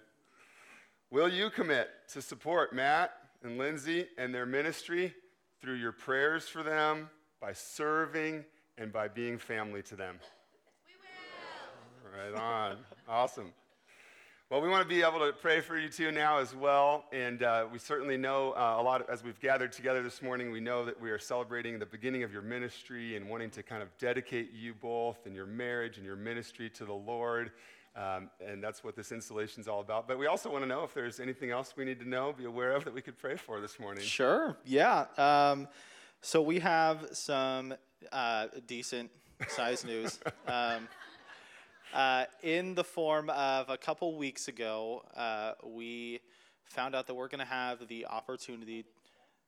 Will 1.10 1.28
you 1.28 1.50
commit 1.50 1.90
to 2.14 2.22
support 2.22 2.74
Matt 2.74 3.14
and 3.42 3.58
Lindsay 3.58 4.06
and 4.20 4.32
their 4.32 4.46
ministry 4.46 5.16
through 5.60 5.76
your 5.76 5.94
prayers 5.94 6.48
for 6.48 6.62
them, 6.62 7.10
by 7.42 7.54
serving, 7.54 8.46
and 8.78 8.94
by 8.94 9.08
being 9.08 9.40
family 9.40 9.82
to 9.82 9.96
them? 9.96 10.20
We 10.86 12.14
will. 12.14 12.36
Right 12.36 12.40
on. 12.40 12.78
awesome. 13.10 13.52
Well, 14.50 14.62
we 14.62 14.70
want 14.70 14.82
to 14.82 14.88
be 14.88 15.02
able 15.02 15.20
to 15.20 15.34
pray 15.34 15.60
for 15.60 15.78
you 15.78 15.90
too 15.90 16.10
now 16.10 16.38
as 16.38 16.56
well. 16.56 17.04
And 17.12 17.44
uh, 17.44 17.66
we 17.70 17.80
certainly 17.80 18.16
know 18.16 18.54
uh, 18.54 18.78
a 18.80 18.82
lot, 18.82 19.02
of, 19.02 19.10
as 19.10 19.22
we've 19.22 19.40
gathered 19.42 19.74
together 19.74 20.02
this 20.02 20.22
morning, 20.22 20.52
we 20.54 20.62
know 20.62 20.86
that 20.86 21.02
we 21.02 21.12
are 21.12 21.20
celebrating 21.20 21.78
the 21.80 21.86
beginning 21.86 22.24
of 22.24 22.32
your 22.32 22.42
ministry 22.42 23.18
and 23.18 23.28
wanting 23.28 23.50
to 23.50 23.62
kind 23.62 23.84
of 23.84 23.90
dedicate 23.98 24.54
you 24.54 24.74
both 24.74 25.26
and 25.26 25.36
your 25.36 25.46
marriage 25.46 25.98
and 25.98 26.06
your 26.06 26.16
ministry 26.16 26.70
to 26.70 26.86
the 26.86 26.94
Lord. 26.94 27.52
Um, 27.98 28.30
and 28.40 28.64
that's 28.64 28.86
what 28.86 28.96
this 28.96 29.12
installation 29.12 29.60
is 29.60 29.68
all 29.68 29.82
about. 29.82 30.08
But 30.08 30.18
we 30.18 30.28
also 30.28 30.50
want 30.50 30.64
to 30.64 30.68
know 30.70 30.86
if 30.86 30.94
there's 30.94 31.20
anything 31.20 31.52
else 31.52 31.74
we 31.76 31.84
need 31.84 32.00
to 32.00 32.08
know, 32.08 32.32
be 32.32 32.46
aware 32.46 32.72
of 32.72 32.86
that 32.86 32.94
we 32.94 33.02
could 33.02 33.18
pray 33.18 33.36
for 33.36 33.60
this 33.60 33.78
morning. 33.82 34.06
Sure. 34.06 34.56
Yeah. 34.64 35.08
Um, 35.18 35.68
so 36.22 36.42
we 36.42 36.60
have 36.60 37.06
some 37.12 37.74
uh, 38.14 38.48
decent 38.66 39.12
size 39.50 39.84
news. 39.84 40.20
Um, 40.48 40.88
uh, 41.94 42.26
in 42.44 42.76
the 42.76 42.84
form 42.84 43.30
of 43.30 43.70
a 43.70 43.78
couple 43.78 44.16
weeks 44.18 44.48
ago, 44.48 45.04
uh, 45.16 45.54
we 45.66 46.20
found 46.66 46.96
out 46.96 47.08
that 47.08 47.14
we're 47.14 47.28
going 47.30 47.40
to 47.40 47.46
have 47.46 47.88
the 47.88 48.06
opportunity. 48.08 48.86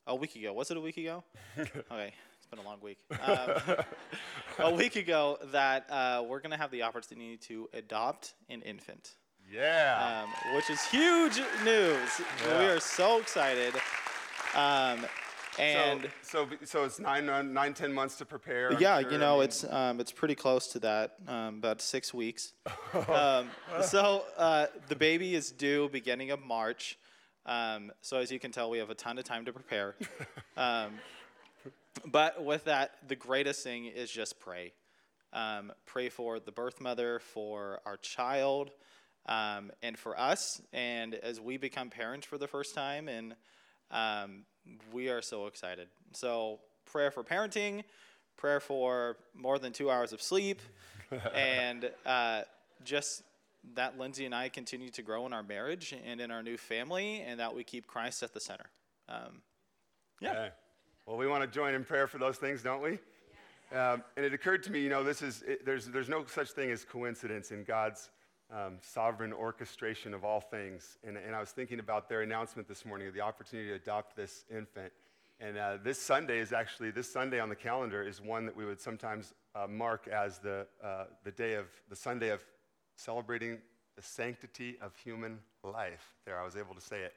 A 0.08 0.16
week 0.16 0.36
ago. 0.36 0.54
Was 0.54 0.72
it 0.72 0.78
a 0.78 0.82
week 0.82 0.98
ago? 0.98 1.24
okay, 1.60 2.14
it's 2.36 2.48
been 2.48 2.58
a 2.58 2.64
long 2.64 2.80
week. 2.82 2.98
Um, 3.22 3.76
a 4.60 4.74
week 4.74 4.96
ago, 4.96 5.38
that 5.52 5.86
uh, 5.92 6.24
we're 6.28 6.40
going 6.40 6.50
to 6.50 6.58
have 6.58 6.72
the 6.72 6.82
opportunity 6.82 7.38
to 7.38 7.70
adopt 7.74 8.34
an 8.50 8.64
infant, 8.64 9.18
Yeah. 9.54 10.24
um, 10.24 10.56
which 10.56 10.68
is 10.72 10.84
huge 10.86 11.40
news. 11.64 12.10
We 12.48 12.66
are 12.66 12.80
so 12.80 13.20
excited. 13.20 13.76
Um, 14.56 15.06
and 15.60 16.10
so, 16.22 16.48
so, 16.48 16.66
so 16.66 16.84
it's 16.86 17.00
nine, 17.00 17.26
nine, 17.26 17.74
ten 17.74 17.94
months 17.94 18.18
to 18.18 18.26
prepare. 18.26 18.72
I'm 18.72 18.82
yeah, 18.82 19.00
sure. 19.02 19.12
you 19.12 19.18
I 19.18 19.20
know, 19.20 19.36
mean- 19.36 19.44
it's 19.46 19.64
um, 19.64 20.00
it's 20.00 20.12
pretty 20.12 20.36
close 20.36 20.68
to 20.70 20.80
that, 20.80 21.16
um, 21.28 21.58
about 21.58 21.82
six 21.82 22.14
weeks. 22.14 22.54
um, 23.08 23.50
so 23.82 24.24
uh, 24.38 24.68
the 24.88 24.96
baby 24.96 25.36
is 25.36 25.52
due 25.52 25.90
beginning 25.90 26.32
of 26.32 26.42
March. 26.44 26.98
Um, 27.46 27.92
so 28.02 28.18
as 28.18 28.32
you 28.32 28.40
can 28.40 28.52
tell, 28.52 28.70
we 28.70 28.78
have 28.78 28.90
a 28.90 28.96
ton 28.96 29.18
of 29.18 29.24
time 29.24 29.46
to 29.46 29.54
prepare. 29.54 29.96
Um, 30.58 31.00
but 32.06 32.44
with 32.44 32.66
that, 32.66 32.96
the 33.08 33.16
greatest 33.16 33.64
thing 33.64 33.86
is 33.86 34.12
just 34.12 34.42
pray. 34.42 34.74
Um, 35.32 35.72
pray 35.86 36.10
for 36.10 36.38
the 36.40 36.52
birth 36.52 36.82
mother, 36.82 37.20
for 37.20 37.80
our 37.86 37.96
child, 37.96 38.72
um, 39.26 39.72
and 39.82 39.98
for 39.98 40.20
us. 40.20 40.62
And 40.74 41.14
as 41.16 41.40
we 41.40 41.56
become 41.56 41.90
parents 41.90 42.28
for 42.28 42.38
the 42.38 42.48
first 42.48 42.76
time, 42.76 43.08
and 43.08 43.36
um, 43.90 44.44
we 44.92 45.10
are 45.10 45.22
so 45.22 45.48
excited. 45.48 45.88
So, 46.14 46.60
prayer 46.86 47.12
for 47.12 47.24
parenting, 47.24 47.84
prayer 48.38 48.60
for 48.60 49.18
more 49.34 49.60
than 49.60 49.74
two 49.74 49.92
hours 49.92 50.14
of 50.14 50.22
sleep, 50.22 50.62
and 51.34 51.92
uh, 52.06 52.42
just 52.84 53.24
that 53.76 53.98
Lindsay 53.98 54.26
and 54.26 54.34
I 54.34 54.50
continue 54.50 54.90
to 54.90 55.02
grow 55.02 55.26
in 55.26 55.34
our 55.34 55.44
marriage 55.44 55.94
and 56.06 56.22
in 56.22 56.32
our 56.32 56.42
new 56.42 56.58
family, 56.58 57.22
and 57.22 57.40
that 57.40 57.54
we 57.54 57.64
keep 57.64 57.88
Christ 57.88 58.24
at 58.24 58.34
the 58.34 58.40
center. 58.40 58.66
Um, 59.08 59.42
yeah. 60.22 60.32
Okay. 60.32 60.50
Well, 61.06 61.18
we 61.18 61.28
want 61.28 61.42
to 61.42 61.48
join 61.48 61.74
in 61.74 61.84
prayer 61.84 62.08
for 62.08 62.20
those 62.20 62.38
things, 62.38 62.62
don't 62.62 62.82
we? 62.82 63.00
Um, 63.76 64.04
and 64.18 64.26
it 64.26 64.34
occurred 64.34 64.64
to 64.64 64.72
me, 64.72 64.82
you 64.82 64.90
know, 64.90 65.04
this 65.04 65.22
is 65.22 65.44
it, 65.48 65.66
there's 65.66 65.86
there's 65.88 66.10
no 66.10 66.26
such 66.26 66.52
thing 66.52 66.72
as 66.72 66.84
coincidence 66.84 67.52
in 67.52 67.64
God's 67.64 68.10
um, 68.52 68.78
sovereign 68.82 69.34
orchestration 69.34 70.14
of 70.14 70.24
all 70.24 70.42
things. 70.42 70.98
And, 71.04 71.18
and 71.18 71.36
I 71.36 71.40
was 71.40 71.52
thinking 71.52 71.80
about 71.80 72.10
their 72.10 72.22
announcement 72.22 72.68
this 72.68 72.86
morning 72.86 73.08
of 73.08 73.14
the 73.14 73.22
opportunity 73.22 73.70
to 73.70 73.76
adopt 73.76 74.16
this 74.16 74.46
infant. 74.50 74.92
And 75.40 75.58
uh, 75.58 75.78
this 75.84 76.02
Sunday 76.02 76.40
is 76.40 76.52
actually 76.52 76.92
this 76.92 77.12
Sunday 77.12 77.40
on 77.40 77.50
the 77.50 77.56
calendar 77.56 78.04
is 78.04 78.22
one 78.22 78.46
that 78.46 78.56
we 78.56 78.66
would 78.66 78.82
sometimes 78.82 79.34
uh, 79.56 79.68
mark 79.68 80.08
as 80.08 80.40
the 80.40 80.68
uh, 80.84 81.06
the 81.24 81.32
day 81.32 81.54
of 81.54 81.66
the 81.90 81.96
Sunday 81.96 82.30
of 82.30 82.44
celebrating 82.96 83.60
the 83.96 84.02
sanctity 84.02 84.78
of 84.82 84.96
human 84.96 85.40
life. 85.64 86.16
There, 86.26 86.40
I 86.40 86.44
was 86.44 86.56
able 86.56 86.76
to 86.76 86.82
say 86.82 87.02
it. 87.02 87.14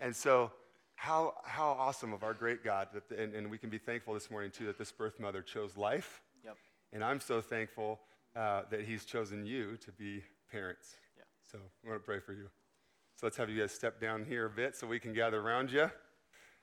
And 0.00 0.14
so 0.14 0.50
how, 0.96 1.34
how 1.44 1.70
awesome 1.78 2.12
of 2.12 2.22
our 2.22 2.34
great 2.34 2.64
God, 2.64 2.88
that 2.94 3.08
the, 3.08 3.20
and, 3.20 3.34
and 3.34 3.50
we 3.50 3.58
can 3.58 3.70
be 3.70 3.78
thankful 3.78 4.14
this 4.14 4.30
morning 4.30 4.50
too 4.50 4.66
that 4.66 4.78
this 4.78 4.92
birth 4.92 5.18
mother 5.20 5.42
chose 5.42 5.76
life. 5.76 6.22
Yep. 6.44 6.56
And 6.92 7.04
I'm 7.04 7.20
so 7.20 7.40
thankful 7.40 8.00
uh, 8.36 8.62
that 8.70 8.82
he's 8.82 9.04
chosen 9.04 9.44
you 9.46 9.76
to 9.78 9.92
be 9.92 10.22
parents. 10.54 10.94
Yeah. 11.16 11.24
So 11.50 11.58
I 11.58 11.88
want 11.88 12.00
to 12.00 12.06
pray 12.06 12.20
for 12.20 12.32
you. 12.32 12.48
So 13.16 13.26
let's 13.26 13.36
have 13.38 13.50
you 13.50 13.60
guys 13.60 13.72
step 13.72 14.00
down 14.00 14.24
here 14.24 14.46
a 14.46 14.50
bit 14.50 14.76
so 14.76 14.86
we 14.86 15.00
can 15.00 15.12
gather 15.12 15.40
around 15.40 15.72
you. 15.72 15.90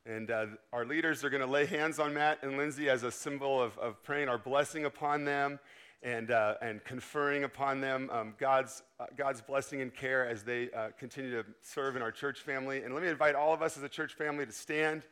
And 0.06 0.32
uh, 0.32 0.46
our 0.72 0.86
leaders 0.86 1.26
are 1.26 1.30
going 1.30 1.42
to 1.42 1.52
lay 1.52 1.66
hands 1.66 2.00
on 2.00 2.14
Matt 2.14 2.40
and 2.42 2.56
Lindsay 2.56 2.90
as 2.90 3.04
a 3.04 3.12
symbol 3.12 3.62
of, 3.62 3.78
of 3.78 4.02
praying 4.02 4.30
our 4.30 4.38
blessing 4.38 4.86
upon 4.86 5.26
them 5.26 5.60
and, 6.02 6.32
uh, 6.32 6.54
and 6.62 6.82
conferring 6.86 7.44
upon 7.44 7.82
them 7.82 8.10
um, 8.14 8.34
God's, 8.40 8.82
uh, 8.98 9.08
God's 9.18 9.42
blessing 9.42 9.82
and 9.82 9.94
care 9.94 10.26
as 10.26 10.44
they 10.44 10.72
uh, 10.72 10.92
continue 10.98 11.32
to 11.32 11.46
serve 11.62 11.98
in 11.98 12.02
our 12.02 12.14
church 12.14 12.40
family. 12.40 12.84
And 12.84 12.94
let 12.94 13.04
me 13.04 13.10
invite 13.10 13.36
all 13.36 13.54
of 13.54 13.62
us 13.62 13.76
as 13.76 13.84
a 13.84 13.90
church 13.90 14.14
family 14.14 14.46
to 14.46 14.54
stand. 14.54 15.04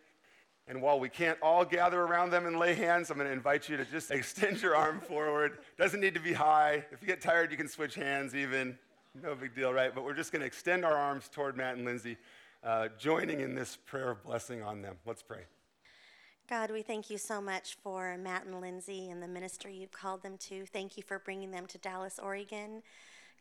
And 0.69 0.83
while 0.83 0.99
we 0.99 1.09
can't 1.09 1.39
all 1.41 1.65
gather 1.65 1.99
around 1.99 2.29
them 2.29 2.45
and 2.45 2.59
lay 2.59 2.75
hands, 2.75 3.09
I'm 3.09 3.17
going 3.17 3.27
to 3.27 3.33
invite 3.33 3.67
you 3.67 3.75
to 3.77 3.85
just 3.85 4.11
extend 4.11 4.61
your 4.61 4.75
arm 4.75 5.01
forward. 5.01 5.57
Doesn't 5.79 5.99
need 5.99 6.13
to 6.13 6.19
be 6.19 6.31
high. 6.31 6.85
If 6.91 7.01
you 7.01 7.07
get 7.07 7.21
tired, 7.21 7.49
you 7.49 7.57
can 7.57 7.67
switch 7.67 7.95
hands 7.95 8.35
even. 8.35 8.77
No 9.19 9.33
big 9.33 9.55
deal, 9.55 9.73
right? 9.73 9.93
But 9.93 10.03
we're 10.03 10.13
just 10.13 10.31
going 10.31 10.41
to 10.41 10.45
extend 10.45 10.85
our 10.85 10.95
arms 10.95 11.27
toward 11.27 11.57
Matt 11.57 11.75
and 11.75 11.85
Lindsay, 11.85 12.17
uh, 12.63 12.89
joining 12.99 13.41
in 13.41 13.55
this 13.55 13.79
prayer 13.87 14.11
of 14.11 14.23
blessing 14.23 14.61
on 14.61 14.83
them. 14.83 14.95
Let's 15.07 15.23
pray. 15.23 15.41
God, 16.47 16.69
we 16.69 16.83
thank 16.83 17.09
you 17.09 17.17
so 17.17 17.41
much 17.41 17.75
for 17.83 18.15
Matt 18.17 18.45
and 18.45 18.61
Lindsay 18.61 19.09
and 19.09 19.23
the 19.23 19.27
ministry 19.27 19.75
you've 19.75 19.91
called 19.91 20.21
them 20.21 20.37
to. 20.49 20.65
Thank 20.67 20.97
you 20.97 21.03
for 21.03 21.17
bringing 21.17 21.49
them 21.49 21.65
to 21.65 21.79
Dallas, 21.79 22.19
Oregon. 22.21 22.83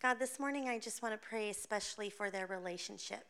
God, 0.01 0.19
this 0.19 0.41
morning 0.41 0.69
I 0.69 0.79
just 0.79 1.03
want 1.03 1.15
to 1.15 1.29
pray 1.29 1.51
especially 1.51 2.09
for 2.09 2.31
their 2.31 2.47
relationship. 2.47 3.25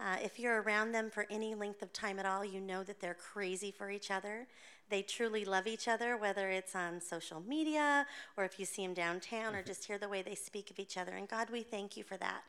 Uh, 0.00 0.16
if 0.22 0.38
you're 0.38 0.62
around 0.62 0.92
them 0.92 1.10
for 1.10 1.26
any 1.30 1.54
length 1.54 1.82
of 1.82 1.92
time 1.92 2.18
at 2.18 2.26
all, 2.26 2.44
you 2.44 2.60
know 2.60 2.82
that 2.82 3.00
they're 3.00 3.14
crazy 3.14 3.70
for 3.70 3.90
each 3.90 4.10
other. 4.10 4.46
They 4.92 5.02
truly 5.02 5.46
love 5.46 5.66
each 5.66 5.88
other, 5.88 6.18
whether 6.18 6.50
it's 6.50 6.76
on 6.76 7.00
social 7.00 7.40
media 7.40 8.04
or 8.36 8.44
if 8.44 8.58
you 8.58 8.66
see 8.66 8.84
them 8.84 8.92
downtown 8.92 9.54
or 9.54 9.62
just 9.62 9.86
hear 9.86 9.96
the 9.96 10.08
way 10.08 10.20
they 10.20 10.34
speak 10.34 10.70
of 10.70 10.78
each 10.78 10.98
other. 10.98 11.12
And 11.12 11.26
God, 11.26 11.48
we 11.50 11.62
thank 11.62 11.96
you 11.96 12.04
for 12.04 12.18
that. 12.18 12.42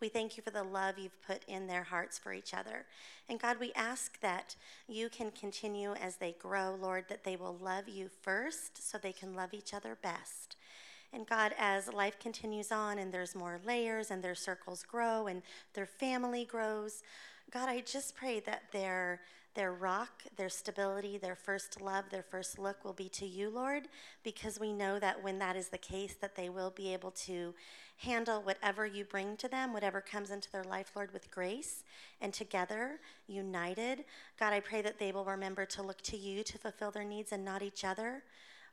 We 0.00 0.08
thank 0.08 0.38
you 0.38 0.42
for 0.42 0.50
the 0.50 0.62
love 0.62 0.98
you've 0.98 1.20
put 1.26 1.44
in 1.46 1.66
their 1.66 1.82
hearts 1.82 2.18
for 2.18 2.32
each 2.32 2.54
other. 2.54 2.86
And 3.28 3.38
God, 3.38 3.58
we 3.60 3.72
ask 3.74 4.18
that 4.20 4.56
you 4.88 5.10
can 5.10 5.30
continue 5.30 5.92
as 5.92 6.16
they 6.16 6.34
grow, 6.40 6.74
Lord, 6.80 7.04
that 7.10 7.24
they 7.24 7.36
will 7.36 7.58
love 7.60 7.86
you 7.86 8.08
first 8.22 8.88
so 8.90 8.96
they 8.96 9.12
can 9.12 9.34
love 9.34 9.52
each 9.52 9.74
other 9.74 9.98
best. 10.00 10.56
And 11.12 11.26
God, 11.26 11.54
as 11.58 11.92
life 11.92 12.18
continues 12.18 12.70
on 12.70 12.98
and 12.98 13.12
there's 13.12 13.34
more 13.34 13.60
layers 13.64 14.10
and 14.10 14.22
their 14.22 14.34
circles 14.34 14.82
grow 14.82 15.26
and 15.26 15.42
their 15.74 15.86
family 15.86 16.44
grows, 16.44 17.02
God, 17.50 17.68
I 17.68 17.80
just 17.80 18.14
pray 18.14 18.40
that 18.40 18.64
their 18.72 19.20
their 19.54 19.72
rock, 19.72 20.22
their 20.36 20.48
stability, 20.48 21.18
their 21.18 21.34
first 21.34 21.80
love, 21.80 22.04
their 22.10 22.22
first 22.22 22.58
look 22.58 22.84
will 22.84 22.92
be 22.92 23.08
to 23.08 23.26
you, 23.26 23.50
Lord, 23.50 23.88
because 24.22 24.60
we 24.60 24.72
know 24.72 24.98
that 25.00 25.22
when 25.22 25.40
that 25.40 25.56
is 25.56 25.68
the 25.68 25.78
case, 25.78 26.14
that 26.20 26.36
they 26.36 26.48
will 26.48 26.70
be 26.70 26.92
able 26.92 27.10
to 27.12 27.52
handle 27.96 28.42
whatever 28.42 28.86
you 28.86 29.04
bring 29.04 29.36
to 29.38 29.48
them, 29.48 29.72
whatever 29.72 30.00
comes 30.00 30.30
into 30.30 30.50
their 30.52 30.64
life, 30.64 30.92
Lord, 30.94 31.12
with 31.12 31.30
grace 31.30 31.82
and 32.20 32.32
together, 32.32 33.00
united. 33.26 34.04
God, 34.38 34.52
I 34.52 34.60
pray 34.60 34.82
that 34.82 34.98
they 34.98 35.10
will 35.10 35.24
remember 35.24 35.66
to 35.66 35.82
look 35.82 36.00
to 36.02 36.16
you 36.16 36.44
to 36.44 36.56
fulfill 36.56 36.92
their 36.92 37.04
needs 37.04 37.32
and 37.32 37.44
not 37.44 37.62
each 37.62 37.84
other. 37.84 38.22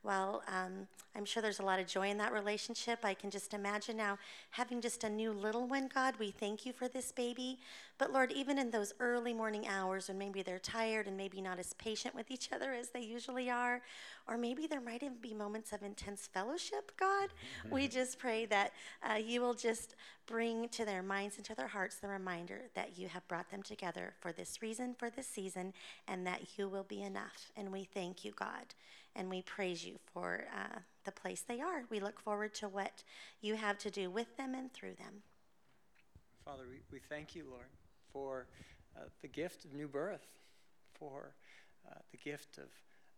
Well, 0.08 0.42
um, 0.48 0.88
I'm 1.18 1.26
sure 1.26 1.44
there's 1.44 1.60
a 1.60 1.64
lot 1.64 1.82
of 1.82 1.86
joy 1.86 2.10
in 2.10 2.18
that 2.20 2.32
relationship. 2.32 3.00
I 3.04 3.14
can 3.14 3.30
just 3.30 3.54
imagine 3.54 3.98
now 3.98 4.18
having 4.52 4.80
just 4.80 5.04
a 5.04 5.10
new 5.10 5.34
little 5.34 5.68
one, 5.68 5.90
God. 5.94 6.14
We 6.18 6.32
thank 6.32 6.66
you 6.66 6.72
for 6.72 6.88
this 6.88 7.12
baby. 7.12 7.60
But 7.98 8.14
Lord, 8.14 8.32
even 8.32 8.58
in 8.58 8.72
those 8.72 8.94
early 9.02 9.34
morning 9.34 9.68
hours 9.68 10.08
when 10.08 10.18
maybe 10.18 10.44
they're 10.44 10.60
tired 10.60 11.08
and 11.08 11.18
maybe 11.18 11.42
not 11.42 11.60
as 11.60 11.74
patient 11.74 12.16
with 12.16 12.32
each 12.32 12.54
other 12.54 12.72
as 12.72 12.88
they 12.88 13.02
usually 13.02 13.50
are, 13.50 13.82
or 14.30 14.38
maybe 14.38 14.66
there 14.66 14.80
might 14.80 15.04
even 15.04 15.18
be 15.20 15.34
moments 15.34 15.74
of 15.74 15.84
intense 15.84 16.30
fellowship, 16.32 16.94
God, 16.98 17.28
we 17.70 17.90
just 17.90 18.18
pray 18.18 18.46
that 18.46 18.72
uh, 19.04 19.16
you 19.16 19.42
will 19.42 19.56
just 19.56 19.96
bring 20.26 20.70
to 20.70 20.86
their 20.86 21.04
minds 21.04 21.36
and 21.36 21.44
to 21.48 21.56
their 21.56 21.68
hearts 21.68 21.98
the 21.98 22.08
reminder 22.08 22.62
that 22.76 22.98
you 22.98 23.10
have 23.10 23.28
brought 23.28 23.52
them 23.52 23.62
together 23.62 24.14
for 24.22 24.32
this 24.32 24.62
reason, 24.62 24.96
for 24.98 25.10
this 25.10 25.28
season, 25.28 25.74
and 26.08 26.26
that 26.26 26.58
you 26.58 26.70
will 26.70 26.84
be 26.84 27.02
enough. 27.02 27.52
And 27.58 27.74
we 27.74 27.84
thank 27.84 28.24
you, 28.24 28.32
God 28.32 28.74
and 29.18 29.30
we 29.30 29.42
praise 29.42 29.84
you 29.84 29.98
for 30.14 30.46
uh, 30.56 30.80
the 31.04 31.12
place 31.12 31.44
they 31.46 31.60
are. 31.60 31.84
We 31.90 32.00
look 32.00 32.20
forward 32.20 32.54
to 32.56 32.68
what 32.68 33.04
you 33.42 33.56
have 33.56 33.78
to 33.80 33.90
do 33.90 34.10
with 34.10 34.38
them 34.38 34.54
and 34.54 34.72
through 34.72 34.94
them. 34.94 35.24
Father, 36.46 36.64
we, 36.70 36.78
we 36.92 37.00
thank 37.10 37.36
you, 37.36 37.46
Lord, 37.50 37.68
for 38.14 38.48
uh, 38.96 39.06
the 39.22 39.28
gift 39.28 39.66
of 39.66 39.74
new 39.74 39.88
birth, 39.88 40.26
for 40.94 41.34
uh, 41.90 41.96
the 42.12 42.18
gift 42.18 42.58
of, 42.58 42.70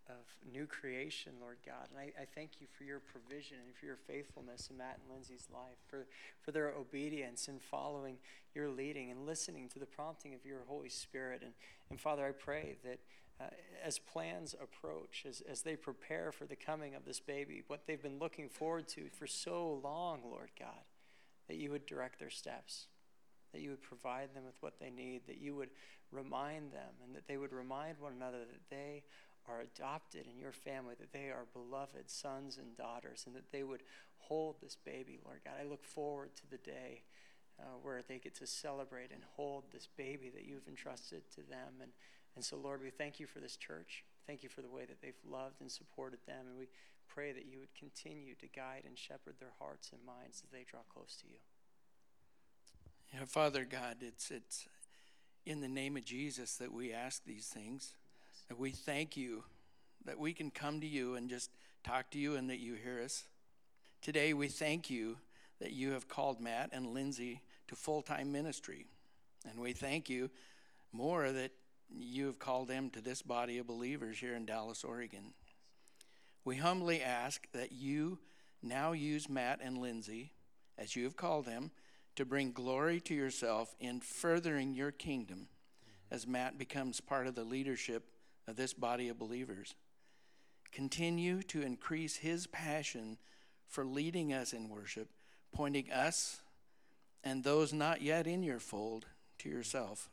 of 0.10 0.24
new 0.52 0.66
creation, 0.66 1.34
Lord 1.39 1.58
God. 1.66 1.89
And 1.91 2.00
I, 2.00 2.22
I 2.22 2.26
thank 2.26 2.62
you 2.62 2.68
for 2.78 2.86
your 2.86 3.00
provision 3.00 3.58
and 3.66 3.76
for 3.76 3.86
your 3.86 3.97
faithfulness 4.08 4.70
in 4.72 4.78
Matt 4.78 5.00
and 5.04 5.14
Lindsay's 5.14 5.47
life, 5.54 5.78
for, 5.88 6.08
for 6.41 6.52
their 6.52 6.70
obedience 6.70 7.47
and 7.47 7.62
following 7.62 8.18
your 8.56 8.70
leading 8.70 9.12
and 9.12 9.26
listening 9.26 9.68
to 9.70 9.80
the 9.80 9.86
prompting 9.86 10.34
of 10.34 10.45
your 10.45 10.62
Holy 10.68 10.89
Spirit. 10.89 11.41
And, 11.43 11.52
and 11.89 12.00
Father, 12.00 12.26
I 12.26 12.32
pray 12.32 12.78
that 12.84 13.00
uh, 13.41 13.45
as 13.83 13.99
plans 13.99 14.55
approach, 14.61 15.25
as, 15.27 15.41
as 15.49 15.61
they 15.61 15.75
prepare 15.75 16.31
for 16.31 16.45
the 16.45 16.55
coming 16.55 16.95
of 16.95 17.05
this 17.05 17.19
baby, 17.19 17.63
what 17.67 17.87
they've 17.87 18.01
been 18.01 18.19
looking 18.19 18.49
forward 18.49 18.87
to 18.89 19.07
for 19.09 19.27
so 19.27 19.79
long, 19.83 20.19
Lord 20.29 20.49
God, 20.59 20.83
that 21.47 21.57
you 21.57 21.71
would 21.71 21.85
direct 21.85 22.19
their 22.19 22.29
steps, 22.29 22.87
that 23.53 23.61
you 23.61 23.69
would 23.69 23.81
provide 23.81 24.35
them 24.35 24.43
with 24.45 24.57
what 24.59 24.79
they 24.79 24.89
need, 24.89 25.21
that 25.27 25.39
you 25.39 25.55
would 25.55 25.69
remind 26.11 26.71
them, 26.71 26.93
and 27.05 27.15
that 27.15 27.27
they 27.27 27.37
would 27.37 27.53
remind 27.53 27.97
one 27.99 28.13
another 28.13 28.39
that 28.39 28.69
they 28.69 29.03
are 29.47 29.61
adopted 29.61 30.25
in 30.31 30.37
your 30.37 30.51
family, 30.51 30.95
that 30.99 31.13
they 31.13 31.29
are 31.29 31.45
beloved 31.53 32.09
sons 32.09 32.57
and 32.57 32.75
daughters, 32.75 33.23
and 33.25 33.35
that 33.35 33.51
they 33.51 33.63
would 33.63 33.83
hold 34.17 34.55
this 34.61 34.75
baby, 34.75 35.17
Lord 35.23 35.39
God. 35.45 35.53
I 35.59 35.63
look 35.63 35.83
forward 35.83 36.35
to 36.35 36.49
the 36.49 36.57
day. 36.57 37.03
Uh, 37.61 37.75
where 37.81 38.01
they 38.07 38.17
get 38.17 38.33
to 38.33 38.47
celebrate 38.47 39.11
and 39.11 39.21
hold 39.35 39.65
this 39.73 39.89
baby 39.97 40.31
that 40.33 40.45
you've 40.45 40.69
entrusted 40.69 41.21
to 41.29 41.41
them. 41.41 41.73
And, 41.81 41.91
and 42.39 42.45
so, 42.45 42.55
Lord, 42.55 42.81
we 42.81 42.89
thank 42.89 43.19
you 43.19 43.27
for 43.27 43.41
this 43.41 43.57
church. 43.57 44.05
Thank 44.25 44.43
you 44.43 44.47
for 44.47 44.61
the 44.61 44.69
way 44.69 44.85
that 44.85 45.01
they've 45.01 45.11
loved 45.29 45.59
and 45.59 45.69
supported 45.69 46.19
them. 46.25 46.45
And 46.47 46.57
we 46.57 46.69
pray 47.09 47.33
that 47.33 47.45
you 47.45 47.59
would 47.59 47.75
continue 47.77 48.33
to 48.35 48.47
guide 48.47 48.83
and 48.85 48.97
shepherd 48.97 49.33
their 49.41 49.51
hearts 49.59 49.91
and 49.91 49.99
minds 50.05 50.41
as 50.41 50.49
they 50.49 50.63
draw 50.63 50.79
close 50.89 51.17
to 51.19 51.27
you. 51.27 51.35
Yeah, 53.13 53.25
Father 53.25 53.65
God, 53.65 53.97
it's, 53.99 54.31
it's 54.31 54.69
in 55.45 55.59
the 55.59 55.67
name 55.67 55.97
of 55.97 56.05
Jesus 56.05 56.55
that 56.55 56.71
we 56.71 56.93
ask 56.93 57.25
these 57.25 57.47
things. 57.47 57.93
Yes. 58.21 58.43
That 58.47 58.57
we 58.57 58.71
thank 58.71 59.17
you 59.17 59.43
that 60.05 60.17
we 60.17 60.31
can 60.31 60.49
come 60.49 60.79
to 60.79 60.87
you 60.87 61.15
and 61.15 61.29
just 61.29 61.51
talk 61.83 62.09
to 62.11 62.17
you 62.17 62.37
and 62.37 62.49
that 62.49 62.59
you 62.59 62.75
hear 62.75 63.01
us. 63.03 63.25
Today, 64.01 64.33
we 64.33 64.47
thank 64.47 64.89
you 64.89 65.17
that 65.59 65.73
you 65.73 65.91
have 65.91 66.07
called 66.07 66.39
Matt 66.39 66.69
and 66.71 66.93
Lindsay 66.93 67.41
to 67.67 67.75
full 67.75 68.01
time 68.01 68.31
ministry. 68.31 68.85
And 69.45 69.59
we 69.59 69.73
thank 69.73 70.09
you 70.09 70.29
more 70.93 71.33
that 71.33 71.51
you 71.95 72.25
have 72.27 72.39
called 72.39 72.67
them 72.67 72.89
to 72.91 73.01
this 73.01 73.21
body 73.21 73.57
of 73.57 73.67
believers 73.67 74.19
here 74.19 74.35
in 74.35 74.45
Dallas, 74.45 74.83
Oregon. 74.83 75.33
We 76.45 76.57
humbly 76.57 77.01
ask 77.01 77.47
that 77.53 77.71
you 77.71 78.19
now 78.61 78.91
use 78.91 79.29
Matt 79.29 79.59
and 79.61 79.77
Lindsay, 79.77 80.31
as 80.77 80.95
you 80.95 81.03
have 81.03 81.15
called 81.15 81.45
them, 81.45 81.71
to 82.15 82.25
bring 82.25 82.51
glory 82.51 82.99
to 83.01 83.13
yourself 83.13 83.75
in 83.79 84.01
furthering 84.01 84.73
your 84.73 84.91
kingdom 84.91 85.47
as 86.11 86.27
Matt 86.27 86.57
becomes 86.57 86.99
part 86.99 87.27
of 87.27 87.35
the 87.35 87.43
leadership 87.43 88.03
of 88.47 88.55
this 88.55 88.73
body 88.73 89.09
of 89.09 89.19
believers. 89.19 89.75
Continue 90.71 91.41
to 91.43 91.61
increase 91.61 92.17
his 92.17 92.47
passion 92.47 93.17
for 93.67 93.85
leading 93.85 94.33
us 94.33 94.53
in 94.53 94.69
worship, 94.69 95.09
pointing 95.53 95.91
us 95.91 96.41
and 97.23 97.43
those 97.43 97.73
not 97.73 98.01
yet 98.01 98.27
in 98.27 98.43
your 98.43 98.59
fold 98.59 99.05
to 99.39 99.49
yourself. 99.49 100.09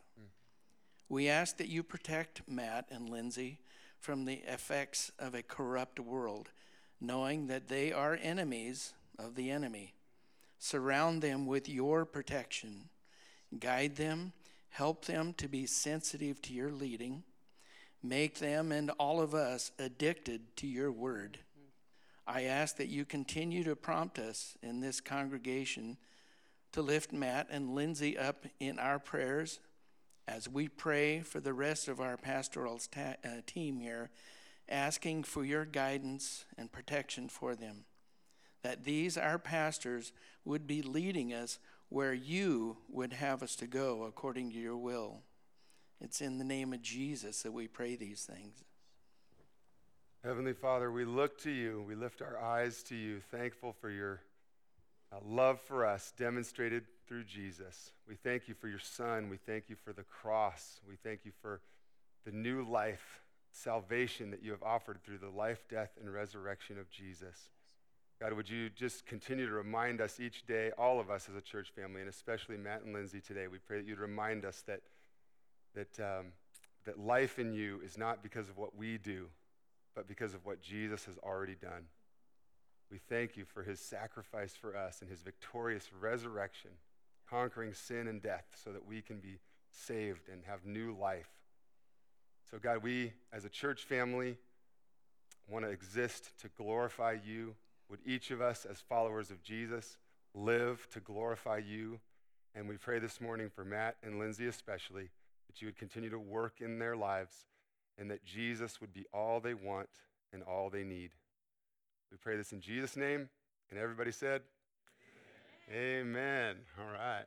We 1.08 1.28
ask 1.28 1.56
that 1.58 1.68
you 1.68 1.82
protect 1.82 2.42
Matt 2.48 2.86
and 2.90 3.08
Lindsay 3.08 3.60
from 4.00 4.24
the 4.24 4.42
effects 4.46 5.12
of 5.18 5.34
a 5.34 5.42
corrupt 5.42 6.00
world, 6.00 6.50
knowing 7.00 7.46
that 7.46 7.68
they 7.68 7.92
are 7.92 8.18
enemies 8.20 8.92
of 9.18 9.34
the 9.34 9.50
enemy. 9.50 9.94
Surround 10.58 11.22
them 11.22 11.46
with 11.46 11.68
your 11.68 12.04
protection. 12.04 12.88
Guide 13.58 13.96
them, 13.96 14.32
help 14.70 15.04
them 15.04 15.32
to 15.34 15.48
be 15.48 15.66
sensitive 15.66 16.42
to 16.42 16.52
your 16.52 16.72
leading. 16.72 17.22
Make 18.02 18.38
them 18.38 18.72
and 18.72 18.90
all 18.98 19.20
of 19.20 19.34
us 19.34 19.72
addicted 19.78 20.56
to 20.56 20.66
your 20.66 20.90
word. 20.90 21.38
I 22.26 22.42
ask 22.42 22.76
that 22.76 22.88
you 22.88 23.04
continue 23.04 23.62
to 23.64 23.76
prompt 23.76 24.18
us 24.18 24.56
in 24.62 24.80
this 24.80 25.00
congregation 25.00 25.96
to 26.72 26.82
lift 26.82 27.12
Matt 27.12 27.46
and 27.50 27.74
Lindsay 27.74 28.18
up 28.18 28.44
in 28.58 28.78
our 28.78 28.98
prayers 28.98 29.60
as 30.28 30.48
we 30.48 30.68
pray 30.68 31.20
for 31.20 31.40
the 31.40 31.52
rest 31.52 31.88
of 31.88 32.00
our 32.00 32.16
pastoral 32.16 32.80
ta- 32.90 33.14
uh, 33.24 33.40
team 33.46 33.80
here, 33.80 34.10
asking 34.68 35.22
for 35.22 35.44
your 35.44 35.64
guidance 35.64 36.44
and 36.58 36.72
protection 36.72 37.28
for 37.28 37.54
them. 37.54 37.84
That 38.62 38.84
these, 38.84 39.16
our 39.16 39.38
pastors, 39.38 40.12
would 40.44 40.66
be 40.66 40.82
leading 40.82 41.32
us 41.32 41.58
where 41.88 42.14
you 42.14 42.78
would 42.88 43.12
have 43.12 43.42
us 43.42 43.54
to 43.56 43.66
go 43.66 44.02
according 44.02 44.50
to 44.50 44.58
your 44.58 44.76
will. 44.76 45.20
It's 46.00 46.20
in 46.20 46.38
the 46.38 46.44
name 46.44 46.72
of 46.72 46.82
Jesus 46.82 47.42
that 47.42 47.52
we 47.52 47.68
pray 47.68 47.94
these 47.94 48.22
things. 48.24 48.64
Heavenly 50.24 50.54
Father, 50.54 50.90
we 50.90 51.04
look 51.04 51.40
to 51.42 51.50
you. 51.50 51.84
We 51.86 51.94
lift 51.94 52.20
our 52.20 52.36
eyes 52.42 52.82
to 52.84 52.96
you, 52.96 53.20
thankful 53.30 53.72
for 53.80 53.90
your 53.90 54.22
uh, 55.12 55.18
love 55.24 55.60
for 55.60 55.86
us 55.86 56.12
demonstrated 56.18 56.82
through 57.06 57.24
Jesus. 57.24 57.92
We 58.08 58.16
thank 58.16 58.48
you 58.48 58.54
for 58.54 58.68
your 58.68 58.78
Son. 58.78 59.28
We 59.28 59.36
thank 59.36 59.68
you 59.68 59.76
for 59.76 59.92
the 59.92 60.02
cross. 60.02 60.80
We 60.88 60.96
thank 60.96 61.20
you 61.24 61.32
for 61.42 61.60
the 62.24 62.32
new 62.32 62.62
life, 62.62 63.20
salvation 63.52 64.30
that 64.32 64.42
you 64.42 64.50
have 64.50 64.62
offered 64.62 65.02
through 65.04 65.18
the 65.18 65.30
life, 65.30 65.64
death, 65.68 65.90
and 66.00 66.12
resurrection 66.12 66.78
of 66.78 66.90
Jesus. 66.90 67.50
God, 68.20 68.32
would 68.32 68.48
you 68.48 68.70
just 68.70 69.06
continue 69.06 69.46
to 69.46 69.52
remind 69.52 70.00
us 70.00 70.18
each 70.20 70.46
day, 70.46 70.72
all 70.78 70.98
of 70.98 71.10
us 71.10 71.28
as 71.28 71.36
a 71.36 71.40
church 71.40 71.70
family, 71.76 72.00
and 72.00 72.08
especially 72.08 72.56
Matt 72.56 72.82
and 72.82 72.94
Lindsay 72.94 73.20
today, 73.20 73.46
we 73.46 73.58
pray 73.58 73.78
that 73.78 73.86
you'd 73.86 73.98
remind 73.98 74.44
us 74.44 74.62
that, 74.66 74.80
that, 75.74 76.00
um, 76.00 76.26
that 76.86 76.98
life 76.98 77.38
in 77.38 77.52
you 77.52 77.80
is 77.84 77.98
not 77.98 78.22
because 78.22 78.48
of 78.48 78.56
what 78.56 78.74
we 78.74 78.96
do, 78.96 79.26
but 79.94 80.08
because 80.08 80.34
of 80.34 80.44
what 80.46 80.62
Jesus 80.62 81.04
has 81.04 81.18
already 81.18 81.54
done. 81.54 81.86
We 82.90 82.98
thank 82.98 83.36
you 83.36 83.44
for 83.44 83.62
his 83.62 83.80
sacrifice 83.80 84.54
for 84.54 84.76
us 84.76 85.02
and 85.02 85.10
his 85.10 85.22
victorious 85.22 85.90
resurrection 86.00 86.70
conquering 87.28 87.74
sin 87.74 88.08
and 88.08 88.22
death 88.22 88.46
so 88.62 88.72
that 88.72 88.86
we 88.86 89.02
can 89.02 89.18
be 89.18 89.38
saved 89.70 90.28
and 90.32 90.42
have 90.46 90.64
new 90.64 90.96
life. 90.96 91.28
So, 92.50 92.58
God, 92.58 92.82
we 92.82 93.12
as 93.32 93.44
a 93.44 93.48
church 93.48 93.82
family 93.82 94.36
want 95.48 95.64
to 95.64 95.70
exist 95.70 96.30
to 96.40 96.48
glorify 96.56 97.16
you. 97.24 97.54
Would 97.88 98.00
each 98.04 98.30
of 98.30 98.40
us, 98.40 98.64
as 98.64 98.80
followers 98.80 99.30
of 99.30 99.42
Jesus, 99.42 99.98
live 100.34 100.88
to 100.92 101.00
glorify 101.00 101.58
you? 101.58 102.00
And 102.54 102.68
we 102.68 102.76
pray 102.76 102.98
this 102.98 103.20
morning 103.20 103.50
for 103.50 103.64
Matt 103.64 103.96
and 104.02 104.18
Lindsay 104.18 104.46
especially 104.46 105.10
that 105.46 105.60
you 105.60 105.68
would 105.68 105.76
continue 105.76 106.10
to 106.10 106.18
work 106.18 106.60
in 106.60 106.78
their 106.78 106.96
lives 106.96 107.46
and 107.98 108.10
that 108.10 108.24
Jesus 108.24 108.80
would 108.80 108.92
be 108.92 109.06
all 109.12 109.40
they 109.40 109.54
want 109.54 109.88
and 110.32 110.42
all 110.42 110.70
they 110.70 110.84
need. 110.84 111.10
We 112.10 112.16
pray 112.16 112.36
this 112.36 112.52
in 112.52 112.60
Jesus' 112.60 112.96
name. 112.96 113.28
And 113.70 113.78
everybody 113.78 114.12
said, 114.12 114.42
Amen. 115.70 116.56
All 116.78 116.86
right. 116.92 117.24